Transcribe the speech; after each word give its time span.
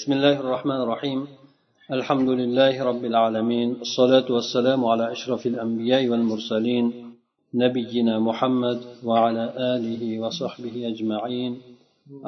بسم 0.00 0.11
الله 0.13 0.39
الرحمن 0.39 0.79
الرحيم 0.85 1.19
الحمد 1.97 2.29
لله 2.29 2.73
رب 2.89 3.03
العالمين 3.11 3.69
الصلاة 3.85 4.27
والسلام 4.35 4.85
على 4.91 5.11
أشرف 5.11 5.41
الأنبياء 5.51 6.07
والمرسلين 6.11 6.85
نبينا 7.63 8.15
محمد 8.19 8.79
وعلى 9.03 9.43
آله 9.75 10.03
وصحبه 10.23 10.75
أجمعين 10.91 11.51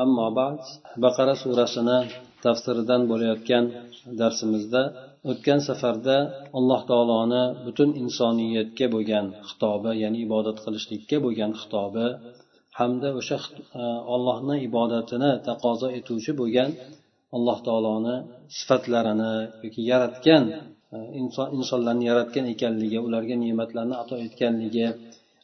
أما 0.05 0.27
بعد 0.39 0.59
بقرة 0.97 1.33
سورة 1.43 1.65
سنة 1.77 1.99
tafsiridan 2.45 3.01
bo'layotgan 3.11 3.65
darsimizda 4.21 4.81
o'tgan 5.31 5.59
safarda 5.67 6.17
alloh 6.57 6.81
taoloni 6.89 7.43
butun 7.65 7.89
insoniyatga 8.03 8.85
bo'lgan 8.95 9.25
xitobi 9.49 9.91
ya'ni 10.03 10.17
ibodat 10.27 10.57
qilishlikka 10.65 11.17
bo'lgan 11.25 11.51
xitobi 11.61 12.07
hamda 12.79 13.09
o'sha 13.19 13.37
ollohni 14.15 14.55
ibodatini 14.67 15.31
taqozo 15.47 15.87
etuvchi 15.99 16.31
bo'lgan 16.41 16.71
alloh 17.35 17.57
taoloni 17.67 18.15
sifatlarini 18.57 19.33
yoki 19.65 19.81
yaratgan 19.91 20.43
e, 20.95 20.97
inson 21.21 21.47
insonlarni 21.59 22.03
yaratgan 22.11 22.45
ekanligi 22.53 22.99
ularga 23.07 23.35
ne'matlarni 23.43 23.95
ato 24.03 24.15
etganligi 24.25 24.85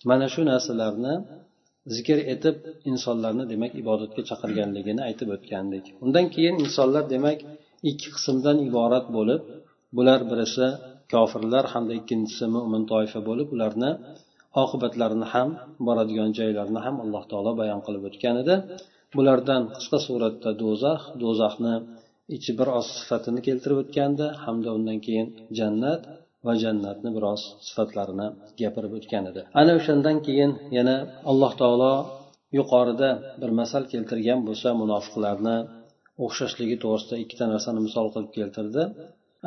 mana 0.09 0.25
shu 0.33 0.41
narsalarni 0.51 1.13
zikr 1.95 2.17
etib 2.33 2.55
insonlarni 2.91 3.43
demak 3.51 3.71
ibodatga 3.81 4.21
chaqirganligini 4.29 5.01
aytib 5.09 5.29
o'tgandik. 5.35 5.85
Undan 6.05 6.25
keyin 6.33 6.55
insonlar 6.65 7.03
demak 7.13 7.39
ikki 7.91 8.07
qismdan 8.15 8.57
iborat 8.69 9.05
bo'lib 9.17 9.41
bular 9.97 10.19
birisi 10.31 10.67
kofirlar 11.13 11.65
hamda 11.73 11.93
ikkinchisi 11.99 12.45
mo'min 12.55 12.83
toifa 12.91 13.19
bo'lib 13.29 13.47
ularni 13.55 13.91
oqibatlarini 14.63 15.27
ham 15.33 15.49
boradigan 15.87 16.29
joylarini 16.39 16.81
ham 16.85 16.95
alloh 17.03 17.23
taolo 17.31 17.51
bayon 17.61 17.79
qilib 17.85 18.03
o'tgan 18.09 18.35
edi. 18.43 18.55
Bulardan 19.17 19.63
qisqa 19.75 19.99
suratda 20.07 20.51
do'zax 20.63 21.01
do'zaxni 21.23 21.75
ichi 22.35 22.51
bir 22.59 22.67
oz 22.79 22.87
sifatini 22.99 23.41
keltirib 23.47 23.77
o'tgandi 23.83 24.25
hamda 24.43 24.69
undan 24.77 24.97
keyin 25.05 25.27
jannat 25.59 26.01
va 26.45 26.53
jannatni 26.63 27.09
biroz 27.17 27.41
sifatlarini 27.67 28.27
gapirib 28.61 28.91
o'tgan 28.97 29.23
edi. 29.31 29.41
Ana 29.61 29.71
o'shandan 29.79 30.17
keyin 30.27 30.51
yana 30.77 30.95
alloh 31.31 31.53
taolo 31.61 31.93
yuqorida 32.57 33.09
bir 33.41 33.51
masal 33.59 33.83
keltirgan 33.93 34.39
bo'lsa 34.47 34.69
munofiqlarni 34.81 35.57
o'xshashligi 36.25 36.75
to'g'risida 36.83 37.15
ikkita 37.23 37.45
narsani 37.53 37.79
misol 37.87 38.07
qilib 38.13 38.31
keltirdi. 38.37 38.83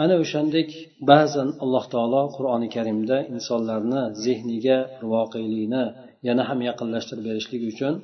Ana 0.02 0.14
o'shandek 0.22 0.68
ba'zan 1.10 1.48
alloh 1.64 1.84
taolo 1.94 2.22
qur'oni 2.36 2.68
karimda 2.76 3.16
insonlarni 3.34 4.02
zehniga 4.24 4.78
voqelikni 5.12 5.84
yana 6.28 6.42
ham 6.48 6.60
yaqinlashtirib 6.68 7.24
berishlik 7.28 7.62
uchun 7.72 7.94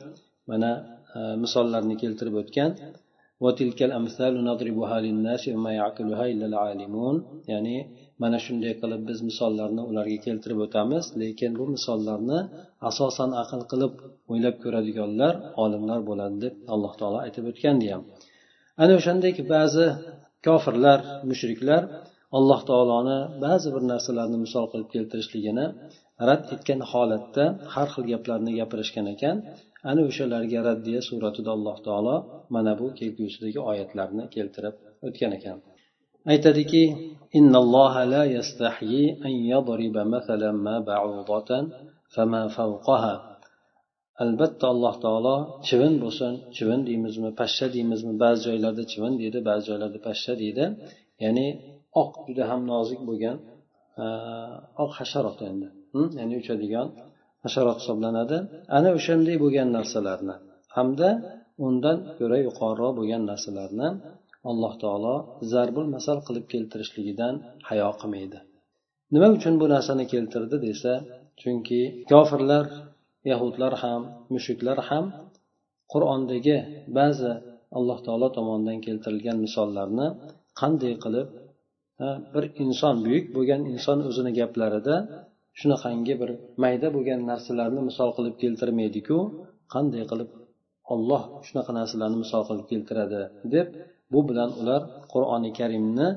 mana 0.50 0.70
E, 1.17 1.20
misollarni 1.42 1.95
keltirib 2.03 2.34
o'tgan. 2.42 2.70
Ya'ni 7.53 7.77
mana 8.23 8.39
shunday 8.47 8.73
qilib 8.83 9.03
biz 9.09 9.19
misollarni 9.29 9.83
ularga 9.91 10.19
keltirib 10.27 10.59
o'tamiz 10.67 11.05
lekin 11.23 11.53
bu 11.59 11.64
misollarni 11.75 12.39
asosan 12.91 13.31
aql 13.42 13.61
qilib 13.70 13.92
o'ylab 14.33 14.56
ko'radiganlar 14.64 15.34
olimlar 15.64 16.01
bo'ladi 16.09 16.36
deb 16.45 16.55
alloh 16.75 16.92
taolo 17.01 17.19
aytib 17.27 17.45
o'tgandi 17.51 17.86
ham 17.92 18.03
ana 18.83 18.92
o'shandek 19.01 19.36
ba'zi 19.55 19.86
kofirlar 20.47 20.98
mushriklar 21.31 21.83
alloh 22.39 22.61
taoloni 22.70 23.19
ba'zi 23.45 23.69
bir 23.75 23.83
narsalarni 23.92 24.39
misol 24.45 24.64
qilib 24.73 24.89
keltirishligini 24.95 25.67
rad 26.29 26.42
etgan 26.55 26.81
holatda 26.91 27.45
har 27.75 27.89
xil 27.95 28.05
gaplarni 28.12 28.53
gapirishgan 28.61 29.06
ekan. 29.14 29.36
Ana 29.90 30.00
o'shalarga 30.08 30.60
raddiya 30.68 31.00
suratida 31.08 31.50
alloh 31.56 31.76
taolo 31.86 32.16
mana 32.54 32.72
bu 32.80 32.86
kelgusidagi 32.98 33.60
oyatlarni 33.70 34.24
keltirib 34.34 34.74
o'tgan 35.06 35.32
ekan. 35.38 35.58
Aytadiki 36.32 36.82
albatta 44.22 44.64
alloh 44.72 44.94
taolo 45.05 45.36
chivin 45.67 45.94
bo'lsin 46.05 46.33
chivin 46.56 46.80
deymizmi 46.88 47.30
pashsha 47.40 47.67
deymizmi 47.77 48.14
ba'zi 48.22 48.40
joylarda 48.48 48.84
chivin 48.92 49.14
deydi 49.20 49.38
ba'zi 49.48 49.64
joylarda 49.70 49.98
pashsha 50.08 50.33
deydi. 50.42 50.64
Ya'ni 51.24 51.46
oq 52.02 52.11
juda 52.27 52.44
ham 52.50 52.61
nozik 52.72 53.00
bo'lgan 53.08 53.36
oq 54.84 54.90
hasharot 54.98 55.38
endi. 55.50 55.67
Ya'ni 56.18 56.34
uchadigan 56.42 56.86
hasharot 57.48 57.79
hisoblanadi. 57.83 58.36
Ana 58.77 58.89
o'shanday 58.98 59.36
bo'lgan 59.45 59.69
narsalarni 59.77 60.35
hamda 60.77 61.09
undan 61.67 61.98
ko'ra 62.19 62.39
yuqoriroq 62.47 62.92
bo'lgan 62.98 63.23
narsalarni 63.31 63.89
alloh 64.51 64.73
taolo 64.83 65.14
zarbul 65.53 65.89
masal 65.97 66.19
qilib 66.27 66.45
keltirishligidan 66.53 67.35
hayo 67.69 67.89
qilmaydi. 68.01 68.39
Nima 69.14 69.29
uchun 69.36 69.55
bu 69.61 69.67
narsani 69.75 70.05
keltirdi 70.13 70.57
desa 70.67 70.92
chunki 71.41 71.81
kofirlar 72.11 72.64
yahudlar 73.31 73.73
ham 73.83 74.01
mushriklar 74.35 74.79
ham 74.89 75.05
qur'ondagi 75.92 76.57
ba'zi 76.98 77.30
alloh 77.79 77.98
taolo 78.07 78.29
tomonidan 78.36 78.79
keltirilgan 78.86 79.39
misollarni 79.47 80.07
qanday 80.61 80.95
qilib 81.05 81.29
bir 82.35 82.45
inson 82.65 82.97
buyuk 83.07 83.27
bo'lgan 83.36 83.63
inson 83.75 83.98
o'zini 84.09 84.33
gaplarida 84.41 84.97
shunaqangi 85.61 86.14
bir 86.20 86.30
mayda 86.63 86.89
bo'lgan 86.95 87.20
narsalarni 87.30 87.80
misol 87.89 88.11
qilib 88.17 88.35
keltirmaydiku 88.42 89.19
qanday 89.74 90.05
qilib 90.11 90.30
olloh 90.95 91.23
shunaqa 91.46 91.73
narsalarni 91.80 92.19
misol 92.24 92.42
qilib 92.48 92.67
keltiradi 92.73 93.23
deb 93.55 93.67
bu 94.13 94.20
bilan 94.29 94.51
ular 94.61 94.83
qur'oni 95.13 95.51
karimni 95.58 96.08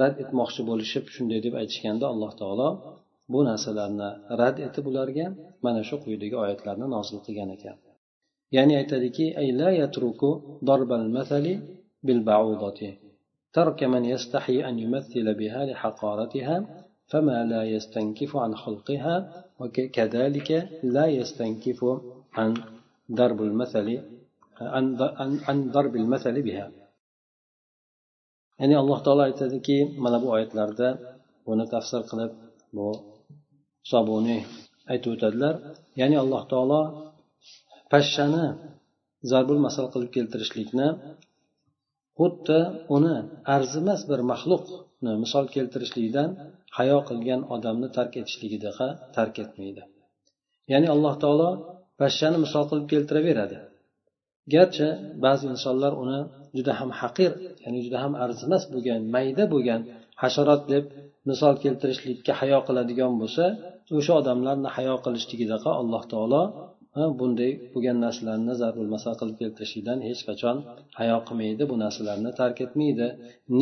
rad 0.00 0.14
etmoqchi 0.24 0.62
bo'lishib 0.70 1.04
shunday 1.14 1.40
deb 1.46 1.54
aytishganda 1.60 2.04
alloh 2.12 2.32
taolo 2.40 2.68
bu 3.32 3.40
narsalarni 3.50 4.10
rad 4.40 4.56
etib 4.66 4.84
ularga 4.90 5.26
mana 5.64 5.80
shu 5.88 5.96
quyidagi 6.04 6.36
oyatlarni 6.44 6.86
nozil 6.96 7.18
qilgan 7.26 7.50
ekan. 7.56 7.76
Ya'ni 8.56 8.74
aytadiki 8.80 9.26
aytadikitarkaman 13.54 14.04
yastahi 14.12 14.56
an 14.68 14.74
yumathila 14.84 15.32
biha 15.40 15.60
فما 17.13 17.37
لا 17.51 17.61
يستنكف 17.75 18.31
عن 18.43 18.51
خلقها 18.63 19.15
وكذلك 19.59 20.49
لا 20.95 21.05
يستنكف 21.19 21.79
عن 22.33 22.53
ضرب 23.19 23.39
المثل 23.49 23.87
عن, 24.61 24.85
عن 25.47 25.57
ضرب 25.71 25.93
المثل 25.95 26.35
بها 26.41 26.67
ya'ni 28.59 28.75
alloh 28.81 28.99
taolo 29.05 29.21
aytadiki 29.29 29.77
mana 30.03 30.17
bu 30.23 30.27
oyatlarda 30.35 30.87
buni 31.47 31.65
tafsir 31.73 32.01
qilib 32.09 32.31
bu 32.75 32.87
sobuniy 33.91 34.41
aytib 34.91 35.09
o'tadilar 35.15 35.55
ya'ni 35.99 36.17
alloh 36.23 36.43
taolo 36.51 36.81
pashshani 37.91 38.45
zarbul 39.31 39.61
masal 39.65 39.85
qilib 39.93 40.11
keltirishlikni 40.15 40.87
xuddi 42.19 42.59
uni 42.95 43.15
arzimas 43.55 44.01
bir 44.09 44.19
maxluqni 44.31 45.11
misol 45.23 45.45
keltirishlikdan 45.55 46.29
hayo 46.76 46.98
qilgan 47.08 47.40
odamni 47.54 47.88
tark 47.96 48.12
etishligidaqa 48.20 48.86
tark 49.16 49.34
etmaydi. 49.44 49.82
Ya'ni 50.72 50.88
alloh 50.94 51.14
taolo 51.22 51.50
pashshani 52.00 52.38
misol 52.44 52.64
qilib 52.70 52.86
keltiraveradi. 52.92 53.56
Garchi 54.54 54.88
ba'zi 55.24 55.44
insonlar 55.54 55.92
uni 56.02 56.20
juda 56.56 56.72
ham 56.80 56.90
haqir 57.00 57.30
ya'ni 57.64 57.78
juda 57.84 57.98
ham 58.04 58.12
arzimas 58.24 58.62
bo'lgan 58.72 59.00
mayda 59.14 59.44
bo'lgan 59.54 59.80
hasharot 60.22 60.62
deb 60.72 60.84
misol 61.30 61.54
keltirishlikka 61.64 62.32
hayo 62.40 62.58
qiladigan 62.66 63.12
bo'lsa 63.20 63.44
o'sha 63.98 64.12
odamlarni 64.20 64.68
hayo 64.76 64.94
qilishligidaqa 65.04 65.70
alloh 65.80 66.02
taolo 66.12 66.42
bunday 67.20 67.52
bo'lgan 67.72 67.98
narsalarni 68.04 68.54
zarul 68.62 68.90
masal 68.94 69.14
qilib 69.20 69.36
keltirishlikdan 69.42 69.98
hech 70.08 70.22
qachon 70.28 70.56
hayo 70.98 71.16
qilmaydi 71.28 71.64
bu 71.70 71.76
narsalarni 71.84 72.30
tark 72.40 72.56
etmaydi. 72.66 73.08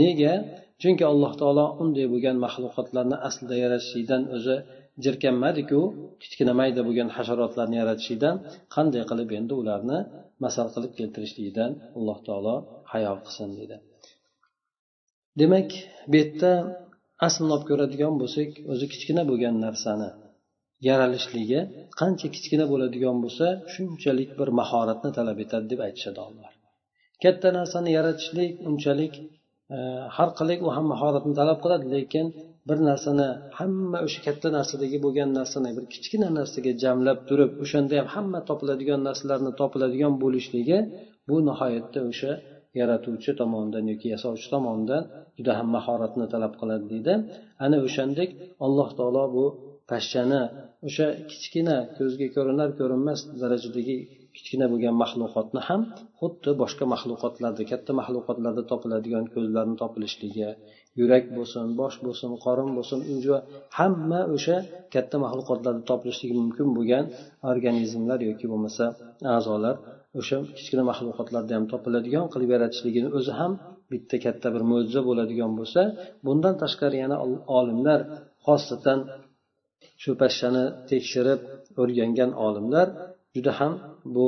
Nega? 0.01 0.35
Chunki 0.83 1.05
alloh 1.13 1.33
taolo 1.41 1.67
unday 1.83 2.07
bo'lgan 2.13 2.37
maxluqotlarni 2.45 3.17
aslida 3.29 3.57
yaratishlikdan 3.65 4.23
o'zi 4.37 4.57
jirkanmadiku 5.05 5.81
kichkina 6.23 6.53
mayda 6.61 6.81
bo'lgan 6.87 7.09
hasharotlarni 7.17 7.77
yaratishlikdan 7.83 8.37
qanday 8.75 9.03
qilib 9.11 9.31
endi 9.39 9.55
ularni 9.63 9.99
masal 10.45 10.67
qilib 10.75 10.93
keltirishlikdan 10.99 11.71
alloh 11.99 12.19
taolo 12.27 12.55
hayo 12.93 13.13
qilsin 13.25 13.49
deydi 13.59 13.77
demak 15.41 15.69
bu 16.11 16.15
yerda 16.21 16.53
aslini 17.27 17.51
olib 17.55 17.67
ko'radigan 17.71 18.15
bo'lsak 18.23 18.51
o'zi 18.73 18.87
kichkina 18.93 19.23
bo'lgan 19.31 19.55
narsani 19.67 20.09
yaralishligi 20.89 21.61
qancha 22.01 22.27
kichkina 22.35 22.65
bo'ladigan 22.73 23.17
bo'lsa 23.25 23.47
shunchalik 23.75 24.31
bir 24.41 24.49
mahoratni 24.61 25.11
talab 25.19 25.39
etadi 25.45 25.67
deb 25.73 25.81
aytishadi 25.87 26.19
olimlar 26.25 26.53
katta 27.25 27.49
narsani 27.59 27.91
yaratishlik 27.99 28.51
unchalik 28.69 29.15
e, 29.75 29.79
har 30.17 30.29
qalay 30.39 30.57
u 30.67 30.69
ham 30.77 30.87
mahoratni 30.93 31.35
talab 31.41 31.59
qiladi 31.65 31.87
lekin 31.97 32.27
bir 32.69 32.79
narsani 32.89 33.29
hamma 33.59 33.99
o'sha 34.07 34.21
katta 34.27 34.49
narsadagi 34.59 34.99
bo'lgan 35.05 35.31
narsani 35.39 35.71
bir 35.77 35.85
kichkina 35.95 36.29
narsaga 36.39 36.73
jamlab 36.85 37.19
turib 37.29 37.51
o'shanda 37.65 37.95
ham 38.01 38.09
hamma 38.15 38.41
topiladigan 38.49 39.01
narsalarni 39.09 39.53
topiladigan 39.61 40.15
bo'lishligi 40.23 40.79
bu 41.29 41.37
nihoyatda 41.49 42.01
o'sha 42.11 42.33
yaratuvchi 42.81 43.33
tomonidan 43.41 43.85
yoki 43.93 44.07
yasovchi 44.15 44.49
tomonidan 44.55 45.03
juda 45.39 45.53
ham 45.59 45.69
mahoratni 45.77 46.27
talab 46.35 46.53
qiladi 46.61 46.85
deydi. 46.93 47.15
Ana 47.65 47.77
o'shandek 47.87 48.31
alloh 48.67 48.89
taolo 48.99 49.25
bu 49.37 49.45
pashshani 49.93 50.41
o'sha 50.89 51.07
kichkina 51.31 51.77
ko'zga 51.97 52.27
ko'rinar 52.37 52.69
ko'rinmas 52.79 53.21
darajadagi 53.43 53.97
kichkina 54.37 54.67
bo'lgan 54.73 54.95
maxluqotni 55.03 55.61
ham 55.69 55.81
xuddi 56.21 56.51
boshqa 56.63 56.85
maxluqotlarda 56.95 57.63
katta 57.71 57.91
maxluqotlarda 58.01 58.63
topiladigan 58.71 59.25
ko'zlarni 59.35 59.77
topilishligi 59.83 60.49
yurak 61.01 61.25
bo'lsin 61.37 61.65
bosh 61.81 61.97
bo'lsin 62.05 62.31
qorin 62.45 62.69
bo'lsin 62.77 62.99
hamma 63.79 64.21
o'sha 64.37 64.57
katta 64.95 65.17
maxluqotlarda 65.25 65.83
topilishligi 65.91 66.35
mumkin 66.43 66.69
bo'lgan 66.77 67.05
organizmlar 67.51 68.19
yoki 68.29 68.47
bo'lmasa 68.53 68.85
a'zolar 69.37 69.77
o'sha 70.21 70.37
kichkina 70.57 70.83
maxluqotlarda 70.91 71.53
ham 71.57 71.65
topiladigan 71.73 72.25
qilib 72.33 72.51
yaratishligini 72.55 73.09
o'zi 73.19 73.33
ham 73.41 73.53
bitta 73.93 74.17
katta 74.25 74.49
bir 74.55 74.63
mo'jiza 74.71 75.01
bo'ladigan 75.09 75.51
bo'lsa 75.59 75.81
bundan 76.27 76.55
tashqari 76.63 76.97
yana 77.05 77.17
olimlar 77.59 78.01
xosatan 78.47 78.99
shu 80.03 80.11
pashshani 80.21 80.65
tekshirib 80.91 81.41
o'rgangan 81.83 82.31
olimlar 82.47 82.87
juda 83.35 83.53
ham 83.59 83.73
bu 84.15 84.27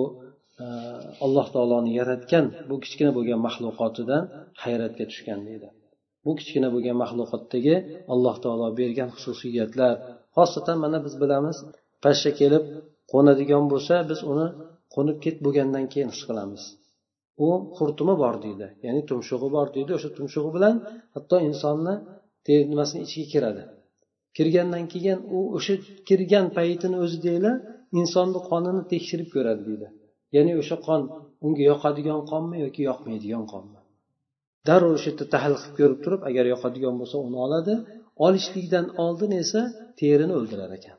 e, 0.63 0.65
alloh 1.25 1.47
taoloni 1.55 1.91
yaratgan 2.01 2.45
bu 2.69 2.77
kichkina 2.85 3.11
bo'lgan 3.17 3.41
maxluqotidan 3.47 4.23
hayratga 4.63 5.05
tushgan 5.11 5.41
deydi. 5.49 5.69
Bu 6.25 6.33
kichkina 6.39 6.69
bo'lgan 6.75 6.97
maxluqotdagi 7.03 7.77
alloh 8.15 8.37
taolo 8.45 8.67
bergan 8.81 9.09
xususiyatlar 9.17 9.95
xosatan 10.37 10.77
mana 10.85 10.99
biz 11.07 11.15
bilamiz 11.23 11.57
pashsha 12.05 12.31
kelib 12.41 12.65
qo'nadigan 13.13 13.65
bo'lsa 13.73 13.95
biz 14.11 14.21
uni 14.33 14.47
qo'nib 14.95 15.17
ket 15.25 15.37
bo'lgandan 15.45 15.85
keyin 15.93 16.09
his 16.15 16.23
qilamiz. 16.29 16.63
U 17.47 17.49
xurtumi 17.77 18.15
bor 18.23 18.35
deydi 18.45 18.67
ya'ni 18.87 19.01
tumshug'i 19.11 19.49
bor 19.57 19.67
deydi 19.77 19.91
o'sha 19.99 20.11
tumshug'i 20.17 20.51
bilan 20.57 20.77
hatto 21.15 21.37
insonni 21.49 21.95
nimasini 22.71 23.01
ichiga 23.07 23.27
kiradi. 23.35 23.63
Kirgandan 24.37 24.85
keyin 24.93 25.19
u 25.37 25.39
o'sha 25.57 25.75
kirgan 26.09 26.47
paytini 26.59 26.97
o'zidala 27.05 27.53
insonni 28.01 28.41
qonini 28.51 28.83
tekshirib 28.93 29.29
ko'radi 29.35 29.63
deydi. 29.69 29.87
Ya'ni 30.37 30.53
o'sha 30.61 30.77
qon 30.87 31.01
unga 31.47 31.63
yoqadigan 31.71 32.21
qonmi 32.31 32.57
yoki 32.65 32.83
yoqmaydigan 32.91 33.45
qonmi? 33.53 33.81
Darrov 34.69 34.93
o'sha 34.97 35.09
yerda 35.11 35.25
tahlil 35.35 35.57
qilib 35.63 35.77
ko'rib 35.81 35.99
turib 36.05 36.21
agar 36.31 36.45
yoqadigan 36.55 36.95
bo'lsa 37.01 37.17
uni 37.27 37.39
oladi. 37.47 37.75
Olishlikdan 38.27 38.87
oldin 39.05 39.33
esa 39.43 39.61
terini 40.01 40.35
o'ldirar 40.39 40.71
ekan. 40.79 40.99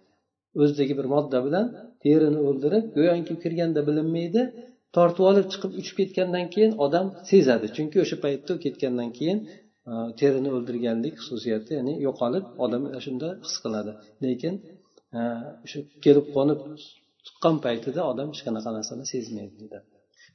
O'zidagi 0.61 0.93
bir 0.99 1.07
modda 1.13 1.37
bilan 1.45 1.65
terini 2.03 2.39
o'ldirib 2.47 2.85
go'yoki 2.97 3.35
kirganda 3.43 3.81
bilinmaydi 3.87 4.41
tortib 4.95 5.23
olib 5.31 5.47
chiqib 5.53 5.71
uchib 5.81 5.95
ketgandan 5.99 6.45
keyin 6.53 6.71
odam 6.85 7.05
sezadi. 7.29 7.67
Chunki 7.75 7.97
o'sha 8.03 8.17
paytda 8.25 8.51
u 8.57 8.59
ketgandan 8.65 9.09
keyin 9.17 9.39
Э, 9.91 9.93
terini 10.19 10.49
o'ldirganlik 10.57 11.15
xususiyati 11.21 11.71
ya'ni 11.77 11.93
yo'qolib 12.05 12.45
odam 12.65 12.83
shunda 13.05 13.27
his 13.45 13.55
qiladi. 13.63 13.91
Lekin 14.25 14.53
e, 15.17 15.19
o'sha 15.65 15.79
kelib 16.05 16.25
qo'nib 16.35 16.59
chiqqan 17.25 17.55
paytida 17.65 18.01
odam 18.11 18.27
hech 18.33 18.41
qanaqa 18.47 18.69
narsani 18.77 19.05
sezmaydi 19.13 19.55
deydi 19.61 19.77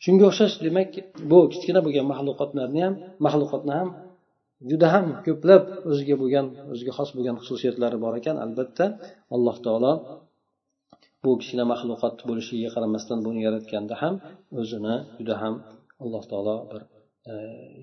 shunga 0.04 0.24
o'xshash 0.30 0.54
demak 0.66 0.90
bu 1.30 1.38
kichkina 1.52 1.80
bo'lgan 1.86 2.06
maxluqotlarni 2.12 2.80
ham 2.86 2.94
maxluqotni 3.26 3.72
ham 3.78 3.88
juda 4.70 4.88
ham 4.94 5.06
ko'plab 5.26 5.64
o'ziga 5.90 6.16
bo'lgan 6.22 6.46
o'ziga 6.72 6.92
xos 6.98 7.10
bo'lgan 7.16 7.36
xususiyatlari 7.42 7.98
bor 8.04 8.14
ekan. 8.20 8.36
Albatta 8.44 8.84
alloh 9.34 9.56
taolo 9.66 9.92
bu 11.24 11.30
kichkina 11.40 11.64
maxluqot 11.72 12.16
bo'lishiga 12.28 12.68
qaramasdan 12.74 13.18
buni 13.26 13.40
yaratganda 13.46 13.94
ham 14.02 14.14
o'zini 14.60 14.94
juda 15.18 15.34
ham 15.42 15.54
alloh 16.04 16.24
taolo 16.30 16.56
bir 16.70 16.82
e, 17.30 17.32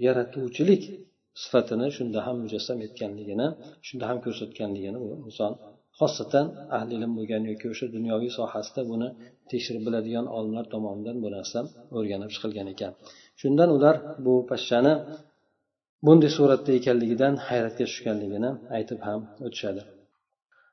yaratuvchilik 0.05 0.83
sifatini 1.41 1.87
shunda 1.97 2.19
ham 2.25 2.35
mujassam 2.43 2.77
etganligini 2.87 3.47
shunda 3.87 4.05
ham 4.09 4.17
ko'rsatganligini 4.25 4.97
bu 5.03 5.09
inson 5.27 5.51
xosatan 5.99 6.45
ahli 6.77 6.93
ilm 6.99 7.11
bo'lgan 7.17 7.43
yoki 7.51 7.65
o'sha 7.73 7.85
dunyoviy 7.95 8.31
sohasida 8.39 8.81
buni 8.91 9.07
tekshirib 9.51 9.83
biladigan 9.87 10.25
olimlar 10.37 10.65
tomonidan 10.73 11.17
bu 11.23 11.29
narsa 11.35 11.59
o'rganib 11.97 12.29
chiqilgan 12.35 12.67
ekan. 12.73 12.91
Shundan 13.41 13.69
ular 13.77 13.95
bu 14.25 14.33
pashshani 14.51 14.93
bunday 16.05 16.31
suratda 16.37 16.71
ekanligidan 16.79 17.33
hayratga 17.47 17.85
tushganligini 17.89 18.49
aytib 18.77 18.99
ham 19.07 19.19
o'tishadi. 19.47 19.81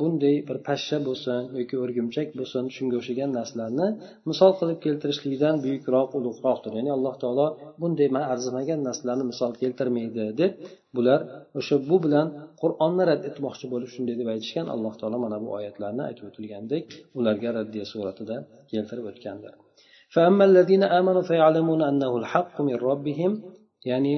bunday 0.00 0.36
bir 0.48 0.58
pashsha 0.68 0.96
bo'lsin 1.08 1.40
yoki 1.58 1.76
o'rgimchak 1.84 2.28
bo'lsin 2.38 2.64
shunga 2.76 2.96
o'xshagan 3.00 3.30
narsalarni 3.38 3.86
misol 4.30 4.52
qilib 4.60 4.78
keltirishlikdan 4.86 5.54
buyukroq 5.64 6.08
ulug'roqdir 6.18 6.72
ya'ni 6.78 6.90
alloh 6.96 7.14
taolo 7.22 7.46
bunday 7.82 8.08
man 8.16 8.24
arzimagan 8.32 8.80
narsalarni 8.88 9.24
misol 9.32 9.52
keltirmaydi 9.62 10.24
deb 10.40 10.52
bular 10.96 11.20
o'sha 11.60 11.76
bu 11.88 11.96
bilan 12.04 12.26
qur'onni 12.62 13.04
rad 13.10 13.22
etmoqchi 13.30 13.66
bo'lib 13.72 13.90
shunday 13.94 14.16
deb 14.20 14.28
aytishgan 14.34 14.66
alloh 14.74 14.94
taolo 15.00 15.16
mana 15.24 15.36
bu 15.44 15.48
oyatlarni 15.58 16.02
aytib 16.08 16.24
o'tilgandek 16.30 16.82
ularga 17.18 17.50
raddiya 17.58 17.84
suratida 17.92 18.36
keltirib 18.72 19.06
o'tgandir 19.12 19.54
فأما 20.14 20.44
الذين 20.50 20.82
آمنوا 20.98 21.24
فيعلمون 21.30 21.80
أنه 21.90 22.12
الحق 22.20 22.54
من 22.68 22.76
ربهم 22.90 23.32
ya'ni 23.90 24.14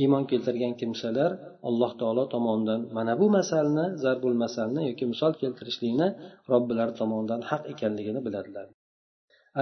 iymon 0.00 0.24
keltirgan 0.30 0.74
kimsalar 0.80 1.30
alloh 1.68 1.92
taolo 2.00 2.24
tomonidan 2.34 2.80
mana 2.96 3.12
bu 3.20 3.26
masalni 3.38 3.86
zarbul 4.04 4.36
masalni 4.44 4.82
yoki 4.90 5.04
misol 5.12 5.32
keltirishlikni 5.42 6.08
robbilari 6.52 6.92
tomonidan 7.00 7.40
haq 7.50 7.62
ekanligini 7.72 8.20
biladilar. 8.26 8.66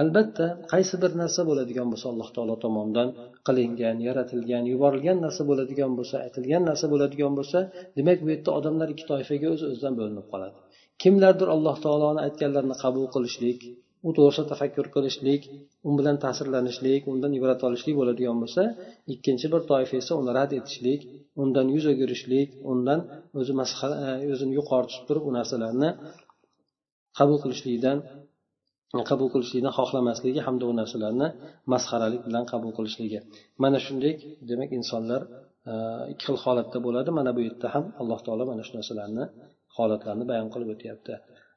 Albatta 0.01 0.45
qaysi 0.71 0.95
bir 1.03 1.11
narsa 1.21 1.41
bo'ladigan 1.49 1.87
bo'lsa 1.91 2.07
alloh 2.13 2.29
taolo 2.35 2.55
tomonidan 2.65 3.09
qilingan 3.47 3.97
yaratilgan 4.07 4.63
yuborilgan 4.71 5.17
narsa 5.25 5.43
bo'ladigan 5.49 5.91
bo'lsa 5.97 6.15
aytilgan 6.25 6.63
narsa 6.69 6.85
bo'ladigan 6.93 7.33
bo'lsa 7.39 7.59
demak 7.97 8.19
bu 8.25 8.29
yerda 8.33 8.51
odamlar 8.59 8.87
ikki 8.93 9.05
toifaga 9.11 9.47
o'z 9.53 9.61
o'zidan 9.69 9.93
bo'linib 9.99 10.27
qoladi. 10.33 10.57
Kimlardir 11.01 11.47
alloh 11.55 11.75
taoloni 11.85 12.19
aytganlarini 12.27 12.75
qabul 12.83 13.05
qilishlik 13.15 13.59
u 14.07 14.09
to'g'risida 14.17 14.45
tafakkur 14.51 14.87
qilishlik 14.95 15.41
u 15.87 15.89
bilan 15.97 16.17
ta'sirlanishlik 16.23 17.01
undan 17.11 17.31
ibrat 17.39 17.61
olishlik 17.67 17.95
bo'ladigan 17.99 18.37
bo'lsa 18.43 18.63
ikkinchi 19.13 19.47
bir 19.53 19.61
toifa 19.71 19.95
esa 20.01 20.13
uni 20.21 20.31
rad 20.37 20.51
etishlik 20.59 21.01
undan 21.43 21.67
yuz 21.75 21.85
o'girishlik 21.91 22.49
undan 22.71 22.99
o'zi 23.39 23.53
e, 24.07 24.11
o'zini 24.33 24.53
yuqori 24.59 24.87
tutib 24.91 25.05
turib 25.09 25.23
u 25.29 25.31
narsalarni 25.37 25.89
qabul 27.19 27.37
qilishlikdan 27.43 27.97
qabul 29.09 29.29
qilishlikni 29.33 29.71
xohlamasligi 29.77 30.39
hamda 30.47 30.65
u 30.71 30.73
narsalarni 30.81 31.27
masxaralik 31.73 32.21
bilan 32.27 32.43
qabul 32.51 32.71
qilishligi. 32.77 33.19
Mana 33.63 33.77
shunday 33.85 34.13
demak 34.49 34.69
insonlar 34.79 35.21
e, 35.71 35.73
ikki 36.13 36.23
xil 36.27 36.37
holatda 36.43 36.77
bo'ladi. 36.85 37.09
Mana 37.19 37.31
bu 37.35 37.41
yerda 37.47 37.67
ham 37.75 37.85
alloh 38.01 38.19
taolo 38.25 38.43
mana 38.51 38.61
shu 38.67 38.73
narsalarni 38.79 39.23
holatlarni 39.77 40.25
bayon 40.31 40.47
qilib 40.53 40.69
o'tyapti. 40.75 41.13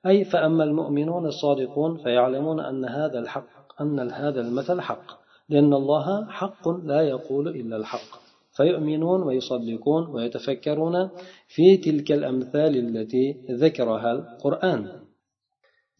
أي 0.07 0.25
فأما 0.25 0.65
المؤمنون 0.65 1.27
الصادقون 1.27 1.97
فيعلمون 1.97 2.61
أن 2.61 2.85
هذا 2.85 3.19
الحق 3.19 3.83
أن 3.83 4.11
هذا 4.11 4.41
المثل 4.41 4.81
حق 4.81 5.07
لأن 5.49 5.73
الله 5.75 6.07
حق 6.29 6.69
لا 6.69 7.01
يقول 7.03 7.49
إلا 7.49 7.77
الحق. 7.77 8.11
فيؤمنون 8.57 9.23
ويصدقون 9.23 10.07
ويتفكرون 10.15 11.09
في 11.55 11.77
تلك 11.77 12.13
الأمثال 12.13 12.73
التي 12.77 13.37
ذكرها 13.51 14.13
القرآن. 14.13 15.05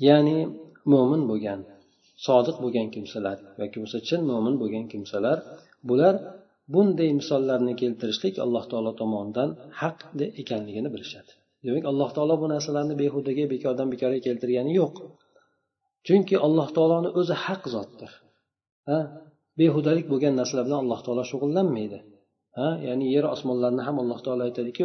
يعني 0.01 0.37
مؤمن 0.87 1.21
بوغان 1.27 1.61
صادق 2.29 2.57
بوغان 2.63 2.91
كمسلار 2.95 3.39
yoki 3.61 3.77
bo'lsa 3.83 3.99
chin 4.09 4.21
mo'min 4.31 4.55
bo'lgan 4.63 4.85
kimsalar 4.93 5.39
bular 5.89 6.15
bunday 6.75 7.11
misollarni 7.21 7.73
keltirishlik 7.81 8.35
alloh 8.45 8.65
taolo 8.71 8.93
tomonidan 9.01 9.51
haq 9.81 9.99
ekanligini 10.43 10.89
bilishadi 10.95 11.33
demak 11.65 11.85
alloh 11.91 12.11
taolo 12.17 12.35
bu 12.43 12.47
narsalarni 12.55 12.95
behudaga 13.03 13.45
bekordan 13.55 13.89
bekorga 13.93 14.21
keltirgani 14.27 14.73
yo'q. 14.81 14.95
Chunki 16.07 16.37
alloh 16.47 16.69
taoloni 16.77 17.11
o'zi 17.21 17.35
haq 17.45 17.63
zotdir. 17.75 18.11
Ha? 18.89 18.99
Behudalik 19.61 20.07
bo'lgan 20.13 20.35
narsalar 20.41 20.65
bilan 20.69 20.81
alloh 20.85 21.01
taolo 21.07 21.23
shug'ullanmaydi. 21.31 21.99
Ha? 22.59 22.69
Ya'ni 22.87 23.07
yer 23.15 23.25
osmonlarni 23.35 23.83
ham 23.89 23.97
alloh 24.03 24.19
taolo 24.27 24.43
aytadiki 24.49 24.83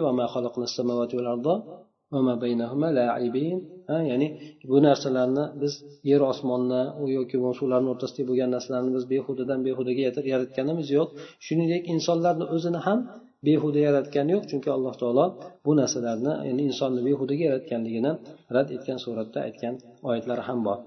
ya'ni 4.11 4.27
bu 4.69 4.77
narsalarni 4.87 5.45
biz 5.61 5.73
yer 6.11 6.21
osmonni 6.31 6.81
u 7.03 7.05
yoki 7.17 7.37
suvlarni 7.59 7.89
o'rtasida 7.93 8.23
bo'lgan 8.29 8.49
narsalarni 8.55 8.91
biz 8.97 9.05
behudadan 9.13 9.59
behudaga 9.67 10.01
yaratganimiz 10.33 10.87
yo'q. 10.97 11.09
Shuningdek 11.45 11.83
insonlarni 11.95 12.45
o'zini 12.55 12.79
ham 12.87 12.99
behuda 13.45 13.79
yaratgani 13.87 14.31
yo'q 14.35 14.45
chunki 14.51 14.69
alloh 14.77 14.93
taolo 15.01 15.25
bu 15.65 15.71
narsalarni 15.79 16.33
ya'ni 16.47 16.63
insonni 16.69 17.01
behudaga 17.07 17.43
yaratganligini 17.49 18.11
rad 18.55 18.67
etgan 18.75 18.97
suratda 19.05 19.39
aytgan 19.47 19.73
oyatlari 20.09 20.43
ham 20.49 20.59
bor. 20.67 20.79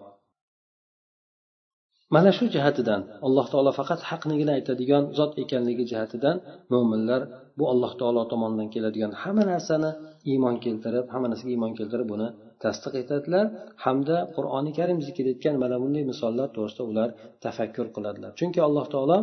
Mana 2.15 2.31
shu 2.37 2.45
jihatidan 2.55 3.01
alloh 3.27 3.47
taolo 3.53 3.71
faqat 3.79 4.01
haqnigina 4.11 4.53
aytadigan 4.59 5.05
zot 5.19 5.33
ekanligi 5.43 5.85
jihatidan 5.91 6.37
mo'minlar 6.73 7.23
bu 7.59 7.65
alloh 7.73 7.93
taolo 8.01 8.23
tomonidan 8.33 8.69
keladigan 8.75 9.13
hamma 9.23 9.45
narsani 9.53 9.91
iymon 10.31 10.57
keltirib 10.65 11.07
hamma 11.13 11.27
narsaga 11.31 11.53
iymon 11.57 11.73
keltirib 11.79 12.07
buni 12.13 12.29
tasdiq 12.65 12.95
etadilar 13.03 13.47
hamda 13.85 14.17
qur'oni 14.37 14.73
karim 14.79 14.99
zikr 15.07 15.27
etgan 15.33 15.55
mana 15.63 15.77
bunday 15.83 16.05
misollar 16.13 16.49
to'g'risida 16.57 16.85
ular 16.91 17.09
tafakkur 17.45 17.87
qiladilar. 17.97 18.31
Chunki 18.41 18.61
alloh 18.69 18.87
taolo 18.95 19.19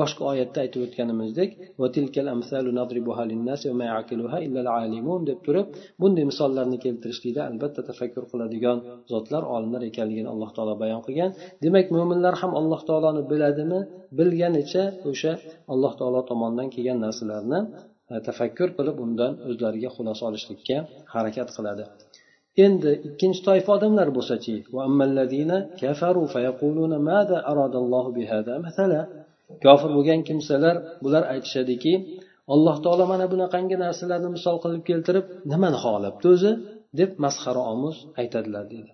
boshqa 0.00 0.22
oyatda 0.32 0.58
aytib 0.64 0.80
o'tganimizdek 0.86 1.50
deb 5.30 5.38
turib 5.46 5.66
bunday 6.02 6.24
misollarni 6.30 6.78
keltirishlikda 6.84 7.40
albatta 7.50 7.80
tafakkur 7.90 8.24
qiladigan 8.32 8.78
zotlar 9.12 9.42
olimlar 9.54 9.82
ekanligini 9.90 10.28
alloh 10.34 10.50
taolo 10.56 10.74
bayon 10.82 11.00
qilgan. 11.06 11.30
Demak 11.64 11.86
mo'minlar 11.96 12.34
ham 12.42 12.52
alloh 12.60 12.80
taoloni 12.88 13.22
biladimi 13.32 13.80
bilganicha 14.18 14.84
o'sha 15.10 15.32
alloh 15.72 15.92
taolo 16.00 16.20
tomonidan 16.30 16.68
kelgan 16.74 16.98
narsalarni 17.06 17.60
e, 18.12 18.14
tafakkur 18.28 18.68
qilib 18.78 18.96
undan 19.04 19.32
o'zlariga 19.48 19.90
xulosa 19.96 20.22
olishlikka 20.30 20.76
harakat 21.14 21.48
qiladi. 21.56 21.84
Endi 22.64 22.92
ikkinchi 23.08 23.40
toifa 23.48 23.70
odamlar 23.76 24.08
bo'lsachi 24.16 24.54
kofir 29.64 29.90
bo'lgan 29.96 30.20
kimsalar 30.28 30.76
bular 31.04 31.22
aytishadiki 31.32 31.94
alloh 32.54 32.76
taolo 32.84 33.04
mana 33.12 33.26
bunaqangi 33.32 33.76
narsalarni 33.84 34.30
misol 34.36 34.56
qilib 34.64 34.82
keltirib 34.90 35.24
nimani 35.52 35.78
xohlabdi 35.84 36.26
o'zi 36.34 36.52
deb 37.00 37.10
masxara 37.24 37.62
omuz 37.74 37.96
aytadilar 38.20 38.64
deydi 38.72 38.92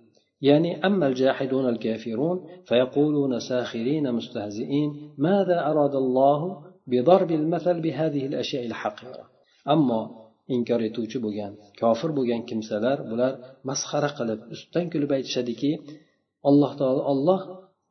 ya'ni 0.48 0.70
أما 0.88 1.06
الجاحدون 1.06 1.68
الكافرون 1.68 2.36
فيقولون 2.68 3.40
ساخرين 3.40 4.12
مستهزئين 4.12 4.90
ماذا 5.18 5.58
أراد 5.70 5.94
الله 5.94 6.40
بضرب 6.86 7.30
المثل 7.30 7.80
بهذه 7.80 8.26
الأشياء 8.26 8.66
الحقيرة 8.66 9.24
أما 9.68 10.00
inkor 10.56 10.80
etuvchi 10.88 11.18
bo'lgan 11.24 11.52
kofir 11.80 12.10
bo'lgan 12.18 12.42
kimsalar 12.50 12.98
bular 13.10 13.32
masxara 13.68 14.10
qilib 14.18 14.40
ustidan 14.54 14.86
kulib 14.92 15.10
aytishadiki 15.16 15.70
alloh 16.48 16.72
taolo 16.80 17.02
olloh 17.12 17.40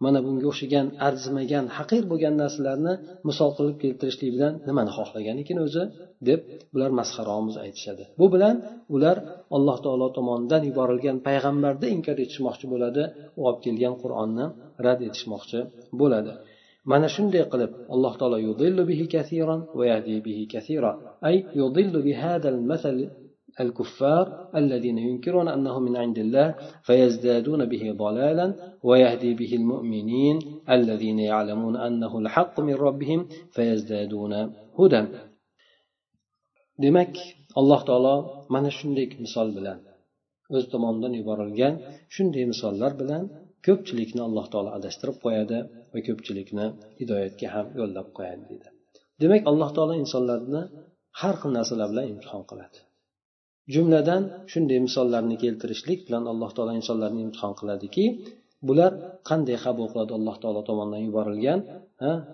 mana 0.05 0.19
bunga 0.25 0.47
o'xshagan 0.51 0.87
arzimagan 1.07 1.65
haqir 1.77 2.03
bo'lgan 2.11 2.35
narsalarni 2.41 2.93
misol 3.29 3.49
qilib 3.57 3.77
keltirishlik 3.83 4.29
bilan 4.35 4.53
nimani 4.67 4.91
xohlagan 4.97 5.37
ekan 5.43 5.57
o'zi 5.65 5.83
deb 6.29 6.39
bular 6.73 6.91
masxaromuz 6.99 7.55
aytishadi. 7.65 8.03
Bu 8.19 8.25
bilan 8.33 8.55
ular 8.95 9.17
alloh 9.57 9.77
taolo 9.85 10.07
tomonidan 10.17 10.61
yuborilgan 10.69 11.17
payg'ambarni 11.27 11.87
inkor 11.95 12.17
etishmoqchi 12.25 12.65
bo'ladi 12.73 13.03
u 13.39 13.41
olib 13.49 13.61
kelgan 13.65 13.95
qur'onni 14.03 14.45
rad 14.85 14.99
etishmoqchi 15.07 15.59
bo'ladi. 16.01 16.33
من 16.91 17.07
شند 17.07 17.35
قلب 17.51 17.71
الله 17.95 18.13
تعالى 18.19 18.37
يضل 18.43 18.77
به 18.89 19.01
كثيرا 19.15 19.55
ويهدي 19.77 20.17
به 20.19 20.39
كثيرا 20.53 20.91
أي 21.25 21.35
يضل 21.55 21.93
بهذا 22.07 22.49
المثل 22.49 22.97
الكفار 23.59 24.25
الذين 24.55 24.97
ينكرون 24.97 25.47
أنه 25.47 25.79
من 25.79 25.97
عند 25.97 26.17
الله 26.17 26.55
فيزدادون 26.83 27.65
به 27.65 27.83
ضلالا 28.03 28.47
ويهدي 28.83 29.33
به 29.33 29.51
المؤمنين 29.55 30.39
الذين 30.69 31.19
يعلمون 31.19 31.75
أنه 31.75 32.19
الحق 32.19 32.59
من 32.59 32.73
ربهم 32.87 33.27
فيزدادون 33.51 34.33
هدى 34.79 35.05
دمك 36.79 37.17
الله 37.57 37.79
تعالى 37.83 38.15
من 38.49 38.69
شندك 38.69 39.11
مثال 39.21 39.51
بلان 39.57 39.79
o'z 40.55 40.65
tomonidan 40.73 41.13
yuborilgan 41.19 41.73
shunday 42.15 42.45
misollar 42.51 42.91
bilan 43.01 43.23
ko'pchilikni 43.65 44.21
alloh 44.27 44.45
taolo 44.53 44.69
adashtirib 44.77 45.17
qo'yadi. 45.25 45.57
Va 45.97 46.01
ko'pchilikni 46.07 46.65
hidoyatga 46.99 47.47
ham 47.55 47.65
yo'llab 47.79 48.07
qo'yadi 48.17 48.43
deydi. 48.49 48.67
Demak 49.21 49.41
alloh 49.51 49.69
taolo 49.75 49.93
insonlarni 50.03 50.61
har 51.21 51.35
xil 51.41 51.51
narsalar 51.57 51.87
bilan 51.91 52.05
imtihon 52.13 52.43
qiladi. 52.49 52.77
Jumladan 53.73 54.23
shunday 54.51 54.79
misollarni 54.87 55.35
keltirishlik 55.43 55.99
bilan 56.07 56.23
alloh 56.31 56.49
taolo 56.55 56.73
insonlarni 56.81 57.21
imtihon 57.27 57.53
qiladiki 57.59 58.05
bular 58.67 58.91
qanday 59.29 59.57
qabul 59.65 59.87
qiladi 59.91 60.13
alloh 60.19 60.35
taolo 60.43 60.61
tomonidan 60.69 61.01
yuborilgan 61.07 61.59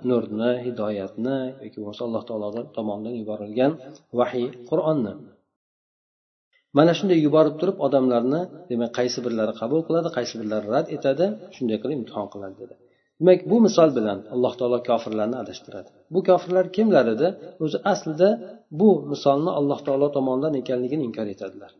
nurni 0.09 0.51
hidoyatni 0.65 1.37
yoki 1.65 1.77
bo'lmasa 1.81 2.01
alloh 2.07 2.23
taolo 2.29 2.47
tomonidan 2.77 3.13
yuborilgan 3.21 3.71
vahiy 4.19 4.47
qur'onni. 4.69 5.13
Mana 6.77 6.91
shunday 6.97 7.19
yuborib 7.25 7.55
turib 7.61 7.77
odamlarni 7.85 8.41
demak 8.71 8.91
qaysi 8.99 9.19
birlari 9.25 9.53
qabul 9.61 9.81
qiladi 9.87 10.09
qaysi 10.17 10.33
birlari 10.41 10.67
rad 10.75 10.87
etadi 10.97 11.25
shunday 11.55 11.77
qilib 11.81 11.97
imtihon 11.99 12.27
qiladi 12.33 12.55
dedi. 12.61 12.75
Demak 13.23 13.39
bu 13.51 13.57
misol 13.67 13.89
bilan 13.97 14.19
alloh 14.33 14.53
taolo 14.59 14.79
kofirlarni 14.89 15.37
adashtiradi. 15.43 15.89
Bu 16.13 16.19
kofirlar 16.29 16.65
kimlar 16.75 17.05
edi? 17.15 17.27
O'zi 17.63 17.77
aslida 17.91 18.29
bu 18.79 18.89
misolni 19.11 19.51
alloh 19.59 19.79
taolo 19.85 20.07
tomonidan 20.17 20.53
ekanligini 20.61 21.03
inkor 21.09 21.27
etadilar. 21.35 21.71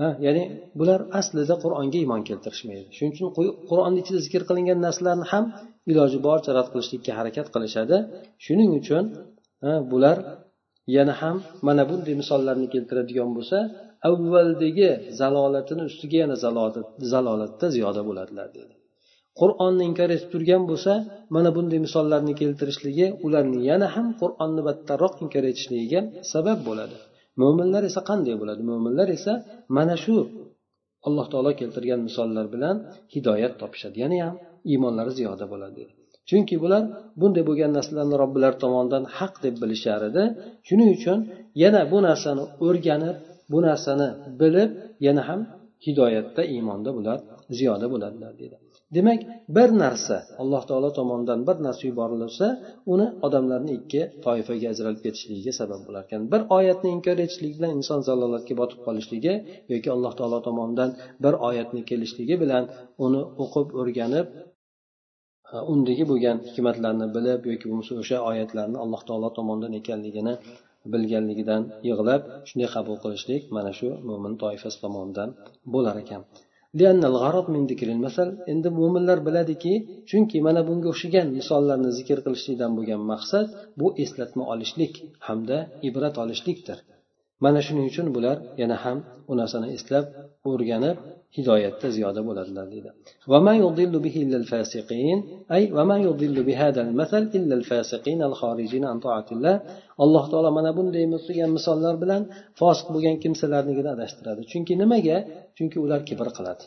Ha 0.00 0.08
ya'ni 0.26 0.44
bular 0.78 1.00
aslida 1.20 1.54
qur'onga 1.64 1.98
iymon 2.02 2.22
keltirishmaydi. 2.28 2.88
Shuning 2.96 3.12
uchun 3.16 3.28
qur'onni 3.70 3.98
ichida 4.02 4.20
zikr 4.26 4.42
qilingan 4.48 4.78
narsalarni 4.86 5.26
ham 5.32 5.44
iloji 5.90 6.18
boricha 6.26 6.50
rad 6.58 6.68
qilishlikka 6.72 7.12
harakat 7.18 7.46
qilishadi. 7.54 7.96
Shuning 8.44 8.70
uchun 8.80 9.04
bular 9.92 10.18
yana 10.96 11.14
ham 11.22 11.36
mana 11.66 11.82
bunday 11.90 12.14
misollarni 12.22 12.66
keltiradigan 12.74 13.30
bo'lsa 13.36 13.58
avvaldagi 14.08 14.90
zalolatini 15.20 15.82
ustiga 15.90 16.16
yana 16.24 16.36
zalolatda 17.12 17.66
ziyoda 17.76 18.02
bo'ladilar 18.08 18.48
dedi. 18.58 18.74
Qur'onni 19.40 19.82
inkor 19.90 20.10
etib 20.16 20.28
turgan 20.34 20.62
bo'lsa 20.70 20.92
mana 21.34 21.50
bunday 21.56 21.80
misollarni 21.86 22.34
keltirishligi 22.40 23.06
ularni 23.26 23.58
yana 23.70 23.86
ham 23.94 24.06
qur'onni 24.20 24.62
battarroq 24.68 25.14
inkor 25.24 25.44
etishligiga 25.50 26.00
sabab 26.32 26.58
bo'ladi. 26.68 26.96
Mo'minlar 27.42 27.82
esa 27.90 28.00
qanday 28.10 28.34
bo'ladi? 28.40 28.62
Mo'minlar 28.70 29.08
esa 29.18 29.32
mana 29.76 29.96
shu 30.04 30.16
alloh 31.06 31.26
taolo 31.32 31.52
keltirgan 31.60 32.00
misollar 32.08 32.46
bilan 32.54 32.76
hidoyat 33.14 33.54
topishadi. 33.60 33.96
Yana 34.04 34.16
ham 34.26 34.36
iymonlari 34.70 35.12
ziyoda 35.18 35.46
bo'ladi. 35.52 35.82
Chunki 36.28 36.56
bular 36.62 36.82
bunday 37.20 37.42
bo'lgan 37.48 37.70
narsalarni 37.76 38.16
robbilar 38.22 38.52
tomonidan 38.62 39.04
haq 39.18 39.34
deb 39.44 39.54
bilishar 39.62 40.00
edi. 40.10 40.22
Shuning 40.66 40.90
uchun 40.96 41.18
yana 41.62 41.80
bu 41.92 41.98
narsani 42.08 42.42
o'rganib 42.66 43.16
bu 43.52 43.58
narsani 43.68 44.08
bilib 44.40 44.70
yana 45.06 45.22
ham 45.28 45.40
hidoyatda 45.86 46.42
iymonda 46.54 46.90
bular 46.98 47.18
ziyoda 47.58 47.86
bo'ladilar 47.92 48.32
dedi 48.42 48.56
demak 48.96 49.20
bir 49.56 49.68
narsa 49.82 50.16
alloh 50.42 50.62
taolo 50.68 50.90
tomonidan 50.98 51.40
bir 51.48 51.56
narsa 51.66 51.82
yuborilsa 51.90 52.46
uni 52.92 53.06
odamlarni 53.26 53.72
ikki 53.78 54.00
toifaga 54.24 54.66
ajralib 54.74 55.00
ketishligiga 55.06 55.52
sabab 55.60 55.80
bo'lar 55.86 56.02
ekan 56.06 56.22
bir 56.32 56.42
oyatni 56.56 56.88
inkor 56.96 57.16
etishlik 57.24 57.52
bilan 57.58 57.72
inson 57.78 58.00
zalolatga 58.08 58.54
botib 58.60 58.80
qolishligi 58.86 59.34
yoki 59.72 59.88
alloh 59.96 60.12
taolo 60.18 60.38
tomonidan 60.48 60.90
bir 61.24 61.34
oyatni 61.48 61.80
kelishligi 61.90 62.34
bilan 62.42 62.64
uni 63.06 63.20
o'qib 63.44 63.68
o'rganib 63.80 64.26
undagi 65.72 66.04
bo'lgan 66.10 66.36
hikmatlarni 66.48 67.06
bilib 67.16 67.40
yoki 67.50 67.64
bo'lmasa 67.70 67.92
o'sha 68.02 68.16
oyatlarni 68.30 68.78
alloh 68.84 69.02
taolo 69.08 69.28
tomonidan 69.38 69.72
ekanligini 69.80 70.34
bilganligidan 70.92 71.62
yig'lab 71.88 72.22
shunday 72.48 72.68
qabul 72.76 72.96
qilishlik 73.04 73.42
mana 73.56 73.72
shu 73.78 73.88
mo'min 74.08 74.34
toifasi 74.42 74.78
tomonidan 74.84 75.28
bo'lar 75.74 75.96
ekan. 76.04 76.22
Endi 78.52 78.70
mo'minlar 78.78 79.18
biladiki 79.26 79.74
chunki 80.12 80.40
mana 80.46 80.62
bunga 80.68 80.88
o'xshagan 80.92 81.28
misollarni 81.38 81.90
zikr 81.98 82.18
qilishlikdan 82.24 82.72
bo'lgan 82.78 83.02
maqsad 83.12 83.46
bu 83.82 83.92
eslatma 84.04 84.44
olishlik 84.54 84.98
hamda 85.28 85.58
ibrat 85.90 86.18
olishlikdir. 86.24 86.78
mana 87.43 87.59
shuning 87.65 87.85
uchun 87.91 88.07
bular 88.15 88.37
yana 88.61 88.75
ham 88.83 88.97
u 89.31 89.33
narsani 89.41 89.67
eslab 89.77 90.05
o'rganib 90.49 90.97
hidoyatda 91.37 91.87
ziyoda 91.95 92.21
bo'ladilar 92.27 92.65
deydi 92.73 92.89
وما 93.31 93.53
يضل 93.63 93.93
به 94.05 94.15
إلا 94.25 94.37
الفاسقين 94.41 95.17
أي 95.55 95.63
وما 95.77 95.97
يضل 96.07 96.37
بهذا 96.49 96.81
المثل 96.87 97.23
إلا 97.37 97.55
الفاسقين 97.59 98.19
الخارجين 98.29 98.83
عن 98.91 98.97
طاعة 99.05 99.27
الله 99.35 99.55
alloh 100.03 100.23
taolo 100.31 100.49
mana 100.57 100.71
bunday 100.77 101.05
bo'lgan 101.13 101.49
misollar 101.57 101.93
bilan 102.03 102.21
fosiq 102.59 102.87
bo'lgan 102.93 103.15
kimsalarnigina 103.23 103.89
adashtiradi 103.95 104.41
chunki 104.51 104.73
nimaga 104.81 105.17
chunki 105.57 105.77
ular 105.85 105.99
kibr 106.09 106.27
qiladi 106.37 106.63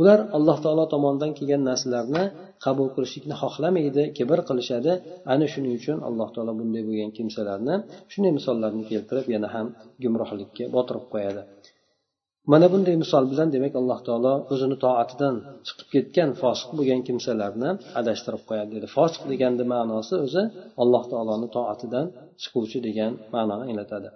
Ular 0.00 0.18
alloh 0.36 0.58
taolo 0.64 0.84
tomonidan 0.94 1.30
kelgan 1.38 1.62
narsalarni 1.70 2.24
qabul 2.64 2.88
qilishlikni 2.94 3.34
xohlamaydi 3.42 4.02
kibr 4.16 4.38
qilishadi. 4.48 4.92
Ana 5.32 5.46
shuning 5.52 5.72
uchun 5.80 5.98
alloh 6.08 6.28
taolo 6.34 6.52
bunday 6.60 6.82
bo'lgan 6.88 7.10
kimsalarni 7.16 7.74
shunday 8.12 8.32
misollarni 8.38 8.84
keltirib 8.90 9.26
yana 9.34 9.48
ham 9.54 9.66
gumrohlikka 10.02 10.64
botirib 10.76 11.06
qo'yadi. 11.12 11.42
Mana 12.52 12.66
bunday 12.72 12.96
misol 13.02 13.24
bilan 13.32 13.48
demak 13.54 13.74
alloh 13.80 14.00
taolo 14.08 14.34
o'zini 14.52 14.76
toatidan 14.84 15.34
chiqib 15.66 15.88
ketgan 15.94 16.30
fosiq 16.40 16.70
bo'lgan 16.78 17.00
kimsalarni 17.08 17.70
adashtirib 18.00 18.42
qo'yadi 18.48 18.70
dedi. 18.76 18.86
Fosiq 18.96 19.22
deganni 19.32 19.64
ma'nosi 19.74 20.14
o'zi 20.26 20.42
alloh 20.82 21.04
taoloni 21.12 21.48
toatidan 21.56 22.06
chiquvchi 22.42 22.78
degan 22.86 23.12
ma'noni 23.34 23.62
anglatadi. 23.70 24.08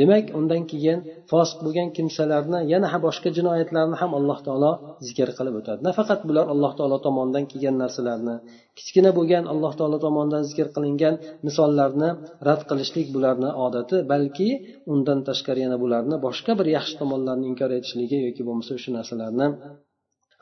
Demak 0.00 0.26
undan 0.38 0.62
keyin 0.70 0.98
fosiq 1.30 1.58
bo'lgan 1.66 1.88
kimsalarni 1.96 2.60
yana 2.72 2.86
ham 2.92 3.00
boshqa 3.06 3.28
jinoyatlarni 3.38 3.96
ham 4.02 4.10
alloh 4.18 4.38
taolo 4.46 4.72
zikr 5.06 5.28
qilib 5.38 5.54
o'tadi. 5.60 5.80
Nafaqat 5.88 6.20
bular 6.28 6.46
alloh 6.54 6.72
taolo 6.78 6.96
tomonidan 7.06 7.44
kelgan 7.52 7.76
narsalarni 7.82 8.36
kichkina 8.78 9.10
bo'lgan 9.18 9.44
alloh 9.52 9.72
taolo 9.78 9.98
tomonidan 10.06 10.42
zikr 10.50 10.68
qilingan 10.76 11.14
misollarni 11.46 12.10
rad 12.48 12.62
qilishlik 12.70 13.08
bularni 13.14 13.50
odati 13.66 13.96
balki 14.12 14.48
undan 14.92 15.18
tashqari 15.28 15.60
yana 15.66 15.76
bularni 15.84 16.16
boshqa 16.26 16.52
bir 16.58 16.66
yaxshi 16.76 16.94
tomonlarni 17.00 17.44
inkor 17.52 17.70
etishligi 17.78 18.18
yoki 18.26 18.42
bo'lmasa 18.48 18.72
shu 18.82 18.90
narsalarni 18.98 19.46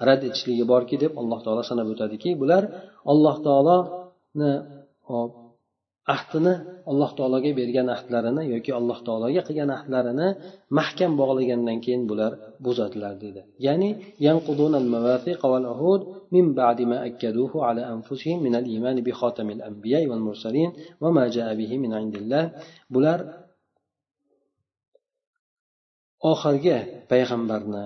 rad 0.09 0.21
etishligi 0.29 0.65
borki 0.73 0.97
deb 1.03 1.13
alloh 1.21 1.41
taolo 1.45 1.63
sanab 1.71 1.89
o'tadiki 1.95 2.31
bular 2.43 2.63
alloh 3.13 3.37
taoloni 3.47 4.53
ahdini 6.16 6.54
alloh 6.92 7.10
taologa 7.18 7.52
bergan 7.60 7.88
ahdlarini 7.96 8.44
yoki 8.54 8.72
alloh 8.80 8.98
taologa 9.08 9.42
qilgan 9.48 9.70
ahdlarini 9.78 10.28
mahkam 10.78 11.12
bog'lagandan 11.22 11.78
keyin 11.86 12.04
bular 12.10 12.32
buzadilar 12.66 13.14
deydi 13.24 13.42
ya'ni 13.68 13.90
من 16.32 16.54
بعد 16.54 16.82
ما 16.82 16.98
أكدوه 17.06 17.54
على 17.68 17.82
أنفسهم 17.96 18.38
من 18.44 18.54
الإيمان 18.56 18.98
بخاتم 19.08 19.48
الأنبياء 19.50 20.04
والمرسلين 20.10 20.70
وما 21.02 21.28
جاء 21.28 21.56
به 21.56 21.72
من 21.78 21.92
عند 21.94 22.16
الله 22.22 22.44
bular 22.94 23.20
oxirgi 26.32 26.78
payg'ambarni 27.12 27.86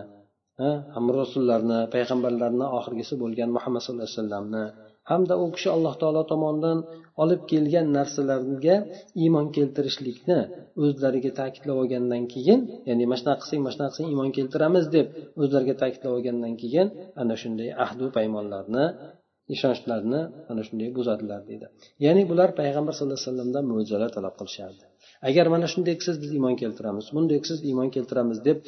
hamma 0.95 1.11
rasullarni 1.21 1.79
payg'ambarlarni 1.93 2.65
oxirgisi 2.77 3.13
bo'lgan 3.21 3.49
muhammad 3.55 3.79
sallallohu 3.83 4.07
alayhi 4.07 4.19
vasallamni 4.19 4.63
hamda 5.10 5.34
u 5.42 5.44
kishi 5.54 5.68
alloh 5.76 5.94
taolo 6.02 6.22
tomonidan 6.32 6.78
olib 7.22 7.42
kelgan 7.50 7.86
narsalarga 7.96 8.76
iymon 9.22 9.46
keltirishlikni 9.56 10.38
o'zlariga 10.84 11.30
ta'kidlab 11.40 11.76
olgandan 11.82 12.22
keyin 12.34 12.60
ya'ni 12.88 13.04
mana 13.10 13.18
shunaqa 13.20 13.40
qilsang 13.42 13.60
mana 13.64 13.72
shunaqa 13.74 13.92
qilsang 13.92 14.08
iymon 14.12 14.30
keltiramiz 14.36 14.84
deb 14.96 15.06
o'zlariga 15.42 15.74
ta'kidlab 15.82 16.12
olgandan 16.16 16.54
keyin 16.62 16.86
ana 17.22 17.34
shunday 17.42 17.68
ahdu 17.84 18.04
paymonlarni 18.16 18.86
ishonchlarni 19.54 20.20
mana 20.48 20.62
shunday 20.66 20.88
buzadilar 20.98 21.40
deydi. 21.48 21.66
Ya'ni 22.04 22.22
bular 22.30 22.50
payg'ambar 22.60 22.92
sallallohu 22.96 23.18
alayhi 23.18 23.30
vasallamdan 23.30 23.64
mo'jizalar 23.70 24.10
talab 24.16 24.34
qilishardi. 24.40 24.84
Agar 25.28 25.46
mana 25.54 25.66
shunday 25.72 25.94
qilsangiz 25.98 26.20
biz 26.24 26.30
iymon 26.38 26.54
keltiramiz 26.62 27.06
bunday 27.16 27.38
qilsangiz 27.42 27.62
iymon 27.70 27.88
keltiramiz 27.96 28.38
deb 28.48 28.58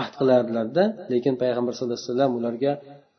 ahd 0.00 0.12
qilardilarda 0.20 0.84
lekin 1.12 1.34
payg'ambar 1.42 1.72
sallallohu 1.76 1.98
alayhi 2.00 2.10
vasallam 2.10 2.32
ularga 2.38 2.72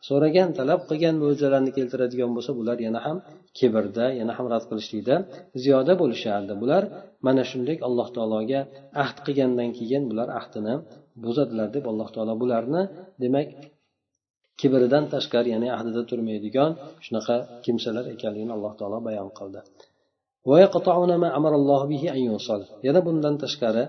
so'ragan 0.07 0.49
talab 0.59 0.81
qilgan 0.89 1.15
mo'jizalarni 1.21 1.71
keltiradigan 1.77 2.31
bo'lsa 2.35 2.51
bular 2.59 2.77
yana 2.87 2.99
ham 3.05 3.17
kibrda 3.57 4.05
yana 4.19 4.33
ham 4.37 4.45
rad 4.53 4.63
qilishlikda 4.69 5.15
ziyoda 5.63 5.93
bo'lishardi. 6.01 6.53
Bular 6.61 6.83
mana 7.25 7.43
shunday 7.51 7.77
alloh 7.87 8.07
taologa 8.15 8.59
ahd 9.03 9.17
qilgandan 9.25 9.69
keyin 9.77 10.03
bular 10.11 10.27
ahdini 10.39 10.73
buzadilar 11.23 11.67
deb 11.75 11.85
alloh 11.91 12.09
taolo 12.15 12.33
bularni 12.43 12.81
demak 13.23 13.47
kibridan 14.59 15.03
tashqari 15.13 15.49
ya'ni 15.55 15.69
ahdida 15.77 16.01
turmaydigan 16.09 16.71
shunaqa 17.05 17.35
kimsalar 17.65 18.05
ekanligini 18.15 18.53
alloh 18.57 18.73
taolo 18.79 18.97
bayon 19.07 19.29
qildi. 19.39 19.59
Yana 22.87 22.99
bundan 23.07 23.35
tashqari 23.43 23.83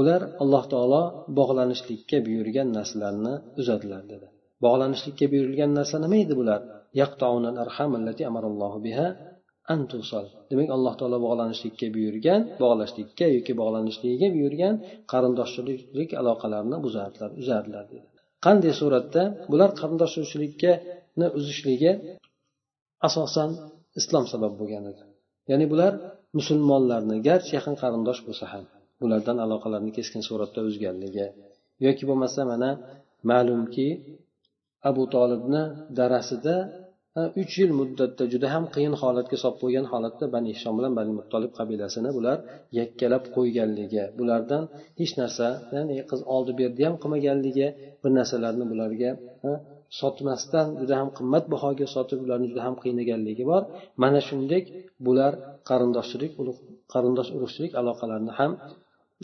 ular 0.00 0.20
alloh 0.42 0.64
taolo 0.72 1.02
bog'lanishlikka 1.38 2.16
buyurgan 2.26 2.68
narsalarni 2.76 3.34
uzadilar 3.60 4.02
dedi. 4.12 4.28
Bog'lanishlikka 4.64 5.26
buyurilgan 5.32 5.70
narsa 5.78 5.96
nima 6.04 6.16
edi 6.24 6.34
bular? 6.40 6.60
Demak 10.50 10.68
alloh 10.76 10.94
taolo 11.00 11.18
bog'lanishlikka 11.26 11.86
buyurgan 11.96 12.40
bog'lashlikka 12.62 13.26
yoki 13.36 13.52
bog'lanishligiga 13.60 14.28
buyurgan 14.36 14.74
qarindoshchilik 15.12 16.10
aloqalarini 16.20 16.78
buzardilar 16.86 17.30
uzardilar 17.42 17.84
dedi. 17.92 18.06
Qanday 18.46 18.72
suratda? 18.80 19.22
Bular 19.52 19.70
qarindoshchilikni 19.80 21.26
uzishligi 21.38 21.92
asosan 23.08 23.50
islom 24.00 24.24
sabab 24.32 24.52
bo'lgan 24.60 24.84
edi. 24.92 25.02
Ya'ni 25.50 25.66
bular 25.72 25.92
musulmonlarni 26.38 27.16
garchi 27.28 27.52
yaqin 27.58 27.74
qarindosh 27.82 28.20
bo'lsa 28.26 28.46
ham 28.52 28.64
bulardan 29.00 29.38
aloqalarni 29.44 29.90
keskin 29.98 30.22
suratda 30.28 30.60
uzganligi 30.68 31.26
yoki 31.86 32.04
bo'lmasa 32.08 32.40
mana 32.52 32.70
ma'lumki 33.30 33.88
abu 34.90 35.02
tolibni 35.14 35.62
darasida 35.98 36.54
uch 37.42 37.54
yil 37.60 37.72
muddatda 37.80 38.24
juda 38.32 38.46
ham 38.54 38.64
qiyin 38.74 38.94
holatga 39.02 39.36
solib 39.42 39.58
qo'ygan 39.62 39.86
holatda 39.92 40.24
bani 40.34 40.48
hishom 40.54 40.74
bilan 40.78 40.92
bani 40.98 41.12
muttolib 41.18 41.52
qabilasini 41.58 42.10
bular 42.16 42.36
yakkalab 42.78 43.24
qo'yganligi 43.36 44.04
bulardan 44.18 44.62
hech 45.00 45.12
narsa 45.20 45.46
ya'ni 45.74 45.96
qiz 46.10 46.20
oldi 46.34 46.52
berdi 46.60 46.82
ham 46.88 46.96
qilmaganligi 47.02 47.66
bir 48.02 48.10
narsalarni 48.18 48.64
bularga 48.72 49.10
sotmasdan 50.00 50.66
juda 50.80 50.94
ham 51.00 51.08
qimmat 51.18 51.44
bahoga 51.54 51.86
sotib 51.94 52.18
ularni 52.24 52.46
juda 52.50 52.62
ham 52.66 52.74
qiynaganligi 52.82 53.44
bor. 53.50 53.62
Mana 54.02 54.20
shuningdek 54.26 54.64
bular 55.06 55.32
qarindoshchilik 55.68 56.32
qarindosh 56.92 57.30
urug'chilik 57.36 57.72
aloqalarini 57.80 58.32
ham 58.38 58.52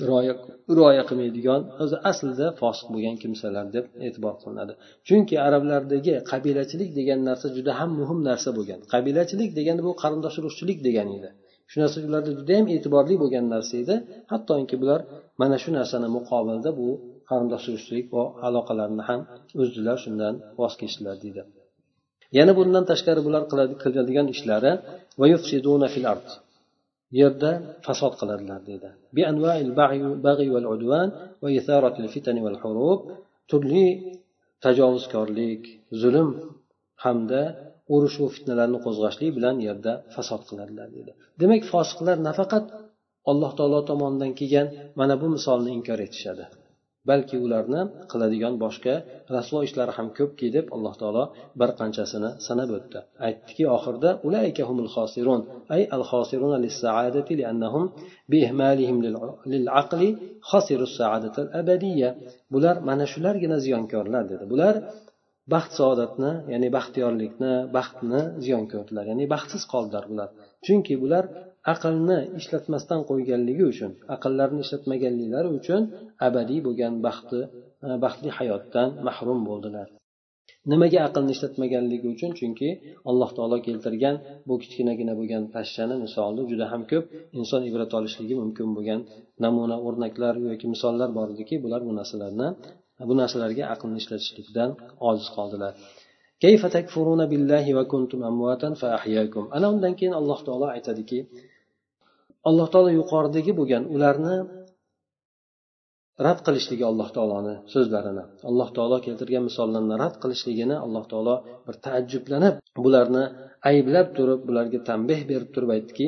rioya 0.00 1.02
qilmaydigan 1.08 1.60
o'zi 1.82 1.96
aslida 2.10 2.46
fosiq 2.60 2.88
bo'lgan 2.94 3.16
kimsalar 3.22 3.66
deb 3.76 3.84
e'tibor 4.06 4.34
qilinadi. 4.42 4.72
Chunki 5.08 5.36
arablardagi 5.46 6.14
qabilachilik 6.30 6.90
degan 6.98 7.20
narsa 7.28 7.46
juda 7.56 7.72
ham 7.80 7.90
muhim 8.00 8.18
narsa 8.28 8.50
bo'lgan. 8.58 8.80
Qabilachilik 8.92 9.50
degani 9.58 9.82
bu 9.86 9.92
qarindosh 10.02 10.36
urug'chilik 10.40 10.78
degani 10.86 11.12
edi. 11.18 11.30
Shu 11.70 11.76
narsa 11.82 11.98
ularda 12.08 12.30
judayam 12.38 12.66
e'tiborli 12.74 13.14
bo'lgan 13.22 13.44
narsa 13.54 13.74
edi. 13.82 13.94
Hattoki 14.32 14.76
bular 14.82 15.00
mana 15.40 15.56
shu 15.62 15.70
narsani 15.78 16.08
muqobilda 16.16 16.70
bu 16.80 16.88
qarindosh 17.30 17.64
urug'chilik 17.70 18.06
va 18.16 18.24
aloqalarni 18.46 19.02
ham 19.08 19.20
uzdilar 19.62 19.96
shundan 20.04 20.34
voz 20.60 20.74
kechdilar 20.80 21.16
deydi. 21.24 21.42
Yana 22.38 22.52
bundan 22.58 22.84
tashqari 22.90 23.20
bular 23.26 23.42
qiladigan 23.82 24.26
ishlari 24.34 24.72
yerda 27.20 27.50
fasod 27.86 28.12
qiladilar 28.20 28.60
deydi 28.68 28.88
turli 33.50 33.86
tajovuzkorlik 34.64 35.62
zulm 36.02 36.28
hamda 37.04 37.42
urush 37.94 38.16
va 38.22 38.28
fitnalarni 38.36 38.78
qo'zg'ashlik 38.86 39.30
bilan 39.38 39.56
yerda 39.66 39.92
fasod 40.14 40.42
qiladilar 40.50 40.88
deydi 40.96 41.12
demak 41.42 41.62
fosiqlar 41.72 42.16
nafaqat 42.28 42.64
alloh 43.30 43.50
taolo 43.58 43.80
tomonidan 43.90 44.32
kelgan 44.40 44.68
mana 44.98 45.14
bu 45.22 45.26
misolni 45.36 45.70
inkor 45.78 45.98
etishadi. 46.06 46.44
Balki 47.10 47.36
ularni 47.44 47.80
qiladigan 48.12 48.54
boshqa 48.64 48.94
rasvo 49.36 49.58
ishlari 49.66 49.92
ham 49.98 50.08
ko'pki 50.18 50.46
deb 50.56 50.66
alloh 50.76 50.94
taolo 51.02 51.24
bir 51.60 51.70
qanchasini 51.80 52.30
sanab 52.46 52.70
o'tdi. 52.78 52.98
Aytdiki 53.26 53.64
oxirida 53.76 54.10
humul 54.68 54.90
xosirun 54.96 55.40
ay 55.74 55.82
al 55.96 56.04
xosiruna 56.10 56.58
lis-sa'adati 56.64 57.32
li'annahum 57.40 57.84
biihmalihim 58.32 58.98
lil-aqli 59.52 60.08
khasiru 60.50 60.84
as-sa'adata 60.90 61.38
al-abadiyya 61.46 62.10
bular 62.54 62.76
mana 62.88 63.04
shulargina 63.12 63.56
ziyonkorlar 63.64 64.24
dedi. 64.32 64.44
Bular 64.52 64.74
baxt 65.54 65.72
saodatni 65.78 66.32
ya'ni 66.52 66.68
baxtiyorlikni 66.76 67.52
baxtni 67.76 68.20
ziyon 68.44 68.64
ko'rdilar 68.72 69.04
ya'ni 69.10 69.24
baxtsiz 69.34 69.62
qoldilar 69.72 70.04
bular. 70.10 70.28
Chunki 70.66 70.94
bular 71.02 71.24
aqlni 71.70 72.18
ishlatmasdan 72.40 73.00
qo'yganligi 73.10 73.64
uchun 73.72 73.90
aqllarini 74.14 74.60
ishlatmaganliklari 74.66 75.48
uchun 75.58 75.82
abadiy 76.26 76.60
bo'lgan 76.66 76.94
baxti 77.06 77.40
e, 77.86 77.88
baxtli 78.04 78.30
hayotdan 78.38 78.88
mahrum 79.06 79.40
bo'ldilar. 79.48 79.88
Nimaga 80.72 80.98
aqlni 81.08 81.30
ishlatmaganligi 81.36 82.06
uchun? 82.14 82.30
Chunki 82.38 82.68
alloh 83.10 83.30
taolo 83.36 83.56
keltirgan 83.66 84.16
bu 84.48 84.54
kichkinagina 84.62 85.12
bo'lgan 85.20 85.42
pashshani 85.54 85.94
misoli 86.04 86.42
juda 86.50 86.66
ham 86.72 86.82
ko'p. 86.90 87.04
Inson 87.38 87.62
ibrat 87.70 87.90
olishligi 87.98 88.34
mumkin 88.42 88.68
bo'lgan 88.76 89.00
namuna 89.44 89.76
o'rnaklar 89.86 90.34
yoki 90.48 90.66
misollar 90.74 91.08
bor 91.18 91.28
ediki 91.34 91.54
bular 91.64 91.80
bu 91.88 91.92
narsalarni 91.98 92.48
bu 93.08 93.14
narsalarga 93.20 93.64
aqlni 93.74 93.98
ishlatishlikdan 94.02 94.70
ojiz 95.08 95.28
qoldilar. 95.36 95.72
Ana 99.56 99.66
undan 99.74 99.92
keyin 99.98 100.14
alloh 100.20 100.38
taolo 100.46 100.66
aytadiki 100.76 101.18
alloh 102.48 102.66
taolo 102.72 102.90
yuqoridagi 103.00 103.52
bo'lgan 103.58 103.82
ularni 103.94 104.36
rad 106.26 106.38
qilishligi 106.46 106.84
alloh 106.90 107.08
taoloni 107.16 107.54
so'zlarini 107.74 108.24
alloh 108.50 108.68
taolo 108.76 108.96
keltirgan 109.06 109.44
misollarni 109.48 109.94
rad 110.02 110.14
qilishligini 110.22 110.76
alloh 110.84 111.04
taolo 111.12 111.34
bir 111.66 111.74
taajjublanib 111.86 112.54
bularni 112.84 113.24
ayblab 113.70 114.08
turib 114.16 114.40
bularga 114.48 114.78
tanbeh 114.90 115.20
berib 115.30 115.50
turib 115.54 115.70
aytdiki 115.76 116.06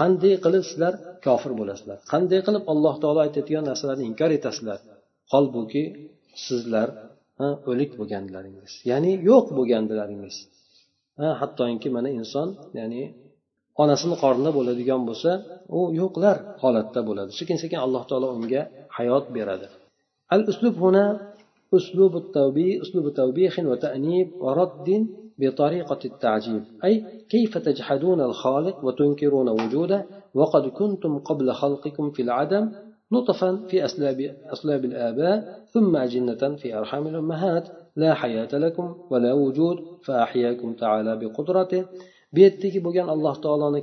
qanday 0.00 0.34
qilib 0.44 0.64
sizlar 0.70 0.94
kofir 1.26 1.52
bo'lasizlar. 1.60 1.98
Qanday 2.12 2.40
qilib 2.46 2.64
alloh 2.72 2.94
taolo 3.02 3.20
aytayotgan 3.26 3.64
narsalarni 3.70 4.04
inkor 4.10 4.30
etasizlar? 4.38 4.78
Holbuki 5.32 5.82
sizlar 6.46 6.88
o'lik 7.70 7.90
bo'lganlaringiz 8.00 8.72
ya'ni 8.90 9.12
yo'q 9.28 9.46
bo'lgandilaringiz. 9.58 10.36
Hattoki 11.40 11.88
mana 11.96 12.08
inson 12.20 12.48
ya'ni 12.78 13.02
onasini 13.82 14.16
qornida 14.22 14.50
bo'ladigan 14.58 15.02
bo'lsa 15.08 15.30
u 15.78 15.80
yo'qlar 16.00 16.36
holatda 16.62 17.00
bo'ladi. 17.08 17.30
Sekin 17.40 17.56
sekin 17.62 17.78
alloh 17.86 18.02
taolo 18.10 18.28
unga 18.36 18.62
hayot 18.96 19.24
beradi. 19.36 19.66
Al 20.34 20.42
uslub 20.52 20.74
huna 20.82 21.04
أسلوب 21.74 22.16
التوبيخ 22.16 22.82
أسلوب 22.82 23.14
توبيخ 23.14 23.58
وتأنيب 23.58 24.28
ورد 24.40 25.06
بطريقة 25.38 25.98
التعجيب 26.04 26.62
أي 26.84 27.04
كيف 27.28 27.58
تجحدون 27.58 28.20
الخالق 28.20 28.84
وتنكرون 28.84 29.48
وجوده 29.48 30.06
وقد 30.34 30.66
كنتم 30.68 31.18
قبل 31.18 31.52
خلقكم 31.52 32.10
في 32.10 32.22
العدم 32.22 32.72
نطفا 33.12 33.50
في 33.68 33.84
أسلاب, 33.84 34.36
أسلاب 34.52 34.84
الآباء 34.84 35.64
ثم 35.72 35.96
أجنة 35.96 36.56
في 36.56 36.78
أرحام 36.78 37.06
الأمهات 37.06 37.68
لا 37.96 38.14
حياة 38.14 38.48
لكم 38.52 38.94
ولا 39.10 39.32
وجود 39.32 39.76
فأحياكم 40.04 40.72
تعالى 40.72 41.16
بقدرته 41.16 41.84
bu 42.36 42.40
yerdagi 42.44 42.80
bo'lgan 42.86 43.08
alloh 43.14 43.34
taoloni 43.44 43.80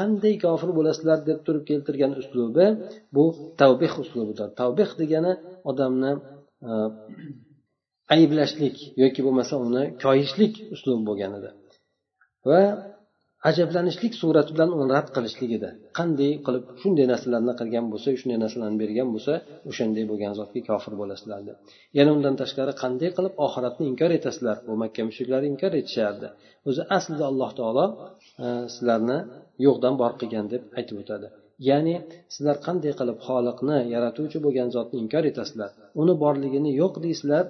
qanday 0.00 0.34
kofir 0.44 0.70
bo'lasizlar 0.78 1.18
deb 1.28 1.38
turib 1.46 1.64
keltirgan 1.70 2.12
uslubi 2.22 2.66
bu 3.16 3.24
tavbeh 3.60 3.92
uslubidir. 4.02 4.48
Tavbeh 4.60 4.90
degani 5.00 5.32
odamni 5.70 6.12
e, 6.68 6.70
ayblashlik 8.14 8.76
yoki 9.02 9.20
bo'lmasa 9.26 9.54
uni 9.66 9.82
koyishlik 10.04 10.54
uslubi 10.74 11.02
bo'lgan 11.08 11.32
edi 11.38 11.50
va 12.50 12.62
ajablanishlik 13.48 14.12
surati 14.20 14.50
bilan 14.54 14.70
uni 14.76 14.86
rad 14.94 15.08
qilishligida 15.16 15.70
qanday 15.98 16.32
qilib 16.46 16.64
shunday 16.82 17.06
narsalarni 17.12 17.54
qilgan 17.60 17.86
bo'lsa 17.92 18.08
shunday 18.20 18.38
narsalarni 18.44 18.78
bergan 18.84 19.08
bo'lsa 19.14 19.32
o'shanday 19.70 20.04
bo'lgan 20.10 20.32
zotga 20.40 20.60
kofir 20.68 20.92
bo'lasizlar 21.00 21.40
deb. 21.48 21.56
Yana 21.98 22.10
undan 22.16 22.34
tashqari 22.42 22.72
qanday 22.82 23.10
qilib 23.16 23.34
oxiratni 23.46 23.84
inkor 23.92 24.10
etasizlar? 24.18 24.56
Bu 24.66 24.72
makka 24.82 25.02
mushriklari 25.08 25.46
inkor 25.52 25.72
etishardi. 25.80 26.28
O'zi 26.68 26.82
aslida 26.96 27.24
alloh 27.30 27.50
taolo 27.58 27.86
e, 28.44 28.46
sizlarni 28.74 29.18
yo'qdan 29.66 29.94
bor 30.02 30.12
qilgan 30.20 30.46
deb 30.52 30.62
aytib 30.78 30.96
o'tadi. 31.02 31.26
Ya'ni 31.68 31.94
sizlar 32.34 32.56
qanday 32.66 32.92
qilib 33.00 33.18
xoliqni 33.26 33.78
yaratuvchi 33.94 34.38
bo'lgan 34.46 34.68
zotni 34.76 34.96
inkor 35.04 35.24
etasizlar? 35.32 35.70
Uni 36.02 36.14
borligini 36.24 36.70
yo'q 36.82 36.94
deysizlar? 37.06 37.44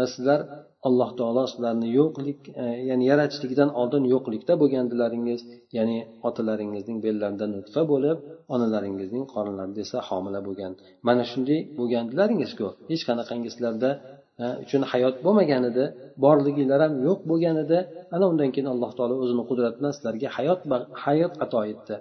E, 0.00 0.02
sizlar 0.14 0.40
alloh 0.88 1.10
taolo 1.18 1.42
sizlarni 1.52 1.88
yo'qlik 1.98 2.40
e, 2.62 2.64
ya'ni 2.90 3.04
yaratishlikdan 3.10 3.70
oldin 3.80 4.04
yo'qlikda 4.12 4.52
bo'lgandilaringiz 4.62 5.40
ya'ni 5.76 5.98
otalaringizning 6.28 6.98
bellarida 7.06 7.46
nutfa 7.56 7.82
bo'lib 7.92 8.18
onalaringizning 8.54 9.24
qornlarida 9.34 9.80
esa 9.86 9.98
homila 10.08 10.40
bo'lgan. 10.48 10.72
Mana 11.08 11.24
shunday 11.30 11.60
bo'lgandilaringizku 11.78 12.66
hech 12.90 13.02
qanaqangi 13.08 13.48
sizlarda 13.54 13.90
e, 14.42 14.44
uchun 14.64 14.82
hayot 14.92 15.16
bo'lmagan 15.26 15.62
edi 15.70 15.84
borliginglar 16.24 16.80
ham 16.84 16.94
yo'q 17.06 17.20
bo'lgan 17.30 17.56
edi 17.64 17.78
ana 18.14 18.24
undan 18.32 18.50
keyin 18.54 18.68
alloh 18.74 18.90
taolo 18.98 19.14
o'zini 19.24 19.44
qudrati 19.50 19.76
bilan 19.80 19.92
sizlarga 19.96 20.28
hayot 20.36 20.60
hayot 21.04 21.32
ato 21.44 21.60
etdi. 21.72 21.96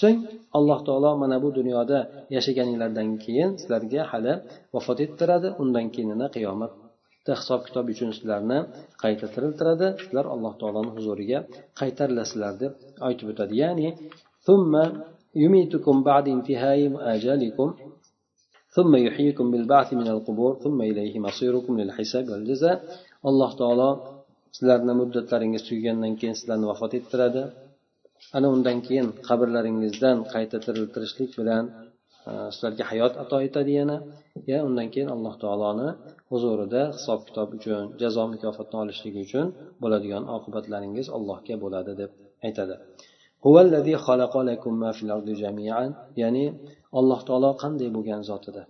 so'ng 0.00 0.18
alloh 0.58 0.78
taolo 0.88 1.10
mana 1.22 1.36
bu 1.44 1.48
dunyoda 1.58 1.98
yashaganinglardan 2.36 3.08
keyin 3.24 3.50
sizlarga 3.60 4.02
hali 4.12 4.34
vafot 4.74 4.98
ettiradi 5.06 5.48
undan 5.62 5.86
keyin 5.92 6.08
yana 6.14 6.26
qiyomatda 6.36 7.32
hisob 7.40 7.60
kitob 7.66 7.86
uchun 7.92 8.10
sizlarni 8.16 8.58
qayta 9.02 9.26
tiriltiradi 9.34 9.86
sizlar 10.02 10.26
alloh 10.34 10.52
taoloni 10.60 10.90
huzuriga 10.96 11.38
qaytarilasizlar 11.80 12.54
deb 12.62 12.72
aytib 13.08 13.26
o'tadi 13.32 13.54
ya'ni 13.64 13.88
ثم 14.48 14.72
يميتكم 15.44 15.96
بعد 16.10 16.24
انتهاء 16.36 16.80
آجالكم 17.14 17.68
ثم 18.76 18.92
يحييكم 19.06 19.46
بالبعث 19.52 19.88
من 20.00 20.08
القبور 20.14 20.52
ثم 20.64 20.78
إليه 20.90 21.14
مصيركم 21.26 21.72
للحساب 21.80 22.24
والجزاء 22.32 22.76
alloh 23.28 23.50
taolo 23.60 23.90
sizlarni 24.56 24.94
muddatlaringiz 25.00 25.62
tugagandan 25.68 26.12
keyin 26.20 26.36
sizlarni 26.40 26.66
vafot 26.70 26.92
ettiradi 26.98 27.42
Ana 28.37 28.47
undan 28.55 28.77
keyin 28.87 29.07
qabrlaringizdan 29.27 30.17
qayta 30.33 30.57
tiriltirishlik 30.65 31.31
bilan 31.39 31.63
e, 32.29 32.31
sizlarga 32.53 32.83
hayot 32.91 33.13
ato 33.23 33.37
etadi 33.47 33.71
yana. 33.79 33.97
Ya 34.51 34.59
undan 34.67 34.87
keyin 34.93 35.09
alloh 35.15 35.35
taoloni 35.43 35.89
huzurida 36.31 36.81
hisob 36.97 37.19
kitob 37.27 37.49
uchun 37.57 37.83
jazo 38.01 38.23
mukofotni 38.33 38.77
olishligi 38.83 39.19
uchun 39.27 39.47
bo'ladigan 39.83 40.23
oqibatlaringiz 40.35 41.07
allohga 41.17 41.55
bo'ladi 41.63 41.91
deb 42.01 42.11
aytadi. 42.47 42.75
Ya'ni 46.21 46.45
alloh 46.99 47.19
taolo 47.27 47.49
qanday 47.63 47.89
bo'lgan 47.95 48.21
zot 48.29 48.45
edi 48.51 48.63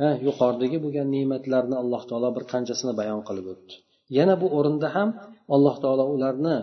ha 0.00 0.08
yuqoridagi 0.26 0.78
bo'lgan 0.84 1.08
ne'matlarni 1.16 1.76
alloh 1.82 2.02
taolo 2.10 2.28
bir 2.36 2.44
qanchasini 2.52 2.92
bayon 3.00 3.20
qilib 3.28 3.46
o'tdi. 3.52 3.74
Yana 4.18 4.34
bu 4.42 4.46
o'rinda 4.58 4.88
ham 4.96 5.08
alloh 5.54 5.76
taolo 5.84 6.04
ularni 6.14 6.56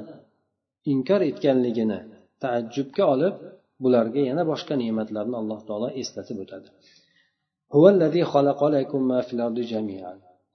inkor 0.92 1.20
etganligini 1.30 1.98
taajjubga 2.42 3.04
olib 3.14 3.34
bularga 3.82 4.20
yana 4.30 4.42
boshqa 4.50 4.74
ne'matlarni 4.82 5.36
alloh 5.42 5.60
taolo 5.68 5.88
eslatib 6.02 6.38
o'tadi 6.44 6.68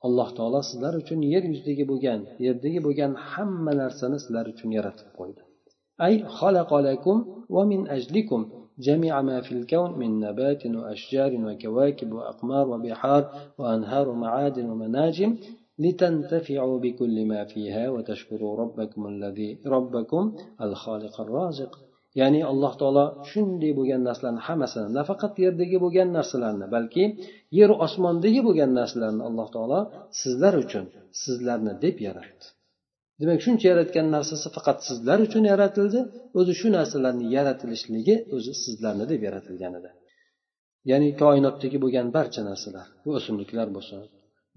alloh 0.07 0.29
taolo 0.37 0.59
sizlar 0.69 0.93
uchun 1.01 1.19
yer 1.33 1.43
yuzidagi 1.51 1.83
bo'lgan 1.91 2.19
yerdagi 2.45 2.79
bo'lgan 2.87 3.11
hamma 3.31 3.71
narsani 3.81 4.17
sizlar 4.23 4.45
uchun 4.53 4.69
yaratib 4.77 5.09
qo'ydi 5.19 5.41
أي 6.01 6.13
خلق 6.39 6.73
لكم 6.73 7.17
ومن 7.49 7.87
أجلكم 7.87 8.49
جميع 8.79 9.21
ما 9.21 9.41
في 9.41 9.51
الكون 9.51 9.99
من 9.99 10.19
نبات 10.19 10.65
وأشجار 10.65 11.31
وكواكب 11.45 12.13
وأقمار 12.13 12.69
وبحار 12.69 13.23
وأنهار 13.57 14.09
ومعادن 14.09 14.69
ومناجم 14.69 15.37
لتنتفعوا 15.83 16.77
بكل 16.83 17.25
ما 17.31 17.41
فيها 17.51 17.83
وتشكروا 17.89 18.53
ربكم 18.61 19.01
الذي 19.13 19.49
ربكم 19.75 20.23
الخالق 20.65 21.15
الرازق 21.21 21.71
ya'ni 22.19 22.41
alloh 22.51 22.73
taolo 22.81 23.05
shunday 23.31 23.71
bo'lgan 23.79 24.01
narsalarni 24.09 24.41
hammasini 24.47 24.89
nafaqat 24.99 25.33
yerdagi 25.45 25.77
bo'lgan 25.83 26.09
narsalarni 26.17 26.67
balki 26.75 27.03
yeru 27.59 27.75
osmondagi 27.85 28.41
bo'lgan 28.47 28.71
narsalarni 28.79 29.23
alloh 29.29 29.47
taolo 29.55 29.79
sizlar 30.21 30.53
uchun 30.63 30.85
sizlarni 31.23 31.73
deb 31.83 31.95
yaratdi 32.07 32.45
demak 33.19 33.39
shuncha 33.45 33.65
yaratgan 33.71 34.07
narsasi 34.15 34.47
faqat 34.55 34.77
sizlar 34.89 35.19
uchun 35.27 35.43
yaratildi 35.51 35.99
o'zi 36.39 36.53
shu 36.59 36.67
narsalarni 36.77 37.25
yaratilishligi 37.37 38.15
o'zi 38.35 38.51
sizlarni 38.63 39.05
deb 39.11 39.21
yaratilgan 39.27 39.73
edi 39.79 39.89
ya'ni 40.91 41.09
koinotdagi 41.21 41.77
bo'lgan 41.83 42.07
barcha 42.17 42.41
narsalar 42.49 42.87
bu 43.03 43.09
o'simliklar 43.19 43.67
bo'lsin 43.75 43.99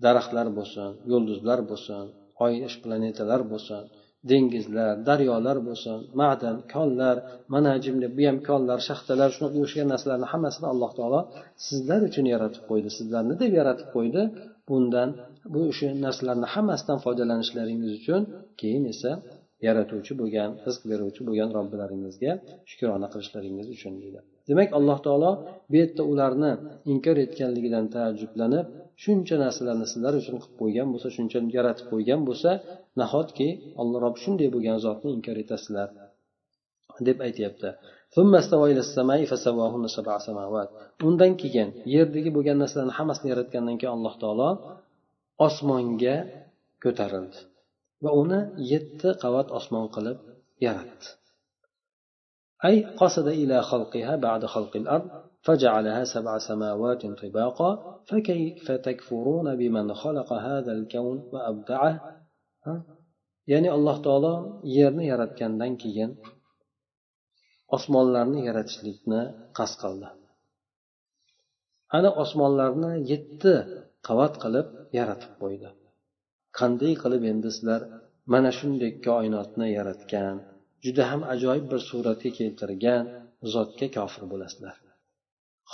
daraxtlar 0.06 0.48
bo'lsin 0.58 0.90
yulduzlar 1.12 1.60
bo'lsin 1.72 2.04
oy 2.46 2.54
planetalar 2.84 3.42
bo'lsin 3.52 3.84
dengizlar 4.30 4.94
daryolar 5.10 5.58
bo'lsin 5.68 5.98
ma'dan 6.22 6.56
konlar 6.74 7.16
manajim 7.56 7.96
deb 8.04 8.12
bu 8.18 8.24
ham 8.30 8.38
konlar 8.50 8.80
shaxtalar 8.90 9.30
shunaqa 9.36 9.58
o'xshagan 9.64 9.90
narsalarni 9.94 10.28
hammasini 10.34 10.68
alloh 10.74 10.92
taolo 10.98 11.22
sizlar 11.68 12.02
uchun 12.10 12.26
yaratib 12.34 12.64
qo'ydi 12.70 12.90
sizlarni 12.98 13.34
deb 13.44 13.52
yaratib 13.60 13.90
qo'ydi. 13.96 14.22
Bundan 14.70 15.10
bu 15.54 15.62
o'sha 15.72 15.88
narsalarni 16.06 16.48
hammasidan 16.54 17.00
foydalanishlaringiz 17.06 17.92
uchun 18.00 18.22
keyin 18.62 18.84
esa 18.94 19.12
yaratuvchi 19.68 20.14
bo'lgan 20.22 20.50
rizq 20.66 20.84
beruvchi 20.92 21.22
bo'lgan 21.28 21.50
robbilaringizga 21.58 22.32
shukrona 22.70 23.08
qilishlaringiz 23.14 23.68
uchun 23.76 23.94
deydi. 24.02 24.20
Demak 24.50 24.70
alloh 24.78 24.98
taolo 25.06 25.32
bu 25.72 25.76
yerda 25.82 26.04
ularni 26.12 26.52
inkor 26.94 27.18
etganligidan 27.26 27.86
taajjublanib 27.96 28.66
shuncha 29.04 29.36
narsalarni 29.44 29.88
sizlar 29.94 30.14
uchun 30.22 30.38
qilib 30.44 30.56
qo'ygan 30.62 30.88
bo'lsa 30.94 31.08
shuncha 31.18 31.40
yaratib 31.58 31.86
qo'ygan 31.94 32.22
bo'lsa 32.28 32.52
nahotki 33.02 33.48
alloh 33.82 33.98
rob 34.06 34.16
shunday 34.24 34.48
bo'lgan 34.56 34.78
zotni 34.86 35.10
inkor 35.18 35.38
etasizlar? 35.44 35.90
deb 37.08 37.18
aytyapti. 37.28 37.70
Undan 41.08 41.32
keyin 41.42 41.70
yerdagi 41.96 42.30
bo'lgan 42.38 42.58
narsalarni 42.64 42.94
hammasini 43.00 43.28
yaratgandan 43.34 43.76
keyin 43.82 43.94
alloh 43.98 44.16
taolo 44.24 44.50
osmonga 45.48 46.16
ko'tarildi 46.84 47.40
va 48.04 48.10
uni 48.22 48.40
yetti 48.72 49.10
qavat 49.24 49.48
osmon 49.60 49.88
qilib 49.96 50.18
yaratdi. 50.66 51.08
Ay 52.68 52.76
فجعلها 55.47 56.05
سبع 56.05 56.39
سماوات 56.39 57.07
طباقا 57.07 57.71
فكيف 58.09 58.71
تكفرون 58.71 59.57
بمن 59.57 59.95
خلق 59.95 60.33
هذا 60.33 60.73
الكون 60.73 61.19
وأبدعه 61.33 61.93
ya'ni 63.51 63.69
alloh 63.77 63.97
taolo 64.07 64.35
yerni 64.79 65.05
yaratgandan 65.13 65.73
keyin 65.83 66.11
osmonlarni 67.77 68.41
yaratishlikni 68.49 69.21
qasd 69.59 69.77
qildi 69.83 70.09
ana 71.97 72.11
osmonlarni 72.23 72.93
yetti 73.13 73.55
qavat 74.09 74.35
qilib 74.43 74.69
yaratib 74.99 75.33
qo'ydi 75.43 75.71
qanday 76.59 76.93
qilib 77.03 77.23
endi 77.33 77.49
sizlar 77.57 77.81
mana 78.33 78.51
shunday 78.59 78.93
koinotni 79.07 79.67
yaratgan 79.79 80.37
juda 80.85 81.03
ham 81.11 81.21
ajoyib 81.35 81.67
bir 81.73 81.81
suratga 81.91 82.31
keltirgan 82.39 83.05
zotga 83.55 83.87
kofir 83.97 84.25
bo'lasizlar 84.33 84.77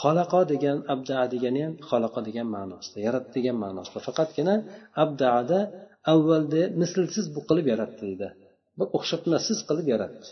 Xalaqo 0.02 0.42
degan 0.54 0.78
abdaa 0.94 1.26
degani 1.34 1.62
ham 1.66 1.74
xalaqo 1.90 2.20
degan 2.28 2.48
ma'nosida 2.56 3.00
yaratdi 3.08 3.32
degan 3.38 3.58
ma'nosida. 3.64 4.00
Faqatgina 4.08 4.56
abdaada 5.04 5.60
avvalda 6.14 6.62
mislsiz 6.82 7.26
bu 7.36 7.42
qilib 7.50 7.66
yaratdi 7.74 8.02
deydi. 8.08 8.28
Bir 8.78 8.88
o'xshatmassiz 8.98 9.60
qilib 9.70 9.88
yaratdi. 9.94 10.28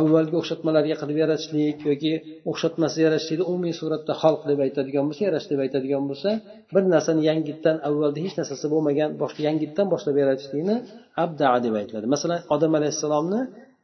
Avvalgi 0.00 0.34
o'xshatmalarga 0.40 0.96
qilib 1.02 1.18
yaratishlik 1.22 1.78
yoki 1.90 2.12
o'xshatmasiz 2.50 3.00
yaratishlikni 3.06 3.44
umumiy 3.50 3.74
suratda 3.80 4.12
xalq 4.22 4.42
deb 4.50 4.58
aytadigan 4.66 5.04
bo'lsa 5.08 5.22
yaratish 5.28 5.48
deb 5.52 5.60
aytadigan 5.64 6.04
bo'lsa 6.10 6.30
bir 6.74 6.82
narsani 6.94 7.22
yangitdan 7.30 7.76
avvalda 7.88 8.18
hech 8.24 8.34
narsasi 8.40 8.66
bo'lmagan 8.72 9.10
boshqa 9.22 9.40
yangitdan 9.48 9.86
boshlab 9.92 10.16
yaratishlikni 10.22 10.76
abdaa 11.24 11.56
deb 11.66 11.74
aytiladi. 11.80 12.06
Masalan 12.14 12.40
odam 12.54 12.72
alayhissalomni 12.78 13.40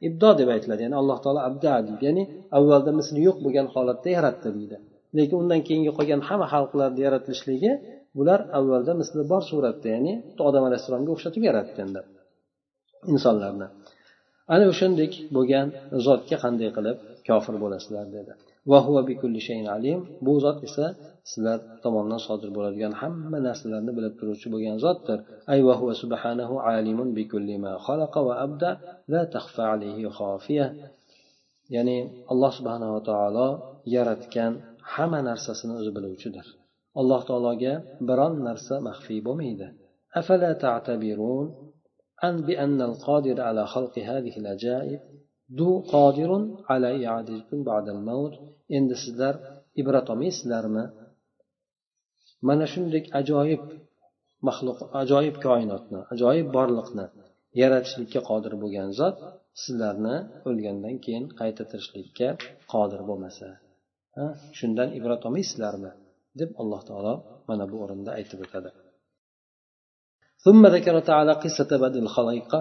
ibdo 0.08 0.30
deb 0.40 0.48
aytiladi. 0.54 0.80
Ya'ni 0.86 0.96
alloh 1.02 1.18
taolo 1.24 1.40
abda 1.48 1.74
deydi. 1.86 2.02
Ya'ni 2.08 2.22
avvalda 2.58 2.90
misli 3.00 3.20
yo'q 3.28 3.36
bo'lgan 3.44 3.66
holatda 3.74 4.08
yaratdi 4.16 4.48
deydi. 4.58 4.78
Lekin 5.18 5.36
undan 5.42 5.60
keyingi 5.66 5.92
qolgan 5.98 6.20
hamma 6.28 6.46
xalqlarni 6.54 7.00
yaratilishligi 7.06 7.72
bular 8.18 8.40
avvalda 8.58 8.92
misli 9.00 9.22
bor 9.32 9.42
suratda 9.50 9.88
ya'ni 9.94 10.12
odam 10.48 10.62
alayhissalomga 10.68 11.10
o'xshatib 11.16 11.42
yaratdi 11.48 11.78
endi 11.86 12.00
insonlarni. 13.14 13.66
Ana 14.54 14.64
o'shandek 14.72 15.12
bo'lgan 15.36 15.66
zotga 16.06 16.36
qanday 16.44 16.70
qilib 16.76 16.96
kofir 17.28 17.54
bo'lasizlar 17.62 18.06
dedi. 18.16 18.32
Alim. 19.76 19.98
Bu 20.26 20.32
zot 20.44 20.58
esa 20.68 20.86
sizlar 21.30 21.58
tomonidan 21.84 22.20
sodir 22.28 22.50
bo'ladigan 22.56 22.92
hamma 23.00 23.38
narsalarni 23.48 23.92
bilib 23.98 24.14
turuvchi 24.20 24.48
bo'lgan 24.54 24.76
zotdir. 24.84 25.18
Ay 25.52 25.60
subhanahu 26.02 26.54
alimun 26.74 27.08
ma 27.64 27.72
xalaqa 27.86 28.20
va 28.26 28.34
abda 28.44 28.70
la 29.12 29.22
taxfa 29.34 29.62
alayhi 29.74 30.04
khafiya 30.18 30.66
ya'ni 31.74 31.96
alloh 32.32 32.50
subhanava 32.58 33.00
taolo 33.10 33.48
yaratgan 33.94 34.52
hamma 34.93 35.19
narsasini 35.29 35.73
o'zi 35.79 35.91
biluvchidir 35.97 36.47
alloh 36.99 37.21
taologa 37.29 37.73
biron 38.09 38.33
narsa 38.47 38.75
maxfiy 38.87 39.19
bo'lmaydi 39.27 39.67
afala 40.19 40.49
ta'tabirun 40.65 41.47
أن 42.23 42.35
بأن 42.47 42.81
القادر 42.81 43.41
على 43.41 43.63
خلق 43.67 43.95
هذه 43.99 44.33
العجائب 44.41 44.99
ذو 45.57 45.69
قادر 45.93 46.31
على 46.69 46.89
إعادتكم 47.05 47.63
بعد 47.63 47.85
الموت 47.95 48.33
endi 48.77 48.95
sizlar 49.03 49.35
ibrat 49.81 50.07
olmaysizlarmi 50.13 50.85
mana 52.47 52.65
shunday 52.73 53.03
ajoyib 53.19 53.63
maxluq 54.47 54.79
ajoyib 55.01 55.35
koinotni 55.45 55.99
ajoyib 56.13 56.47
borliqni 56.57 57.05
yaratishlikka 57.61 58.21
qodir 58.29 58.53
bo'lgan 58.61 58.89
zot 58.99 59.17
sizlarni 59.63 60.15
o'lgandan 60.49 60.95
keyin 61.05 61.25
qayta 61.39 61.63
tirishlikka 61.71 62.29
qodir 62.73 63.01
bo'lmasa 63.09 63.47
Shundan 64.58 64.88
ibrat 64.98 65.20
olmaysizlarmi? 65.26 65.92
deb 66.40 66.50
alloh 66.62 66.80
taolo 66.88 67.14
mana 67.48 67.64
bu 67.70 67.76
o'rinda 67.84 68.10
aytib 68.18 68.40
o'tadi. 68.46 68.70
ثم 70.46 70.62
ذكر 70.76 70.94
تعالى 71.10 71.32
قصة 71.32 71.70
الخليقة 72.04 72.60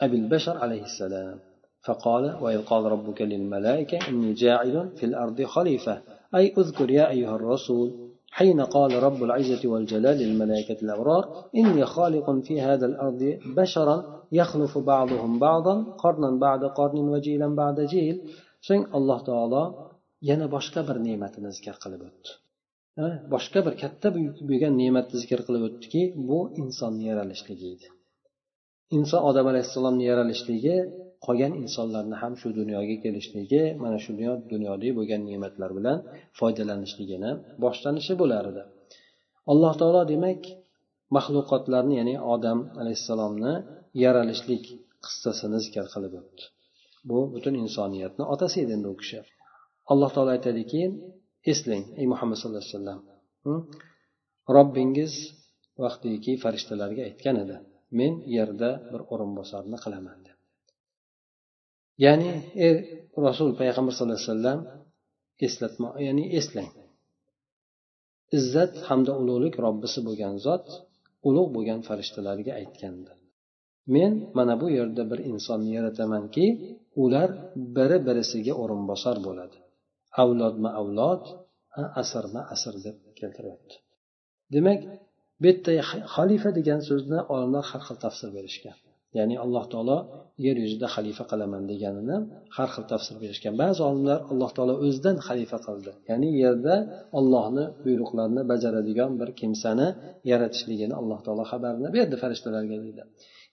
أبي 0.00 0.16
البشر 0.16 0.58
عليه 0.58 0.82
السلام 0.82 1.38
فقال 1.86 2.24
وإذ 2.42 2.62
قال 2.62 2.84
ربك 2.84 3.22
للملائكة 3.22 4.08
إني 4.08 4.32
جاعل 4.32 4.90
في 4.96 5.06
الأرض 5.06 5.42
خليفة 5.42 6.02
أي 6.34 6.54
اذكر 6.58 6.90
يا 6.90 7.10
أيها 7.10 7.36
الرسول 7.36 7.88
حين 8.30 8.60
قال 8.60 9.02
رب 9.02 9.22
العزة 9.22 9.68
والجلال 9.68 10.16
للملائكة 10.18 10.78
الأبرار 10.82 11.44
إني 11.56 11.84
خالق 11.84 12.30
في 12.46 12.60
هذا 12.60 12.86
الأرض 12.86 13.38
بشرا 13.56 14.22
يخلف 14.32 14.78
بعضهم 14.78 15.38
بعضا 15.38 15.82
قرنا 15.82 16.38
بعد 16.38 16.64
قرن 16.64 16.98
وجيلا 16.98 17.54
بعد 17.54 17.80
جيل 17.80 18.16
so'ng 18.64 18.88
alloh 18.96 19.20
taolo 19.28 19.83
yana 20.28 20.46
boshqa 20.54 20.80
bir 20.88 20.96
ne'matini 21.06 21.50
zikr 21.56 21.76
qilib 21.84 22.02
o'tdi. 22.08 22.30
Boshqa 23.34 23.60
bir 23.66 23.74
katta 23.82 24.08
bo'lgan 24.50 24.74
ne'matni 24.82 25.16
zikr 25.22 25.40
qilib 25.46 25.62
o'tdiki 25.68 26.02
bu 26.28 26.38
insonni 26.62 27.04
yaralishligi 27.10 27.66
edi. 27.74 27.86
Inson 28.96 29.20
odam 29.30 29.46
alayhissalomni 29.52 30.04
yaralishligi 30.10 30.76
qolgan 31.26 31.52
insonlarni 31.62 32.16
ham 32.22 32.34
shu 32.40 32.48
dunyoga 32.60 32.96
kelishligi 33.04 33.62
mana 33.82 33.98
shu 34.04 34.12
dunyodagi 34.52 34.92
bo'lgan 34.98 35.20
ne'matlar 35.30 35.70
bilan 35.78 35.98
foydalanishligini 36.38 37.30
boshlanishi 37.64 38.14
bo'lar 38.22 38.44
edi. 38.52 38.62
Alloh 39.52 39.72
taolo 39.80 40.02
demak 40.12 40.42
maxluqotlarni 41.16 41.94
ya'ni 42.00 42.16
odam 42.34 42.58
alayhissalomni 42.80 43.52
yaralishlik 44.04 44.64
qissasini 45.04 45.58
zikr 45.66 45.86
qilib 45.94 46.12
o'tdi. 46.20 46.42
Bu 47.08 47.18
butun 47.34 47.54
insoniyatni 47.64 48.24
otasi 48.34 48.56
edi 48.64 48.72
endi 48.78 48.88
u 48.94 48.96
kishi. 49.02 49.18
Alloh 49.92 50.10
taolo 50.14 50.30
aytadiki 50.36 50.80
eslang 51.52 51.84
ey 52.00 52.06
muhammad 52.12 52.36
sallallohu 52.38 52.64
alayhi 52.64 52.76
vasallam. 52.76 53.00
Robbingiz 54.56 55.12
vaqtiki 55.84 56.32
farishtalarga 56.42 57.02
aytgan 57.08 57.36
edi 57.44 57.56
men 57.98 58.12
yerda 58.36 58.70
bir 58.92 59.00
o'rinbosarni 59.12 59.78
qilaman 59.84 60.18
deb. 60.26 60.36
Ya'ni 62.04 62.30
ey 62.66 62.74
rasul 63.26 63.50
payg'ambar 63.60 63.92
sallallohu 63.94 64.20
alayhi 64.20 64.32
vasallam 64.32 64.60
eslatma 65.46 65.88
ya'ni 66.06 66.24
eslang. 66.38 66.70
Izzat 68.38 68.72
hamda 68.88 69.12
ulug'lik 69.20 69.54
robbisi 69.66 70.00
bo'lgan 70.06 70.34
zot 70.46 70.66
ulug' 71.28 71.50
bo'lgan 71.56 71.80
farishtalarga 71.88 72.52
aytgandi. 72.60 73.12
Men 73.94 74.12
mana 74.36 74.54
bu 74.60 74.66
yerda 74.78 75.02
bir 75.10 75.20
insonni 75.32 75.70
yaratamanki 75.78 76.46
ular 77.02 77.28
biri 77.76 77.98
birisiga 78.06 78.52
o'rinbosar 78.62 79.16
bo'ladi. 79.26 79.56
Avlodma 80.22 80.70
avlod 80.80 81.24
asrma 82.02 82.40
asr 82.54 82.74
deb 82.86 82.96
keltiryapti. 83.18 83.76
Demak 84.54 84.80
bu 85.42 85.46
yerda 85.50 85.72
xalifa 86.14 86.50
degan 86.58 86.80
so'zni 86.88 87.18
olimlar 87.34 87.64
har 87.70 87.82
xil 87.86 87.96
tafsir 88.04 88.28
berishgan. 88.36 88.76
Ya'ni 89.18 89.36
alloh 89.44 89.64
taolo 89.72 89.98
yer 90.46 90.56
yuzida 90.64 90.86
xalifa 90.94 91.24
qilaman 91.30 91.62
deganini 91.72 92.16
har 92.56 92.68
xil 92.74 92.84
tafsir 92.92 93.16
berishgan. 93.22 93.54
Ba'zi 93.62 93.80
olimlar 93.88 94.18
alloh 94.32 94.50
taolo 94.56 94.74
o'zidan 94.86 95.16
xalifa 95.28 95.58
qildi. 95.66 95.92
Ya'ni 96.10 96.28
yerda 96.42 96.74
ollohni 97.18 97.64
buyruqlarini 97.84 98.42
bajaradigan 98.52 99.10
bir 99.20 99.28
kimsani 99.40 99.88
yaratishligini 100.30 100.94
alloh 101.00 101.18
taolo 101.26 101.44
xabarini 101.52 101.88
berdi 101.96 102.16
farishtalarga 102.22 102.76
deydi. 102.84 103.02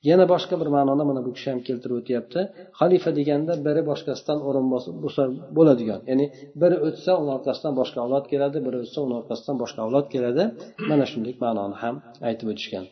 yana 0.09 0.25
boshqa 0.33 0.55
bir 0.61 0.69
ma'noda 0.77 1.05
mana 1.11 1.21
bu 1.27 1.31
kishi 1.37 1.49
ham 1.53 1.61
keltirib 1.69 1.97
o'tyapti 2.01 2.41
xalifa 2.81 3.11
deganda 3.19 3.53
biri 3.67 3.83
boshqasidan 3.91 4.39
o'rinbosar 4.49 5.29
bo'ladigan 5.57 6.01
ya'ni 6.11 6.27
biri 6.63 6.77
o'tsa 6.87 7.13
uni 7.23 7.31
orqasidan 7.39 7.73
boshqa 7.81 7.99
avlod 8.05 8.25
keladi 8.33 8.59
biri 8.67 8.77
o'tsa 8.85 8.99
uni 9.07 9.15
orqasidan 9.21 9.57
boshqa 9.63 9.81
avlod 9.87 10.07
keladi 10.15 10.45
mana 10.91 11.05
shunday 11.13 11.35
ma'noni 11.45 11.77
ham 11.83 11.95
aytib 12.29 12.49
o'tishgan 12.55 12.87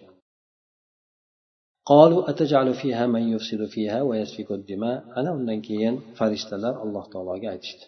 قالوا 1.93 2.31
أتجعل 2.31 2.69
فيها 2.83 3.05
من 3.15 3.25
يفسد 3.35 3.63
فيها 3.75 3.99
ويسفك 4.09 4.51
الدماء 4.59 4.97
أنا 5.21 5.31
undan 5.37 5.61
keyin 5.69 5.95
farishtalar 6.19 6.75
alloh 6.85 7.05
taologa 7.13 7.47
aytishdi 7.55 7.85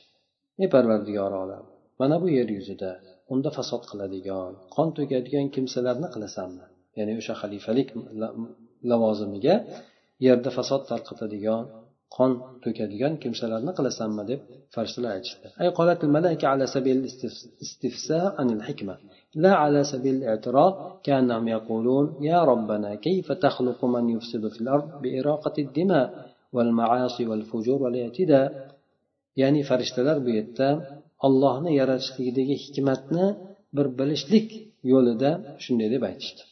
ey 0.62 0.68
parvardigori 0.74 1.36
olam 1.44 1.64
mana 2.00 2.16
bu 2.22 2.28
yer 2.38 2.48
yuzida 2.56 2.90
unda 3.32 3.50
fasod 3.56 3.82
qiladigan 3.90 4.52
qon 4.74 4.88
to'kadigan 4.96 5.46
kimsalarni 5.54 6.08
qilasanmi 6.14 6.64
ya'ni 6.98 7.12
o'sha 7.20 7.34
xalifalik 7.42 7.88
lavozimiga 8.90 9.54
yerda 10.26 10.50
fasod 10.56 10.82
tarqatadigan 10.90 11.62
qon 12.16 12.30
to'kadigan 12.64 13.12
kimsalarni 13.22 13.72
qilasanmi 13.78 14.22
deb 14.30 14.40
farishtalar 14.74 15.10
aytishdi 15.16 15.46
ay 15.62 15.68
qolat 15.78 16.00
الملائكة 16.06 16.44
على 16.52 16.64
سبيل 16.76 16.96
الاستفساء 17.04 18.26
عن 18.40 18.48
الحكمة 18.56 18.94
لا 19.44 19.52
على 19.62 19.80
سبيل 19.92 20.14
الاعتراض 20.20 20.72
كأنهم 21.06 21.44
يقولون 21.56 22.04
يا 22.30 22.40
ربنا 22.52 22.90
كيف 23.06 23.26
تخلق 23.46 23.80
من 23.94 24.04
يفسد 24.14 24.42
في 24.54 24.58
الأرض 24.64 24.88
بإراقة 25.02 25.56
الدماء 25.66 26.06
والمعاصي 26.54 27.24
والفجور 27.30 27.78
والاعتداء 27.84 28.48
ya'ni 29.42 29.62
farishtalar 29.70 30.16
bu 30.26 30.30
yerda 30.38 30.68
ollohni 31.26 31.70
yaratishlikdagi 31.80 32.54
hikmatni 32.64 33.26
bir 33.76 33.86
bilishlik 33.98 34.48
yo'lida 34.92 35.30
shunday 35.64 35.88
deb 35.94 36.02
aytishdi 36.10 36.42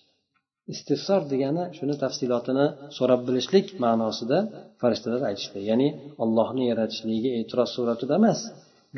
Istifsor 0.73 1.21
degani 1.31 1.63
shuni 1.77 1.95
tafsilotini 2.03 2.65
so'rab 2.97 3.21
bilishlik 3.27 3.65
ma'nosida 3.83 4.37
farishtalar 4.81 5.21
aytishdi. 5.29 5.59
Ya'ni 5.69 5.87
ollohni 6.23 6.63
yaratishligiga 6.71 7.31
e'tiroz 7.39 7.69
suratida 7.77 8.13
emas. 8.21 8.39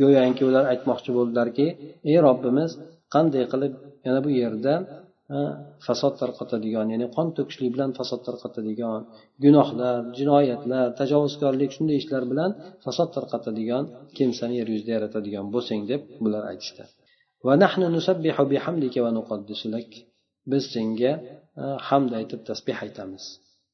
Go'yoki 0.02 0.44
ular 0.50 0.66
aytmoqchi 0.74 1.12
bo'ldilarki 1.18 1.66
ey 2.10 2.18
robbimiz 2.28 2.72
qanday 3.16 3.44
qilib 3.52 3.74
yana 4.06 4.20
bu 4.26 4.32
yerda 4.42 4.74
fasod 5.88 6.14
tarqatadigan 6.22 6.88
ya'ni 6.94 7.08
qon 7.16 7.28
to'kishlik 7.38 7.70
bilan 7.76 7.92
fasod 8.00 8.22
tarqatadigan 8.28 9.02
gunohlar 9.44 9.98
jinoyatlar 10.18 10.86
tajovuzkorlik 11.00 11.72
shunday 11.76 11.98
ishlar 12.02 12.24
bilan 12.32 12.52
fasod 12.86 13.10
tarqatadigan 13.16 13.84
kimsani 14.18 14.54
yer 14.60 14.68
yuzida 14.74 14.92
yaratadigan 14.98 15.46
bo'lsang 15.54 15.82
deb 15.92 16.02
bular 16.24 16.44
aytishdi. 16.52 16.84
Biz 20.52 20.64
senga 20.76 21.12
hamd 21.89 22.11
aytib 22.19 22.41
tasbeh 22.49 22.79
aytamiz 22.87 23.25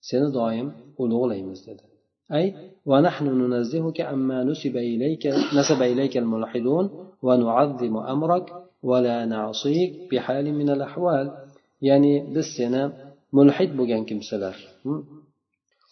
seni 0.09 0.29
doim 0.39 0.69
ulug'laymiz 1.03 1.61
dedi 1.69 1.85
أي 2.39 2.47
ونحن 2.91 3.27
ننزهك 3.41 3.99
عما 4.11 4.39
نسب 4.51 4.75
إليك 4.93 5.25
نسب 5.59 5.81
إليك 5.93 6.15
الملحدون 6.23 6.85
ونعظم 7.27 7.95
أمرك 8.15 8.47
ولا 8.91 9.19
نعصيك 9.35 9.91
بحال 10.11 10.47
من 10.61 10.69
الأحوال 10.77 11.27
يعني 11.89 12.13
بالسنة 12.35 12.83
mulhid 13.39 13.71
bo'lgan 13.79 14.03
kimsalar 14.11 14.57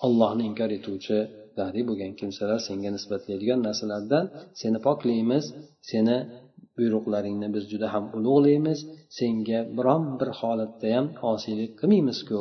allohni 0.07 0.43
inkor 0.51 0.71
etuvchi 0.79 1.19
dahriy 1.59 1.85
bo'lgan 1.91 2.13
kimsalar 2.21 2.59
senga 2.69 2.91
nisbatlaydigan 2.97 3.61
narsalardan 3.67 4.25
seni 4.61 4.79
poklaymiz 4.87 5.45
seni 5.91 6.17
buyruqlaringni 6.78 7.48
biz 7.56 7.64
juda 7.72 7.88
ham 7.94 8.06
ulug'laymiz. 8.18 8.80
Senga 9.18 9.60
biron 9.78 10.04
bir 10.20 10.30
holatda 10.40 10.88
ham 10.98 11.08
osiylik 11.32 11.72
qilmaymizku. 11.80 12.40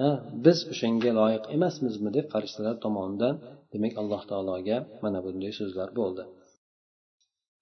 Ha 0.00 0.08
biz 0.44 0.58
o'shanga 0.72 1.10
loyiq 1.20 1.44
emasmizmi 1.56 2.10
deb 2.16 2.26
farishtalar 2.32 2.74
tomonidan 2.84 3.34
demak 3.72 3.94
alloh 4.02 4.22
taologa 4.30 4.76
mana 5.04 5.18
bunday 5.26 5.52
so'zlar 5.60 5.88
bo'ldi. 6.00 6.24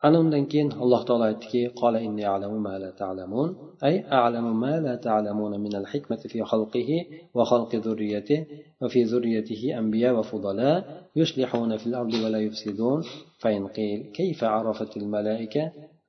Ana 0.06 0.16
undan 0.24 0.44
keyin 0.52 0.70
alloh 0.82 1.02
taolo 1.08 1.24
aytdiki 1.30 1.62
qola 1.80 1.98
inni 2.08 2.24
alamu 2.34 2.58
ma 2.66 2.74
la 2.82 2.90
ta'lamun 3.00 3.48
ay 3.88 3.94
a'lamu 4.22 4.52
ma 4.64 4.74
la 4.86 4.94
ta'lamun 5.06 5.52
min 5.64 5.74
al-hikmati 5.80 6.26
fi 6.32 6.38
khalqihi 6.50 6.98
wa 7.36 7.42
khalqi 7.50 7.76
zurriyati 7.86 8.36
wa 8.80 8.86
fi 8.92 9.00
zurriyatihi 9.12 9.68
anbiya 9.80 10.10
wa 10.18 10.22
fudala 10.30 10.72
yuslihuna 11.20 11.76
fil 11.82 11.94
ardi 12.02 12.18
wa 12.24 12.28
la 12.34 12.40
yufsidun 12.46 12.98
fa 13.42 13.48
in 13.56 13.64
qil 13.76 13.98
kayfa 14.18 14.46
arafatil 14.58 15.06
malaika 15.14 15.62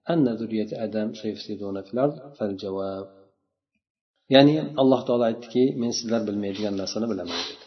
أن 0.10 0.26
ذرية 0.40 0.70
آدم 0.86 1.14
سيفسدون 1.14 1.82
في 1.82 1.94
الأرض 1.94 2.16
فالجواب. 2.38 3.06
adam 3.06 4.34
ya'ni 4.34 4.56
alloh 4.82 5.02
taolo 5.08 5.24
aytdiki 5.32 5.64
men 5.82 5.92
sizlar 5.98 6.22
bilmaydigan 6.28 6.76
narsani 6.82 7.08
bilaman. 7.12 7.40
dedi 7.50 7.66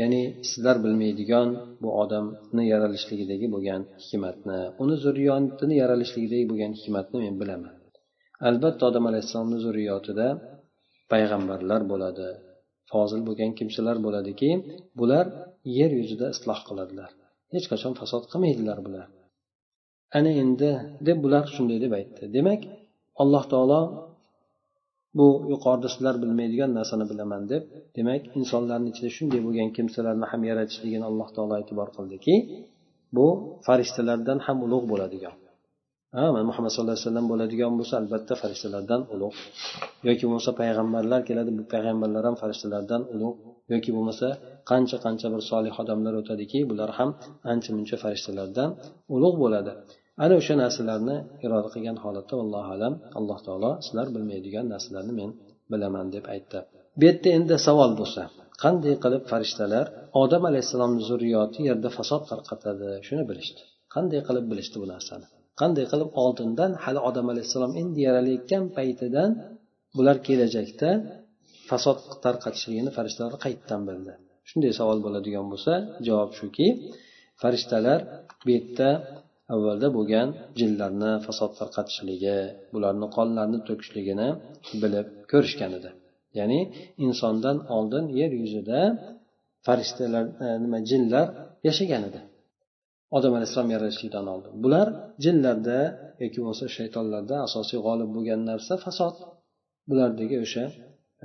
ya'ni 0.00 0.22
sizlar 0.48 0.76
bilmaydigan 0.84 1.48
bu 1.82 1.88
odamni 2.02 2.64
yaralishligidagi 2.72 3.46
bo'lgan 3.54 3.82
hikmatni 4.04 4.60
uni 4.82 4.96
zurriyotini 5.04 5.74
yaralishligidagi 5.82 6.46
bo'lgan 6.50 6.72
hikmatni 6.80 7.18
men 7.24 7.34
bilaman. 7.42 7.74
Albatta 8.48 8.82
odam 8.90 9.04
alayhissalomni 9.10 9.58
zurriyotida 9.66 10.26
payg'ambarlar 11.12 11.80
bo'ladi 11.92 12.28
fozil 12.92 13.20
bo'lgan 13.28 13.50
kimsalar 13.58 13.96
bo'ladiki 14.06 14.50
bular 15.00 15.26
yer 15.78 15.90
yuzida 16.00 16.26
isloh 16.34 16.60
qiladilar. 16.68 17.10
Hech 17.54 17.66
qachon 17.72 17.92
fasod 18.00 18.24
qilmaydilar 18.32 18.78
bular. 18.86 19.06
Ana 20.18 20.30
endi 20.42 20.70
deb 21.06 21.18
bular 21.24 21.44
shunday 21.54 21.78
deb 21.84 21.92
aytdi. 21.98 22.22
Demak 22.36 22.60
alloh 23.22 23.44
taolo 23.52 23.80
bu 25.18 25.26
yuqorida 25.52 25.88
sizlar 25.94 26.14
bilmaydigan 26.22 26.70
narsani 26.78 27.04
bilaman 27.10 27.42
deb 27.52 27.62
demak 27.96 28.22
insonlarni 28.38 28.88
ichida 28.92 29.10
shunday 29.16 29.40
bo'lgan 29.46 29.68
kimsalarni 29.76 30.26
ham 30.32 30.42
yaratishligini 30.50 31.04
alloh 31.10 31.28
taolo 31.36 31.54
e'tibor 31.62 31.88
qildiki 31.96 32.34
bu 33.16 33.26
farishtalardan 33.66 34.38
ham 34.46 34.56
ulug' 34.66 34.86
bo'ladigan. 34.92 35.34
Muhammad 36.48 36.70
sallallohu 36.70 36.96
alayhi 36.96 37.08
vasallam 37.08 37.26
bo'ladigan 37.32 37.72
bo'lsa 37.78 37.94
albatta 38.02 38.34
farishtalardan 38.42 39.00
ulug' 39.14 39.36
yoki 40.08 40.24
bo'lmasa 40.28 40.50
payg'ambarlar 40.60 41.20
keladi 41.28 41.50
bu 41.58 41.62
payg'ambarlar 41.72 42.22
ham 42.28 42.36
farishtalardan 42.42 43.02
ulug' 43.14 43.36
yoki 43.72 43.90
bo'lmasa 43.96 44.28
qancha 44.70 44.96
qancha 45.04 45.26
bir 45.34 45.42
solih 45.50 45.74
odamlar 45.82 46.14
o'tadiki 46.20 46.58
bular 46.70 46.90
ham 46.98 47.10
ancha 47.52 47.70
muncha 47.76 47.96
farishtalardan 48.04 48.70
ulug' 49.16 49.36
bo'ladi. 49.42 49.72
Ana 50.24 50.34
o'sha 50.40 50.54
narsalarni 50.62 51.16
iroda 51.44 51.68
qilgan 51.74 51.96
holatda 52.04 52.34
allohu 52.44 52.70
alam 52.76 52.94
alloh 53.18 53.38
taolo 53.46 53.70
sizlar 53.86 54.06
bilmaydigan 54.14 54.66
narsalarni 54.74 55.12
men 55.20 55.30
bilaman 55.72 56.06
deb 56.14 56.24
aytdi. 56.34 56.58
Bu 56.98 57.04
yerda 57.08 57.28
endi 57.38 57.56
savol 57.66 57.92
bo'lsa 58.00 58.22
qanday 58.64 58.94
qilib 59.04 59.22
farishtalar 59.32 59.86
odam 60.22 60.42
alayhissalomni 60.50 61.02
zurriyoti 61.08 61.60
yerda 61.68 61.88
fasod 61.98 62.22
tarqatadi? 62.30 62.88
Shuni 63.06 63.24
bilishdi. 63.30 63.62
Qanday 63.94 64.20
qilib 64.28 64.44
bilishdi 64.50 64.78
bu 64.84 64.88
narsani? 64.94 65.26
Qanday 65.60 65.84
qilib 65.92 66.10
oldindan 66.22 66.70
hali 66.84 67.00
odam 67.08 67.26
alayhissalom 67.32 67.72
endi 67.82 67.98
yaralayotgan 68.06 68.64
paytidan 68.76 69.30
bular 69.96 70.16
kelajakda 70.26 70.90
fasod 71.70 71.98
tarqatishligini 72.24 72.90
farishtalar 72.96 73.34
qayerdan 73.44 73.82
bildi? 73.88 74.12
Shunday 74.48 74.72
savol 74.80 74.98
bo'ladigan 75.06 75.46
bo'lsa 75.52 75.72
javob 76.06 76.30
shuki 76.38 76.68
farishtalar 77.42 78.00
bu 78.44 78.48
yerda 78.56 78.88
avvalda 79.54 79.88
bo'lgan 79.96 80.28
jinlarni 80.60 81.12
fasod 81.26 81.52
tarqatishligi 81.60 82.36
bularni 82.74 83.06
qonlarini 83.16 83.60
to'kishligini 83.68 84.28
bilib 84.82 85.06
ko'rishgan 85.32 85.72
edi. 85.78 85.90
Ya'ni 86.38 86.60
insondan 87.06 87.56
oldin 87.76 88.04
yer 88.20 88.30
yuzida 88.42 88.80
farishtalar 89.66 90.24
e, 90.44 90.46
nima 90.64 90.78
jinlar 90.90 91.26
yashagan 91.68 92.02
edi. 92.08 92.20
Odam 93.16 93.32
alayhissalom 93.38 93.70
yaralishlikdan 93.74 94.26
oldin 94.34 94.52
bular 94.64 94.86
jinlarda 95.24 95.78
yoki 96.22 96.38
bo'lmasa 96.40 96.66
shaytonlarda 96.76 97.36
asosiy 97.46 97.78
g'olib 97.86 98.10
bo'lgan 98.16 98.40
narsa 98.50 98.74
fasod. 98.84 99.16
Bulardagi 99.90 100.36
o'sha 100.44 100.64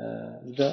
e, 0.01 0.03
juda 0.47 0.69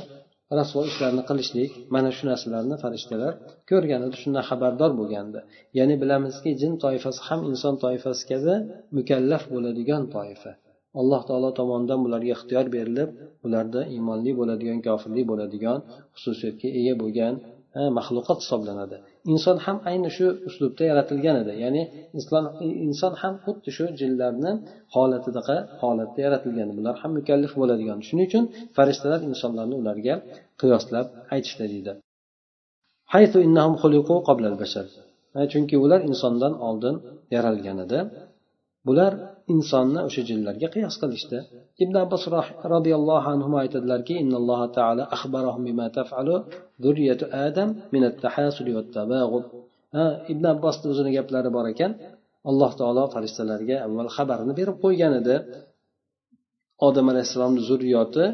rasvo 0.59 0.81
ishlarni 0.90 1.23
qilishlik 1.31 1.71
mana 1.94 2.11
shu 2.16 2.25
narsalarni 2.31 2.77
farishtalar 2.85 3.33
ko'rgan 3.71 4.01
edi 4.07 4.16
shundan 4.23 4.44
xabardor 4.51 4.90
bo'lgandi. 5.01 5.40
Ya'ni 5.79 5.94
bilamizki 6.03 6.51
jin 6.61 6.73
toifasi 6.85 7.21
ham 7.29 7.40
inson 7.51 7.75
toifasi 7.85 8.23
kabi 8.31 8.55
mukallaf 8.97 9.42
bo'ladigan 9.55 10.03
toifa. 10.16 10.53
Alloh 11.01 11.23
taolo 11.29 11.51
tomonidan 11.61 12.01
bularga 12.05 12.31
ixtiyor 12.37 12.66
berilib 12.77 13.11
ularda 13.47 13.81
iymonli 13.94 14.33
bo'ladigan 14.40 14.79
kofirli 14.87 15.23
bo'ladigan 15.31 15.79
xususiyatga 16.16 16.68
ega 16.81 16.94
bo'lgan 17.03 17.35
maxluqot 17.99 18.38
hisoblanadi. 18.45 18.97
Inson 19.33 19.57
ham 19.64 19.77
ayni 19.91 20.11
shu 20.17 20.27
uslubda 20.49 20.85
yaratilgan 20.91 21.37
edi. 21.43 21.53
Ya'ni 21.64 21.83
inson 22.17 22.45
inson 22.87 23.12
ham 23.23 23.35
xuddi 23.45 23.71
shu 23.77 23.85
jinlarni 24.01 24.53
holatidaqa 24.95 25.57
holatda 25.81 26.21
yaratilgan. 26.27 26.69
Bular 26.79 26.95
ham 27.03 27.11
mukallif 27.19 27.53
bo'ladigan. 27.61 27.99
Shuning 28.09 28.27
uchun 28.31 28.45
farishtalar 28.77 29.21
insonlarni 29.31 29.75
ularga 29.83 30.14
qiyoslab 30.61 31.07
aytishdi 31.35 31.64
deydi. 31.73 31.93
Chunki 35.53 35.77
ular 35.85 36.01
insondan 36.11 36.55
oldin 36.69 36.95
yaralgan 37.35 37.79
edi. 37.85 37.99
Bular 38.87 39.12
insonni 39.53 40.01
o'sha 40.09 40.23
jinlarga 40.29 40.69
qiyos 40.75 40.95
qilishdi. 41.03 41.39
Ibn 41.85 41.95
abbos 42.05 42.23
roziyallohu 42.75 43.29
anhu 43.35 43.53
aytadilarki 43.63 44.15
innalloha 44.23 44.67
taala 44.77 45.03
axbarahum 45.17 45.63
bima 45.69 45.87
taf'alu 45.99 46.35
zurriyatu 46.85 47.25
adam 47.47 47.69
min 47.95 48.03
at-tahasuli 48.11 48.71
wat-tabaghud 48.79 49.45
ibn 50.33 50.45
abbosni 50.55 50.87
o'zini 50.93 51.11
gaplari 51.19 51.51
bor 51.57 51.67
ekan 51.73 51.93
alloh 52.51 52.71
taolo 52.81 53.03
farishtalarga 53.15 53.77
avval 53.87 54.11
xabarini 54.17 54.53
berib 54.61 54.77
qo'ygan 54.85 55.13
edi. 55.21 55.37
Odam 56.89 57.07
alayhissalomni 57.13 57.61
zurriyoti 57.69 58.25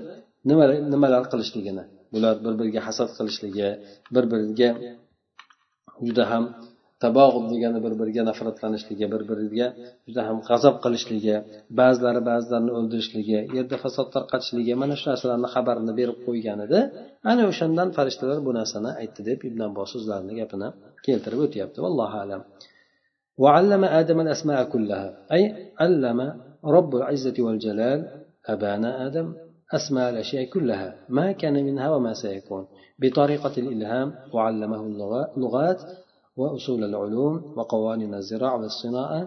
nimalar 0.92 1.24
qilishligini 1.33 1.85
bular 2.14 2.35
bir 2.44 2.55
biriga 2.61 2.81
hasad 2.88 3.11
qilishligi 3.18 3.68
bir 4.14 4.24
biriga 4.33 4.70
juda 6.07 6.24
ham 6.33 6.44
tabog'ub 7.03 7.45
degani 7.53 7.79
bir 7.85 7.93
biriga 7.99 8.23
nafratlanishligi 8.29 9.05
bir 9.13 9.21
biriga 9.29 9.67
juda 10.07 10.21
ham 10.27 10.38
g'azab 10.49 10.75
qilishligi 10.83 11.35
ba'zilari 11.79 12.21
ba'zilarini 12.29 12.71
o'ldirishligi 12.79 13.38
yerda 13.57 13.75
fasod 13.83 14.07
tarqatishligi 14.15 14.73
mana 14.81 14.95
shu 14.99 15.05
narsalarni 15.12 15.49
xabarini 15.55 15.93
berib 15.99 16.17
qo'ygan 16.27 16.59
edi 16.67 16.79
ana 17.31 17.43
o'shandan 17.51 17.89
farishtalar 17.97 18.39
bu 18.47 18.51
narsani 18.59 18.91
aytdi 19.01 19.21
deb 19.29 19.39
ibn 19.49 19.59
abbos 19.69 19.91
o'zlarini 19.99 20.33
gapini 20.39 20.69
keltirib 21.05 21.39
o'tyapti 21.45 21.79
vallohu 21.85 22.17
alam 22.25 22.43
وعلم 23.43 23.83
آدم 23.99 24.17
الأسماء 24.25 24.59
كلها 24.73 25.07
أي 25.35 25.41
علم 25.81 26.19
رب 26.75 26.91
العزة 26.99 27.38
والجلال 27.45 27.99
أبانا 28.53 28.89
آدم 29.07 29.27
أسماء 29.77 30.09
الأشياء 30.13 30.43
كلها 30.53 30.89
ما 31.09 31.31
كان 31.31 31.55
منها 31.67 31.88
وما 31.93 32.13
سيكون 32.13 32.63
بطريقة 33.01 33.55
الإلهام 33.57 34.07
وعلمه 34.33 34.81
اللغات 35.38 35.81
وأصول 36.38 36.83
العلوم 36.83 37.53
وقوانين 37.57 38.13
الزراعة 38.13 38.57
والصناعة 38.62 39.21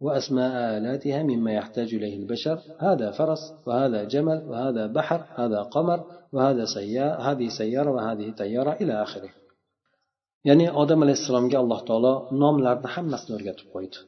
وأسماء 0.00 0.78
آلاتها 0.78 1.22
مما 1.22 1.52
يحتاج 1.52 1.94
إليه 1.94 2.16
البشر 2.16 2.58
هذا 2.78 3.10
فرس 3.10 3.52
وهذا 3.66 4.04
جمل 4.04 4.44
وهذا 4.48 4.86
بحر 4.86 5.20
هذا 5.34 5.62
قمر 5.62 6.04
وهذا 6.32 6.64
سيارة 6.64 7.22
هذه 7.28 7.48
سيارة 7.48 7.90
وهذه 7.90 8.30
طيارة 8.30 8.72
إلى 8.72 9.02
آخره 9.02 9.30
ya'ni 10.48 10.66
odam 10.82 11.00
alayhissalomga 11.04 11.56
alloh 11.62 11.80
taolo 11.90 12.12
nomlarni 12.42 12.88
hammasini 12.94 13.32
o'rgatib 13.38 13.68
qo'ydi 13.74 13.98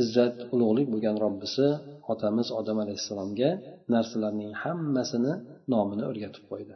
izzat 0.00 0.36
ulug'lik 0.54 0.86
bo'lgan 0.92 1.16
robbisi 1.24 1.66
otamiz 2.12 2.48
odam 2.60 2.78
alayhissalomga 2.84 3.50
narsalarning 3.94 4.52
hammasini 4.62 5.32
nomini 5.72 6.04
o'rgatib 6.10 6.44
qo'ydi 6.50 6.74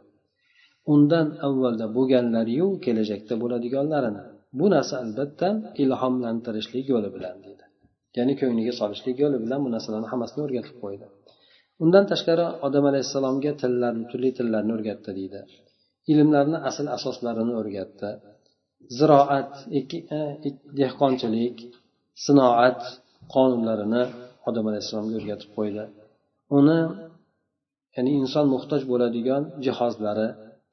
Undan 0.93 1.27
avvalda 1.47 1.85
bo'lganlariyu 1.97 2.67
kelajakda 2.85 3.35
bo'ladiganlarini. 3.43 4.23
Bu 4.59 4.65
narsa 4.75 4.95
albatta 5.03 5.47
ilhomlantirishlik 5.83 6.85
yo'li 6.93 7.09
bilan 7.15 7.35
deydi 7.45 7.63
ya'ni 8.17 8.33
ko'ngliga 8.41 8.73
solishlik 8.81 9.17
yo'li 9.23 9.37
bilan 9.43 9.59
bu 9.65 9.69
narsalarni 9.75 10.07
hammasini 10.13 10.41
o'rgatib 10.45 10.75
qo'ydi. 10.83 11.05
Undan 11.83 12.03
tashqari 12.11 12.45
odam 12.67 12.85
alayhissalomga 12.91 13.51
tillarni 13.61 14.03
turli 14.11 14.29
tillarni 14.37 14.71
o'rgatdi 14.77 15.11
deydi 15.19 15.39
ilmlarni 16.11 16.57
asl 16.69 16.87
asoslarini 16.97 17.53
o'rgatdi. 17.61 18.09
Ziroat 18.97 19.53
e, 19.77 19.79
dehqonchilik 20.79 21.57
sinoat 22.25 22.81
qonunlarini 23.35 24.03
odam 24.49 24.65
alayhissalomga 24.69 25.15
o'rgatib 25.21 25.49
qo'ydi. 25.57 25.83
Uni 26.57 26.79
ya'ni 27.95 28.11
inson 28.19 28.45
muhtoj 28.53 28.81
bo'ladigan 28.91 29.43
jihozlari 29.65 30.27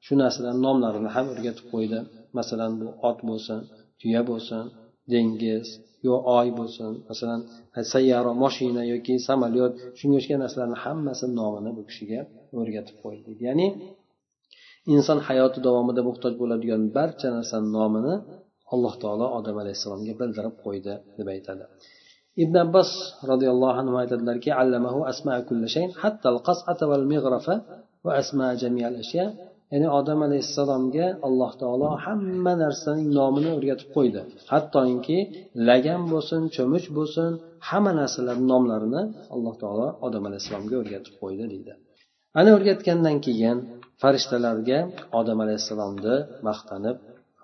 shu 0.05 0.13
narsalarni 0.21 0.61
nomlarini 0.67 1.09
ham 1.15 1.25
o'rgatib 1.33 1.65
qo'ydi. 1.73 1.99
Masalan 2.37 2.71
bu 2.79 2.87
ot 3.09 3.19
bo'lsin 3.29 3.59
tuya 3.99 4.21
bo'lsin 4.29 4.63
dengiz 5.11 5.67
yo 6.07 6.15
oy 6.37 6.47
bo'lsin. 6.59 6.91
Masalan 7.09 7.41
sayyora 7.93 8.31
moshina 8.43 8.83
yoki 8.93 9.15
samolyot 9.27 9.73
shunga 9.99 10.15
o'xshagan 10.19 10.39
narsalarni 10.45 10.77
hammasini 10.83 11.33
nomini 11.41 11.71
bu 11.77 11.81
kishiga 11.89 12.21
o'rgatib 12.59 12.95
qo'ydi. 13.03 13.29
Ya'ni 13.47 13.67
inson 14.95 15.19
hayoti 15.27 15.59
davomida 15.67 16.01
muhtoj 16.09 16.33
bo'ladigan 16.41 16.81
barcha 16.97 17.27
narsani 17.37 17.67
nomini 17.77 18.13
alloh 18.73 18.93
taolo 19.03 19.25
odam 19.39 19.55
alayhissalomga 19.63 20.13
bildirib 20.21 20.55
qo'ydi 20.65 20.93
deb 21.17 21.27
aytadi. 21.35 21.63
Ibn 22.43 22.55
abbos 22.65 22.89
roziyallohu 23.31 23.77
anhu 23.81 23.95
aytadilarki 24.01 24.49
allamahu 24.61 24.99
asma 25.11 25.33
kulli 25.47 25.67
shayn 25.75 25.89
hatta 26.01 26.27
al-qas'ata 26.33 26.83
wal 26.91 27.05
mighrafa 27.11 27.55
va 28.05 28.11
asma 28.21 28.47
jami'al 28.61 28.95
ashya. 29.03 29.25
ya'ni 29.72 29.88
odam 29.98 30.20
alayhissalomga 30.28 31.06
alloh 31.26 31.52
taolo 31.62 31.88
hamma 32.04 32.52
narsaning 32.64 33.08
nomini 33.18 33.50
o'rgatib 33.56 33.88
qo'ydi 33.96 34.20
hattoki 34.52 35.18
lagan 35.68 36.02
bo'lsin 36.12 36.40
cho'mich 36.56 36.86
bo'lsin 36.98 37.30
hamma 37.68 37.92
narsalarni 38.00 38.46
nomlarini 38.52 39.02
alloh 39.34 39.54
taolo 39.62 39.86
odam 40.06 40.22
alayhissalomga 40.28 40.76
o'rgatib 40.82 41.14
qo'ydi 41.22 41.44
deydi 41.52 41.72
ana 42.38 42.50
o'rgatgandan 42.56 43.16
keyin 43.26 43.56
farishtalarga 44.02 44.78
odam 45.20 45.38
alayhissalomni 45.44 46.14
maqtanib 46.48 46.96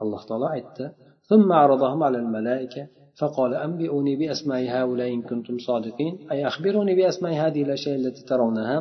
alloh 0.03 0.23
taolo 0.29 0.47
aytdi 0.59 0.87
ثم 1.31 1.49
عرضهم 1.63 2.01
على 2.07 2.19
الملائكة 2.25 2.83
فقال 3.21 3.55
أنبئوني 3.67 4.17
بأسماء 4.21 4.63
هؤلاء 4.77 5.09
إن 5.17 5.23
كنتم 5.31 5.57
صادقين 5.69 6.15
أي 6.33 6.47
أخبروني 6.51 6.95
بأسماء 6.99 7.33
هذه 7.33 7.63
الأشياء 7.67 7.95
التي 8.01 8.23
ترونها 8.31 8.77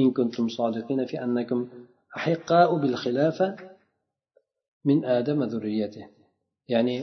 إن 0.00 0.10
كنتم 0.18 0.44
صادقين 0.48 1.00
في 1.10 1.16
أنكم 1.24 1.60
أحقاء 2.16 2.70
بالخلافة 2.82 3.56
من 4.84 4.98
آدم 5.04 5.38
ذريته 5.52 6.04
يعني 6.68 6.96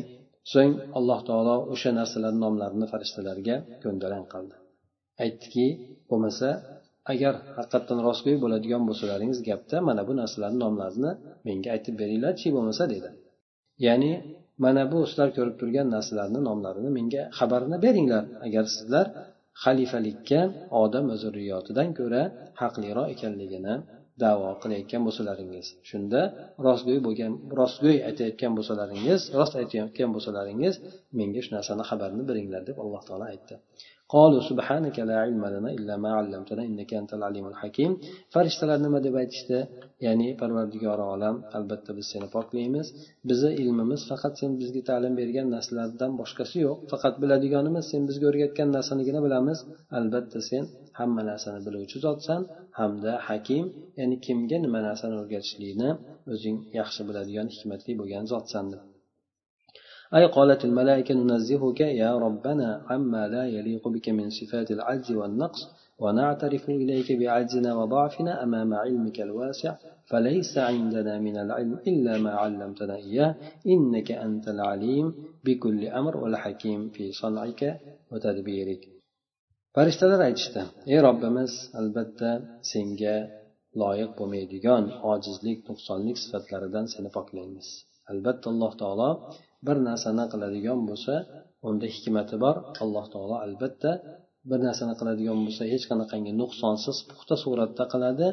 so'ng 0.52 0.74
alloh 0.98 1.20
taolo 1.30 1.56
o'sha 1.74 1.92
narsalarni 2.00 2.40
nomlarini 2.46 2.86
farishtalarga 2.94 3.56
ko'ndalang 3.84 4.26
qildi 4.34 4.56
aytdiki 5.24 5.68
bo'lmasa 6.10 6.50
agar 7.14 7.34
haqiqatdan 7.58 8.00
rostgo'y 8.08 8.38
bo'ladigan 8.44 8.82
bo'lsalaringiz 8.90 9.40
gapda 9.50 9.78
mana 9.90 10.02
bu 10.08 10.14
narsalarni 10.22 10.60
nomlarini 10.66 11.12
menga 11.48 11.70
aytib 11.76 11.96
beringlarchi 12.02 12.48
bo'lmasa 12.56 12.84
dedi 12.94 13.10
ya'ni 13.88 14.12
mana 14.64 14.84
bu 14.92 15.00
sizlar 15.10 15.30
ko'rib 15.38 15.56
turgan 15.62 15.88
narsalarni 15.96 16.40
nomlarini 16.50 16.90
menga 16.98 17.24
xabarini 17.38 17.78
beringlar 17.86 18.24
agar 18.48 18.66
sizlar 18.76 19.06
xalifalikka 19.64 20.42
odam 20.84 21.04
va 21.12 21.16
zurriyotidan 21.24 21.90
ko'ra 22.00 22.24
haqliroq 22.62 23.08
ekanligini 23.16 23.74
davo 24.23 24.49
qilayotgan 24.63 25.03
bo'lsalaringiz. 25.07 25.67
Shunda 25.91 26.21
rostgo'y 26.67 27.01
bo'lgan 27.07 27.33
rostgo'y 27.61 27.97
aytayotgan 28.09 28.53
bo'lsalaringiz 28.59 29.21
rost 29.39 29.55
aytayotgan 29.63 30.11
bo'lsalaringiz 30.15 30.75
menga 31.19 31.41
shu 31.45 31.51
narsani 31.57 31.85
xabarini 31.91 32.25
beringlar 32.31 32.63
deb 32.69 32.77
alloh 32.85 33.03
taolo 33.09 33.25
aytdi. 33.33 33.55
قالوا 34.16 34.42
سبحانك 34.52 34.98
لا 35.10 35.16
علم 35.24 35.44
لنا 35.54 35.70
إلا 35.78 35.94
ما 36.04 36.12
علمتنا 36.20 36.62
إنك 36.70 36.92
أنت 37.02 37.12
العليم 37.18 37.46
الحكيم 37.52 37.92
farishtalar 38.34 38.78
nima 38.86 39.00
deb 39.06 39.16
aytishdi 39.22 39.60
ya'ni 40.06 40.28
parvardigori 40.42 41.04
olam 41.14 41.36
albatta 41.58 41.92
biz 41.98 42.06
seni 42.14 42.28
poklaymiz 42.36 42.88
bizni 43.30 43.52
ilmimiz 43.62 44.02
faqat 44.12 44.34
sen 44.42 44.52
bizga 44.62 44.82
ta'lim 44.90 45.14
bergan 45.22 45.48
narsalardan 45.56 46.12
boshqasi 46.22 46.58
yo'q 46.66 46.78
faqat 46.92 47.16
biladiganimiz 47.24 47.86
sen 47.92 48.02
bizga 48.10 48.26
o'rgatgan 48.32 48.70
narsanigina 48.78 49.20
bilamiz 49.26 49.60
albatta 49.98 50.40
sen 50.50 50.64
hamma 51.00 51.22
narsani 51.32 51.60
biluvchi 51.68 51.98
zotsan 52.06 52.42
hamda 52.80 53.12
hakim 53.28 53.66
ya'ni 54.00 54.16
kimga 54.26 54.58
nima 54.66 54.80
narsani 54.88 55.16
o'rgatishlikni 55.22 55.90
o'zing 56.34 56.58
yaxshi 56.80 57.02
biladigan 57.10 57.48
hikmatli 57.54 57.92
bo'lgan 58.02 58.24
zotsan 58.34 58.66
deb 58.74 58.82
أي 60.15 60.27
قالت 60.27 60.65
الملائكة 60.65 61.15
ننزهك 61.15 61.81
يا 61.81 62.19
ربنا 62.19 62.83
عما 62.91 63.29
لا 63.29 63.45
يليق 63.47 63.89
بك 63.89 64.09
من 64.09 64.31
صفات 64.31 64.71
العجز 64.71 65.13
والنقص 65.13 65.61
ونعترف 65.99 66.71
إليك 66.71 67.13
بعجزنا 67.13 67.75
وضعفنا 67.75 68.43
أمام 68.43 68.75
علمك 68.75 69.21
الواسع 69.21 69.75
فليس 70.07 70.59
عندنا 70.59 71.19
من 71.19 71.37
العلم 71.37 71.79
إلا 71.87 72.19
ما 72.19 72.31
علمتنا 72.31 72.97
إياه 72.97 73.35
إنك 73.67 74.13
أنت 74.13 74.49
العليم 74.49 75.15
بكل 75.45 75.87
أمر 75.87 76.17
والحكيم 76.17 76.89
في 76.89 77.13
صنعك 77.13 77.81
وتدبيرك. 78.13 78.83
farishtalar 79.77 80.21
aytishdi 80.29 80.63
ey 80.93 80.99
robbimiz 81.07 81.53
albatta 81.81 82.31
senga 82.71 83.17
loyiq 83.81 84.11
bo'lmaydigan 84.19 84.85
ojizlik 85.13 85.59
nuqsonlik 85.69 86.17
sifatlaridan 86.23 86.87
seni 86.95 87.11
poklaymiz. 87.17 87.69
Albatta 88.13 88.47
alloh 88.53 88.73
taolo 88.83 89.11
bir 89.67 89.77
narsani 89.89 90.25
qiladigan 90.33 90.81
bo'lsa 90.89 91.15
unda 91.69 91.87
hikmati 91.95 92.37
bor. 92.45 92.57
Alloh 92.85 93.07
taolo 93.15 93.37
albatta 93.47 93.91
bir 94.51 94.59
narsani 94.67 94.95
qiladigan 95.01 95.39
bo'lsa 95.47 95.63
hech 95.73 95.85
qanaqangi 95.91 96.33
nuqsonsiz 96.41 96.97
puxta 97.11 97.35
suratda 97.45 97.85
qiladi. 97.93 98.27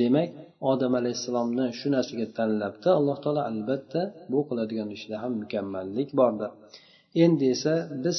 Demak 0.00 0.28
odam 0.72 0.92
alayhissalomni 1.00 1.66
shu 1.78 1.88
narsaga 1.96 2.26
tanlabdi. 2.38 2.88
Alloh 2.98 3.16
taolo 3.24 3.42
albatta 3.50 4.00
bu 4.32 4.40
qiladigan 4.48 4.88
ishida 4.96 5.16
ham 5.22 5.32
mukammallik 5.42 6.08
bordir. 6.20 6.50
Endi 7.24 7.44
esa 7.54 7.74
biz 8.04 8.18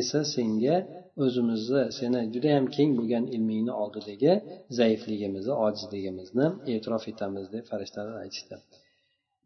esa 0.00 0.20
senga 0.34 0.76
o'zimizni 1.24 1.82
seni 1.98 2.20
judayam 2.34 2.66
keng 2.76 2.90
bo'lgan 2.98 3.24
ilmingni 3.36 3.72
oldidagi 3.82 4.32
zaifligimizni 4.78 5.54
ojizligimizni 5.66 6.46
e'tirof 6.72 7.04
etamiz 7.12 7.44
deb 7.54 7.64
farishtalar 7.70 8.16
aytishdi. 8.24 8.56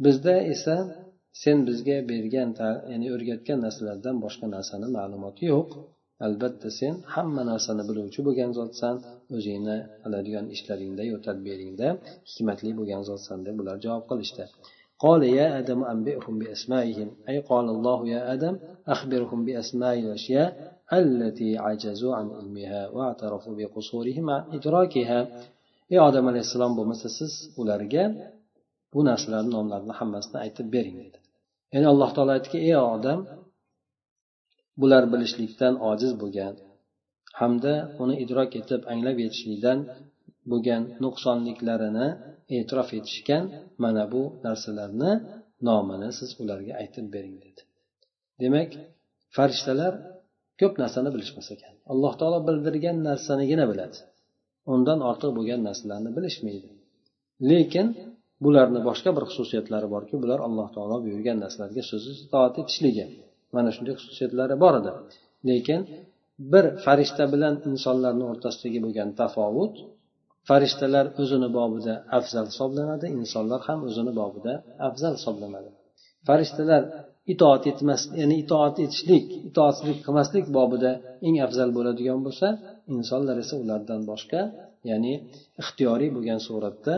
bizda 0.05 0.35
esa 0.53 0.75
sen 1.43 1.57
bizga 1.67 1.97
bergan 2.11 2.49
ya'ni 2.91 3.07
o'rgatgan 3.15 3.59
narsalardan 3.65 4.15
boshqa 4.25 4.45
narsani 4.55 4.87
ma'lumoti 4.97 5.43
yo'q 5.53 5.69
albatta 6.25 6.69
sen 6.79 6.93
hamma 7.13 7.43
narsani 7.51 7.83
biluvchi 7.89 8.19
bo'lgan 8.27 8.51
zotsan 8.59 8.95
o'zingni 9.35 9.77
qiladigan 10.03 10.45
ishlaringda 10.55 11.03
tadbiringda 11.27 11.87
hikmatli 12.31 12.71
bo'lgan 12.79 13.01
zotsan 13.09 13.37
deb 13.47 13.55
ular 13.61 13.77
javob 13.85 14.03
qilishdi 14.11 14.45
قال 15.05 15.21
يا 15.39 15.47
آدم 15.59 15.79
أنبئهم 15.93 16.33
بأسمائهم 16.41 17.09
أي 17.29 17.37
قال 17.51 17.65
الله 17.75 17.99
يا 18.15 18.21
آدم 18.33 18.55
أخبرهم 18.95 19.39
بأسماء 19.47 19.95
الأشياء 20.03 20.49
التي 21.01 21.57
عجزوا 21.65 22.13
عن 22.17 22.27
علمها 22.37 22.81
واعترفوا 22.95 23.53
بقصورهم 23.59 24.25
عن 24.29 24.41
إدراكها 24.57 25.19
ey 25.93 25.99
odam 26.07 26.25
alayhissalom 26.31 26.73
bo'lmasa 26.77 27.07
siz 27.17 27.31
ularga 27.61 28.03
bu 28.96 29.00
narsalarni 29.10 29.50
nomlarini 29.56 29.94
hammasini 30.00 30.38
aytib 30.44 30.66
bering 30.74 30.96
dedi. 31.04 31.18
Ya'ni 31.72 31.86
alloh 31.92 32.10
taolo 32.16 32.32
aytdiki 32.36 32.58
ey 32.68 32.76
odam 32.94 33.20
bular 34.80 35.04
bilishlikdan 35.12 35.74
ojiz 35.90 36.12
bo'lgan 36.22 36.54
hamda 37.40 37.72
uni 38.02 38.14
idrok 38.24 38.50
etib 38.60 38.80
anglab 38.92 39.16
yetishlikdan 39.24 39.78
bo'lgan 40.50 40.82
nuqsonliklarini 41.04 42.08
e'tirof 42.56 42.90
etishgan 42.98 43.44
mana 43.82 44.04
bu 44.12 44.22
narsalarni 44.46 45.12
nomini 45.68 46.10
siz 46.18 46.30
ularga 46.42 46.72
aytib 46.82 47.06
bering 47.14 47.36
dedi. 47.44 47.60
Demak 48.42 48.70
farishtalar 49.36 49.92
ko'p 50.60 50.74
narsani 50.82 51.10
bilishmas 51.14 51.48
ekan. 51.54 51.74
Alloh 51.92 52.12
taolo 52.20 52.38
bildirgan 52.48 52.96
narsanigina 53.08 53.64
biladi. 53.70 53.98
Undan 54.74 54.98
ortiq 55.10 55.30
bo'lgan 55.38 55.60
narsalarni 55.68 56.10
bilishmaydi. 56.16 56.68
Lekin 57.50 57.86
bularni 58.44 58.80
boshqa 58.88 59.10
bir 59.16 59.24
xususiyatlari 59.30 59.86
borki 59.94 60.14
bular 60.22 60.40
alloh 60.48 60.68
taolo 60.76 60.96
buyurgan 61.04 61.38
narsalarga 61.44 61.82
so'zsiz 61.90 62.16
itoat 62.26 62.54
etishligi 62.62 63.04
mana 63.56 63.70
shunday 63.76 63.94
xususiyatlari 64.00 64.54
bor 64.64 64.74
edi. 64.80 64.92
Lekin 65.48 65.80
bir 66.52 66.64
farishta 66.84 67.24
bilan 67.34 67.54
insonlarni 67.70 68.24
o'rtasidagi 68.32 68.78
bo'lgan 68.84 69.08
tafovut 69.20 69.74
farishtalar 70.48 71.06
o'zini 71.22 71.48
bobida 71.58 71.94
afzal 72.18 72.46
hisoblanadi 72.52 73.06
insonlar 73.20 73.60
ham 73.68 73.80
o'zini 73.88 74.12
bobida 74.20 74.52
afzal 74.88 75.14
hisoblanadi. 75.18 75.70
Farishtalar 76.28 76.82
itoat 77.32 77.62
etmas 77.72 78.02
ya'ni 78.20 78.36
itoat 78.44 78.76
etishlik 78.84 79.26
itoatsizlik 79.48 79.98
qilmaslik 80.06 80.44
bobida 80.58 80.92
eng 81.26 81.36
afzal 81.46 81.70
bo'ladigan 81.76 82.20
bo'lsa 82.26 82.48
insonlar 82.96 83.36
esa 83.44 83.54
ulardan 83.64 84.00
boshqa 84.10 84.40
ya'ni 84.90 85.12
ixtiyoriy 85.62 86.10
bo'lgan 86.16 86.40
suratda 86.48 86.94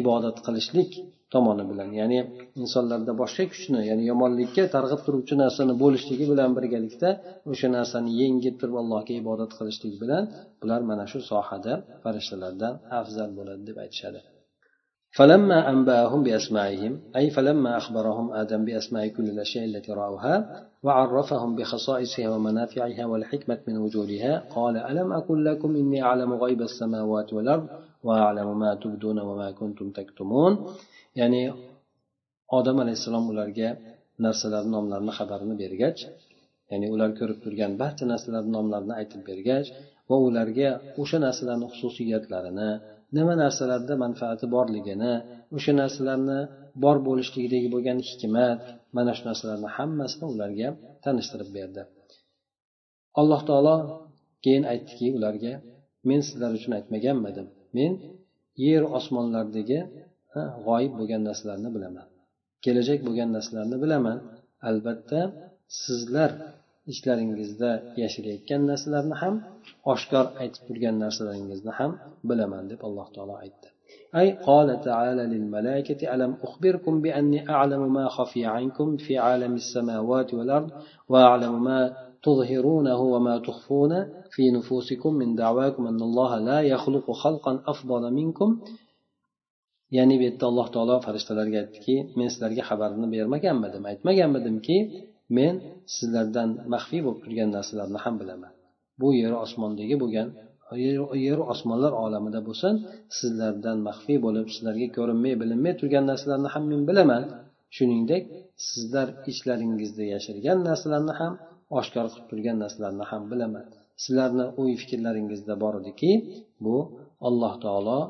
ibodat 0.00 0.36
qilishlik 0.46 0.90
tomoni 1.34 1.64
bilan 1.70 1.90
ya'ni 2.00 2.18
insonlarda 2.62 3.12
boshqa 3.22 3.44
kuchni 3.52 3.80
ya'ni 3.90 4.04
yomonlikka 4.10 4.62
targ'ib 4.76 5.00
turuvchi 5.06 5.34
narsani 5.42 5.74
bo'lishligi 5.82 6.26
bilan 6.32 6.50
birgalikda 6.58 7.10
o'sha 7.52 7.68
narsani 7.76 8.10
yengib 8.22 8.54
turib 8.60 8.76
allohga 8.82 9.12
ibodat 9.22 9.52
qilishlik 9.58 9.94
bilan 10.02 10.22
bular 10.60 10.80
mana 10.90 11.04
shu 11.12 11.18
sohada 11.30 11.72
farishtalardan 12.02 12.74
afzal 13.00 13.30
bo'ladi 13.38 13.62
deb 13.70 13.78
aytishadi. 13.86 14.20
فلما 15.17 15.69
أنبأهم 15.69 16.23
بأسمائهم 16.23 16.99
أي 17.15 17.29
فلما 17.29 17.77
أخبرهم 17.77 18.33
آدم 18.33 18.65
بأسماء 18.65 19.07
كل 19.07 19.23
الأشياء 19.23 19.65
التي 19.65 19.91
رأوها 19.91 20.35
وعرفهم 20.83 21.55
بخصائصها 21.55 22.29
ومنافعها 22.29 23.05
والحكمة 23.05 23.59
من 23.67 23.77
وجودها 23.77 24.43
قال 24.55 24.77
ألم 24.77 25.13
أقل 25.13 25.45
لكم 25.45 25.75
إني 25.75 26.03
أعلم 26.03 26.33
غيب 26.33 26.61
السماوات 26.61 27.33
والأرض 27.33 27.67
وأعلم 28.03 28.59
ما 28.59 28.75
تبدون 28.75 29.19
وما 29.19 29.51
كنتم 29.51 29.91
تكتمون 29.91 30.65
يعني 31.15 31.53
odam 32.57 32.77
alayhissalom 32.83 33.25
ularga 33.33 33.69
narsalarni 34.25 34.71
nomlarini 34.77 35.13
xabarini 35.19 35.55
bergach 35.63 35.99
ya'ni 36.71 36.87
ular 36.93 37.09
ko'rib 37.19 37.39
turgan 37.45 37.71
barcha 37.81 38.03
narsalarni 38.13 38.51
nomlarini 38.57 38.93
aytib 38.99 39.21
bergach 39.29 39.67
va 40.09 40.15
ularga 40.27 40.69
o'sha 41.01 41.17
narsalarni 41.25 41.67
xususiyatlarini 41.73 42.69
nima 43.16 43.34
narsalarda 43.42 43.94
manfaati 44.04 44.46
borligini 44.54 45.12
o'sha 45.56 45.72
narsalarni 45.82 46.38
bor 46.84 46.96
bo'lishligidagi 47.08 47.68
bo'lgan 47.74 47.98
hikmat 48.08 48.60
mana 48.96 49.12
shu 49.16 49.22
narsalarni 49.30 49.68
hammasini 49.76 50.26
ularga 50.34 50.68
tanishtirib 51.04 51.50
berdi. 51.58 51.82
Alloh 53.20 53.40
taolo 53.48 53.76
keyin 54.44 54.64
aytdiki 54.72 55.06
ularga 55.18 55.52
men 56.08 56.20
sizlar 56.28 56.50
uchun 56.58 56.72
aytmaganmidim 56.78 57.46
men 57.76 57.92
yer 58.66 58.82
osmonlardagi 58.98 59.80
g'oyib 60.66 60.92
bo'lgan 60.98 61.22
narsalarni 61.28 61.70
bilaman. 61.76 62.06
Kelajak 62.64 63.00
bo'lgan 63.06 63.30
narsalarni 63.36 63.76
bilaman. 63.84 64.18
Albatta 64.68 65.20
sizlar 65.82 66.30
ichlaringizda 66.91 67.71
yashirayotgan 68.01 68.61
narsalarni 68.71 69.15
ham 69.21 69.35
oshkor 69.93 70.25
aytib 70.41 70.61
turgan 70.67 70.95
narsalaringizni 71.03 71.71
ham 71.79 71.91
bilaman 72.29 72.63
deb 72.71 72.79
alloh 72.87 73.07
taolo 73.15 73.35
aytdi 73.45 73.67
أي 74.21 74.27
قال 74.49 74.81
تعالى 74.81 75.23
للملائكة 75.33 75.99
ألم 76.13 76.31
أخبركم 76.47 76.93
بأني 77.03 77.39
أعلم 77.55 77.93
ما 77.93 78.05
خفي 78.17 78.45
عنكم 78.45 78.87
في 78.97 79.13
عالم 79.25 79.53
السماوات 79.61 80.29
والأرض 80.33 80.69
وأعلم 81.11 81.63
ما 81.63 81.79
تظهرونه 82.23 82.99
وما 83.13 83.35
تخفون 83.47 83.91
في 84.33 84.43
نفوسكم 84.51 85.11
من 85.21 85.35
دعواكم 85.35 85.87
أن 85.91 86.01
الله 86.01 86.31
لا 86.49 86.59
يخلق 86.73 87.11
خلقا 87.11 87.53
أفضل 87.67 88.13
منكم 88.19 88.49
ya'ni 89.97 90.15
bu 90.19 90.23
yerda 90.27 90.45
alloh 90.51 90.67
taolo 90.75 90.95
farishtalarga 91.05 91.57
aytdiki 91.63 91.95
men 92.17 92.27
sizlarga 92.33 92.63
xabarini 92.69 93.07
bermaganmidim 93.15 93.83
aytmaganmidimki 93.91 94.77
men 95.38 95.54
sizlardan 95.96 96.50
maxfiy 96.74 97.00
bo'lib 97.06 97.20
turgan 97.24 97.50
narsalarni 97.56 97.98
ham 98.04 98.14
bilaman. 98.22 98.52
Bu 99.00 99.08
yer 99.22 99.32
osmondagi 99.44 99.96
bo'lgan 100.02 100.28
yeru 101.26 101.42
osmonlar 101.52 101.92
olamida 102.04 102.40
bo'lsin 102.48 102.74
sizlardan 103.18 103.78
maxfiy 103.88 104.18
bo'lib 104.26 104.46
sizlarga 104.54 104.88
ko'rinmay 104.96 105.34
bilinmay 105.42 105.74
turgan 105.80 106.04
narsalarni 106.10 106.48
ham 106.54 106.64
men 106.72 106.82
bilaman. 106.90 107.22
Shuningdek 107.76 108.22
sizlar 108.68 109.08
ichlaringizda 109.30 110.04
yashirgan 110.14 110.58
narsalarni 110.68 111.14
ham 111.20 111.32
oshkor 111.78 112.06
qilib 112.12 112.26
turgan 112.30 112.56
narsalarni 112.62 113.04
ham 113.10 113.22
bilaman. 113.32 113.64
Sizlarni 114.04 114.46
o'y 114.60 114.72
fikrlaringizda 114.82 115.54
bor 115.62 115.74
ediki 115.80 116.10
bu 116.64 116.76
alloh 117.28 117.54
taolo 117.64 118.00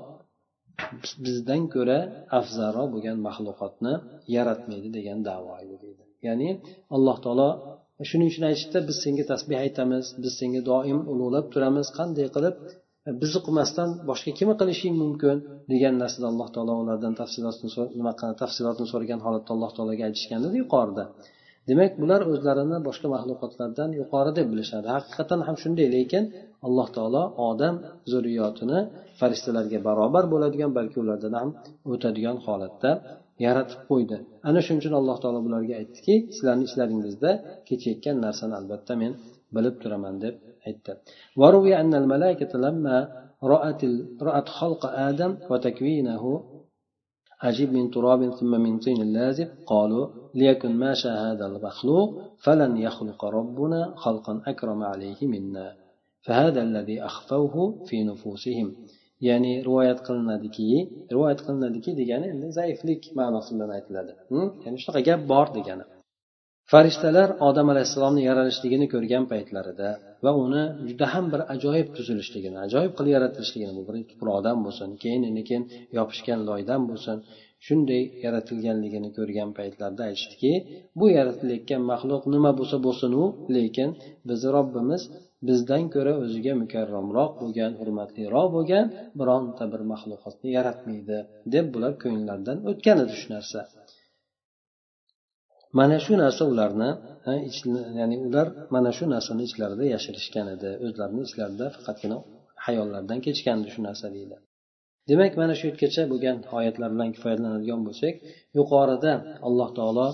bizdan 1.25 1.62
ko'ra 1.75 1.99
afzalroq 2.39 2.89
bo'lgan 2.95 3.18
maxluqotni 3.27 3.95
yaratmaydi 4.37 4.89
degan 4.97 5.18
davo 5.29 5.53
edi 5.64 5.77
deydi 5.85 6.05
ya'ni 6.27 6.49
alloh 6.97 7.16
taolo 7.25 7.49
shuning 8.11 8.29
uchun 8.33 8.45
aytishdi 8.51 8.79
biz 8.89 8.97
senga 9.05 9.25
tasbeh 9.33 9.59
aytamiz 9.64 10.05
biz 10.23 10.33
senga 10.41 10.61
doim 10.71 10.99
ulug'lab 11.12 11.47
turamiz 11.55 11.89
qanday 11.99 12.29
qilib? 12.37 12.55
E, 13.09 13.11
bizni 13.23 13.41
qilmasdan 13.47 13.89
boshqa 14.11 14.31
kim 14.39 14.49
qilishing 14.61 14.95
mumkin? 15.03 15.37
degan 15.73 15.95
narsada 16.03 16.27
alloh 16.33 16.49
taolo 16.55 16.75
ulardan 16.83 17.14
tafsilotini 17.21 17.71
nima 17.99 18.12
tafsilotini 18.43 18.89
so'ragan 18.93 19.21
holatda 19.27 19.51
alloh 19.57 19.71
taologa 19.77 20.03
aytishgan 20.09 20.41
edi 20.49 20.57
yuqorida. 20.62 21.05
Demak 21.68 21.93
bular 22.03 22.21
o'zlarini 22.33 22.79
boshqa 22.89 23.07
maxluqotlardan 23.14 23.91
yuqori 24.01 24.31
deb 24.39 24.47
bilishadi. 24.53 24.87
Haqiqatdan 24.97 25.41
ham 25.47 25.57
shunday 25.62 25.89
lekin 25.97 26.25
alloh 26.66 26.89
taolo 26.97 27.23
odam 27.49 27.75
zurriyotini 28.12 28.79
farishtalarga 29.21 29.79
barobar 29.89 30.25
bo'ladigan 30.33 30.71
balki 30.79 30.97
ulardan 31.05 31.35
ham 31.41 31.49
o'tadigan 31.93 32.37
holatda 32.47 32.91
yaratib 33.45 33.80
qo'ydi 33.91 34.16
ana 34.49 34.61
shuning 34.64 34.80
uchun 34.82 34.95
alloh 35.01 35.16
taolo 35.22 35.41
bularga 35.47 35.74
aytdiki 35.80 36.14
sizlarni 36.34 36.64
ichlaringizda 36.68 37.30
kechayotgan 37.68 38.16
narsani 38.26 38.55
albatta 38.61 38.93
men 39.03 39.12
bilib 39.55 39.74
turaman 39.82 40.14
deb 40.24 40.34
aytdi 40.68 40.93
رأت 44.28 44.49
خلق 44.49 44.86
آدم 44.86 45.36
وتكوينه 45.51 46.24
أجيب 47.43 47.72
من 47.72 47.91
تراب 47.91 48.34
ثم 48.34 48.61
من 48.61 48.78
طين 48.78 49.12
لازب 49.12 49.49
قالوا 49.66 50.07
ليكن 50.34 50.76
ما 50.76 50.95
شاء 50.95 51.16
هذا 51.26 51.47
المخلوق 51.47 52.09
فلن 52.45 52.76
يخلق 52.76 53.24
ربنا 53.24 53.95
خلقا 53.97 54.43
أكرم 54.47 54.82
عليه 54.82 55.26
منا 55.26 55.76
فهذا 56.22 56.62
الذي 56.62 57.03
أخفوه 57.03 57.84
في 57.86 58.05
نفوسهم 58.05 58.76
ya'ni 59.29 59.53
rivoyat 59.66 60.01
qilinadiki 60.07 60.68
rivoyat 61.12 61.41
qilinadiki 61.47 61.91
degani 62.01 62.27
endi 62.35 62.49
zaiflik 62.59 63.03
ma'nosi 63.21 63.51
bilan 63.55 63.71
aytiladi. 63.77 64.12
Ya'ni 64.64 64.77
shunaqa 64.83 65.01
gap 65.09 65.21
bor 65.33 65.49
degani. 65.59 65.85
Farishtalar 66.73 67.29
odam 67.49 67.68
alayhissalomni 67.73 68.23
yaralishligini 68.31 68.87
ko'rgan 68.95 69.25
paytlarida 69.33 69.89
va 70.25 70.33
uni 70.45 70.64
juda 70.89 71.07
ham 71.14 71.25
bir 71.33 71.41
ajoyib 71.55 71.89
tuzilishligini 71.97 72.59
ajoyib 72.66 72.93
qilib 72.99 73.12
yaratilishligini 73.16 73.73
bu 73.79 73.83
birinchi 73.89 74.11
tuproqdan 74.12 74.59
bo'lsin 74.66 74.91
keyin 75.03 75.23
keyin 75.49 75.64
yopishgan 75.99 76.41
loydan 76.49 76.83
bo'lsin 76.91 77.16
shunday 77.66 78.03
yaratilganligini 78.25 79.11
ko'rgan 79.16 79.51
paytlarida 79.59 80.03
aytishdiki 80.11 80.53
bu 80.99 81.07
yaratilayotgan 81.18 81.83
maxluq 81.93 82.23
nima 82.35 82.51
bo'lsa 82.61 82.77
bo'lsin 82.87 83.12
u 83.23 83.25
lekin 83.57 83.89
bizni 84.29 84.49
robbimiz 84.57 85.03
bizdan 85.49 85.84
ko'ra 85.95 86.12
o'ziga 86.24 86.55
mukarramroq 86.62 87.32
bo'lgan 87.43 87.72
hurmatliroq 87.80 88.49
bo'lgan 88.57 88.86
bironta 89.20 89.64
bir 89.72 89.82
maxluqotni 89.93 90.49
yaratmaydi 90.59 91.18
deb 91.55 91.66
bular 91.74 91.93
ko'nglaridan 92.05 92.59
o'tgan 92.70 92.97
edi 93.05 93.14
shu 93.20 93.28
narsa. 93.36 93.61
Mana 95.78 95.97
shu 96.05 96.14
narsa 96.22 96.43
ularni 96.53 96.91
ya'ni 98.01 98.16
ular 98.26 98.47
mana 98.74 98.91
shu 98.99 99.05
narsani 99.14 99.43
ichlarida 99.49 99.84
yashirishgan 99.95 100.47
edi 100.55 100.70
o'zlarini 100.86 101.22
ichlarida 101.28 101.66
faqatgina 101.76 102.18
hayollaridan 102.66 103.18
kechgan 103.26 103.57
edi 103.62 103.70
shu 103.74 103.80
narsa 103.88 104.07
deydi. 104.16 104.36
Demak 105.11 105.32
mana 105.43 105.55
shu 105.59 105.64
yergacha 105.70 106.03
bo'lgan 106.12 106.36
oyatlar 106.59 106.88
bilan 106.95 107.11
kifoyalanadigan 107.14 107.80
bo'lsak 107.86 108.14
yuqorida 108.59 109.12
alloh 109.49 109.68
taolo 109.78 110.07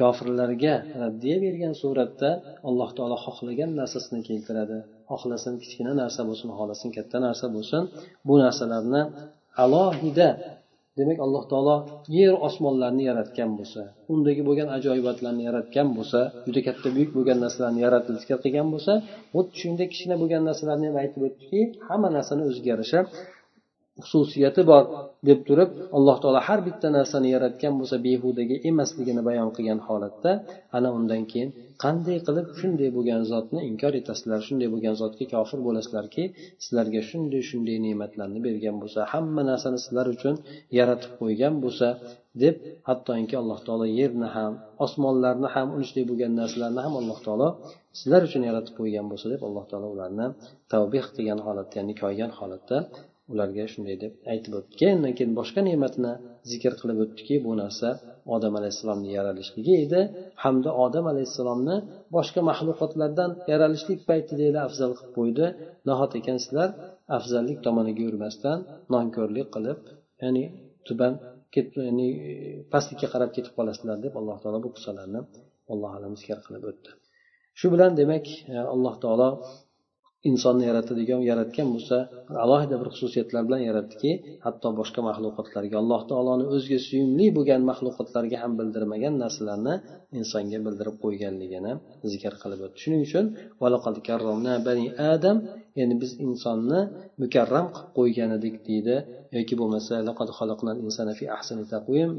kofirlarga 0.00 0.74
raddiya 1.02 1.36
bergan 1.44 1.74
suratda 1.82 2.30
alloh 2.68 2.90
taolo 2.96 3.16
xohlagan 3.26 3.70
narsasini 3.80 4.20
keltiradi. 4.28 4.78
Xohlasin 5.10 5.54
kichkina 5.62 5.92
narsa 6.02 6.20
bo'lsin 6.28 6.48
xohlasin 6.58 6.90
katta 6.96 7.16
narsa 7.26 7.46
bo'lsin. 7.56 7.82
Bu 8.28 8.34
narsalarni 8.44 9.02
alohida 9.64 10.28
demak 10.98 11.18
alloh 11.24 11.44
taolo 11.50 11.76
yer 12.18 12.34
osmonlarni 12.48 13.04
yaratgan 13.10 13.50
bo'lsa 13.58 13.82
undagi 14.12 14.42
bo'lgan 14.48 14.68
ajoyibotlarni 14.76 15.42
yaratgan 15.48 15.88
bo'lsa 15.96 16.20
juda 16.46 16.60
katta 16.68 16.88
buyuk 16.96 17.10
bo'lgan 17.16 17.38
narsalarni 17.44 17.80
yaratilishga 17.86 18.36
qilgan 18.44 18.68
bo'lsa 18.74 18.92
xuddi 19.34 19.54
shunday 19.62 19.86
kichkina 19.92 20.16
bo'lgan 20.22 20.42
narsalarni 20.48 20.86
ham 20.90 20.96
aytib 21.02 21.22
o'tdiki 21.28 21.60
hamma 21.88 22.08
narsani 22.16 22.42
o'ziga 22.50 22.68
yarasha 22.74 23.00
xususiyati 24.02 24.62
bor 24.70 24.84
deb 25.28 25.40
turib 25.48 25.70
alloh 25.96 26.16
taolo 26.22 26.40
har 26.48 26.60
bitta 26.68 26.88
narsani 26.98 27.28
yaratgan 27.34 27.74
bo'lsa 27.80 27.96
behudaga 28.06 28.56
emasligini 28.70 29.22
bayon 29.28 29.50
qilgan 29.56 29.80
holatda 29.88 30.30
ana 30.76 30.88
undan 30.98 31.22
keyin 31.30 31.50
qanday 31.84 32.18
qilib 32.26 32.46
shunday 32.60 32.88
bo'lgan 32.96 33.22
zotni 33.32 33.60
inkor 33.70 33.92
etasizlar 34.00 34.40
shunday 34.46 34.68
bo'lgan 34.74 34.94
zotga 35.02 35.24
kofir 35.34 35.58
bo'lasizlarki 35.66 36.24
sizlarga 36.64 37.00
shunday 37.10 37.42
shunday 37.50 37.76
ne'matlarni 37.86 38.40
bergan 38.46 38.76
bo'lsa 38.82 39.00
hamma 39.12 39.42
narsani 39.50 39.78
sizlar 39.84 40.06
uchun 40.14 40.34
yaratib 40.78 41.12
qo'ygan 41.20 41.54
bo'lsa 41.64 41.88
deb 42.42 42.54
hattoki 42.88 43.34
alloh 43.42 43.58
taolo 43.66 43.86
yerni 44.00 44.28
ham 44.36 44.52
osmonlarni 44.86 45.48
ham 45.54 45.68
unday 45.78 46.04
bo'lgan 46.10 46.32
narsalarni 46.40 46.80
ham 46.86 46.94
alloh 47.00 47.18
taolo 47.26 47.48
sizlar 47.98 48.22
uchun 48.28 48.42
yaratib 48.48 48.74
qo'ygan 48.80 49.06
bo'lsa 49.10 49.26
deb 49.32 49.40
alloh 49.48 49.64
taolo 49.70 49.86
ularni 49.94 50.26
tavbeh 50.72 51.04
qilgan 51.14 51.40
holatda 51.46 51.74
ya'ni 51.80 51.94
koygan 52.02 52.30
holatda 52.38 52.78
ularga 53.32 53.64
shunday 53.72 53.96
deb 54.04 54.12
aytib 54.32 54.52
o'tdi. 54.58 54.72
Keyin 54.80 54.98
keyin 55.18 55.32
boshqa 55.40 55.60
ne'matni 55.68 56.12
zikr 56.50 56.72
qilib 56.80 56.98
o'tdiki 57.04 57.36
bu 57.46 57.52
narsa 57.62 57.88
odam 58.34 58.52
alayhissalomni 58.58 59.10
yaralishligi 59.18 59.74
edi. 59.84 60.00
Hamda 60.42 60.70
odam 60.84 61.04
alayhissalomni 61.12 61.76
boshqa 62.16 62.40
maxluqotlardan 62.50 63.30
yaralishlik 63.52 64.00
paytida 64.10 64.60
afzal 64.68 64.92
qilib 64.98 65.12
qo'ydi. 65.18 65.46
Nahot 65.88 66.12
ekan 66.20 66.38
sizlar? 66.44 66.68
Afzallik 67.18 67.58
tomoniga 67.66 68.02
yurmasdan 68.08 68.58
nonko'rlik 68.94 69.48
qilib 69.54 69.78
ya'ni 70.22 70.44
tuban 70.86 71.12
ya'ni 71.88 72.08
pastlikka 72.72 73.08
qarab 73.14 73.30
ketib 73.36 73.52
qolasizlar 73.58 73.96
deb 74.04 74.12
alloh 74.20 74.36
taolo 74.42 74.58
bu 74.64 74.70
qissalarni 74.76 75.20
alloh 75.72 75.92
alam 75.98 76.12
zikr 76.20 76.38
qilib 76.46 76.64
o'tdi. 76.70 76.90
Shu 77.58 77.66
bilan 77.74 77.92
demak 78.00 78.26
alloh 78.74 78.94
taolo 79.04 79.28
insonni 80.30 80.64
yaratadigan 80.70 81.20
yaratgan 81.30 81.68
bo'lsa 81.74 81.96
alohida 82.44 82.76
bir 82.80 82.88
xususiyatlar 82.94 83.42
bilan 83.48 83.62
yaratdiki 83.68 84.10
hatto 84.46 84.68
boshqa 84.80 85.00
maxluqotlarga. 85.08 85.76
Alloh 85.82 86.00
taoloni 86.10 86.44
o'ziga 86.54 86.78
suyumli 86.88 87.26
bo'lgan 87.36 87.60
maxluqotlarga 87.70 88.36
ham 88.42 88.52
bildirmagan 88.60 89.14
narsalarni 89.22 89.74
insonga 90.20 90.58
bildirib 90.66 90.96
qo'yganligini 91.04 91.72
zikr 92.12 92.32
qilib 92.42 92.60
o'tdi. 92.66 92.78
Shuning 92.84 93.02
uchun 93.08 93.24
bani 94.66 94.86
adam 95.14 95.36
ya'ni 95.78 95.94
biz 96.02 96.12
insonni 96.26 96.80
mukarram 97.22 97.66
qilib 97.74 97.90
qo'ygan 97.98 98.30
edik 98.38 98.56
deydi. 98.68 98.96
Yoki 99.36 99.54
bo'lmasa 99.60 99.94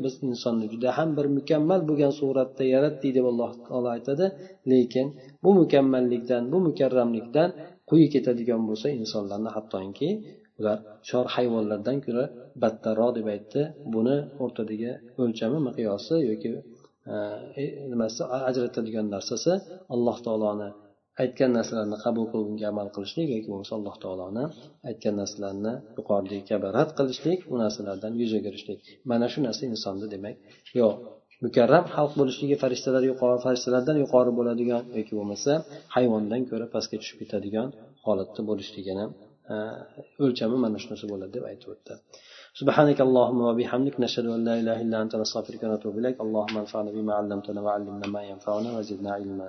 biz 0.03 0.13
insonni 0.29 0.65
juda 0.73 0.89
ham 0.97 1.09
bir 1.17 1.27
mukammal 1.37 1.81
bo'lgan 1.89 2.13
suratda 2.19 2.63
yaratdik 2.75 3.11
deb 3.17 3.25
alloh 3.31 3.51
taolo 3.65 3.89
aytadi. 3.95 4.25
Lekin 4.71 5.07
bu 5.43 5.49
mukammallikdan 5.61 6.43
bu 6.51 6.57
mukarramlikdan 6.67 7.49
quyi 7.89 8.07
ketadigan 8.13 8.61
bo'lsa 8.69 8.87
insonlarni 9.01 9.49
hattoki 9.55 10.09
ular 10.59 10.77
chor 11.07 11.25
hayvonlardan 11.35 11.97
ko'ra 12.05 12.23
battarroq 12.63 13.11
deb 13.17 13.27
aytdi. 13.35 13.61
Buni 13.93 14.15
o'rtadagi 14.43 14.91
o'lchami 15.23 15.59
miqyosi 15.67 16.15
yoki 16.29 16.49
e, 17.13 17.15
e, 17.61 17.63
nimasi 17.91 18.21
ajratadigan 18.49 19.07
narsasi 19.15 19.53
alloh 19.95 20.17
taoloni 20.27 20.69
aytgan 21.23 21.51
narsalarni 21.57 21.97
qabul 22.05 22.25
qilib 22.31 22.47
unga 22.51 22.65
amal 22.73 22.87
qilishlik 22.95 23.27
yoki 23.35 23.47
bo'lmasa 23.51 23.73
alloh 23.79 23.95
taoloni 24.03 24.43
aytgan 24.89 25.15
narsalarni 25.21 25.73
yuqoridagi 25.97 26.43
kabi 26.51 26.67
rad 26.77 26.89
qilishlik 26.99 27.39
u 27.53 27.55
narsalardan 27.63 28.13
yuz 28.21 28.31
o'girishlik 28.39 28.79
mana 29.11 29.27
shu 29.33 29.39
narsa 29.47 29.63
insonni 29.71 30.07
demak 30.13 30.35
yo 30.79 30.87
mukarram 31.44 31.84
xalq 31.94 32.12
bo'lishligi 32.20 32.56
farishtalar 32.62 33.02
yuqori 33.10 33.38
farishtalardan 33.46 33.96
yuqori 34.02 34.30
bo'ladigan 34.38 34.82
yoki 34.98 35.12
bo'lmasa 35.18 35.52
hayvondan 35.94 36.42
ko'ra 36.50 36.66
pastga 36.74 36.96
tushib 37.02 37.16
ketadigan 37.22 37.68
holatda 38.06 38.40
bo'lishligini 38.50 39.04
e, 39.52 39.56
o'lchami 40.24 40.56
mana 40.64 40.76
shunisi 40.82 41.04
bo'ladi 41.12 41.32
deb 41.36 41.44
aytib 41.50 41.68
o'tdi 41.74 41.94
سبحانك 42.60 42.98
اللهم 43.06 43.40
وبحمدك 43.48 43.94
نشهد 44.04 44.26
أن 44.36 44.40
لا 44.48 44.54
إله 44.60 44.76
إلا 44.84 44.96
أنت 45.02 45.12
نستغفرك 45.22 45.62
ونتوب 45.62 45.94
إليك 46.00 46.16
اللهم 46.26 46.56
انفعنا 46.64 46.90
بما 46.96 47.12
علمتنا 47.18 47.60
وعلمنا 47.66 48.06
ما 48.14 48.22
ينفعنا 48.30 48.68
وزدنا 48.76 49.10
علما 49.18 49.48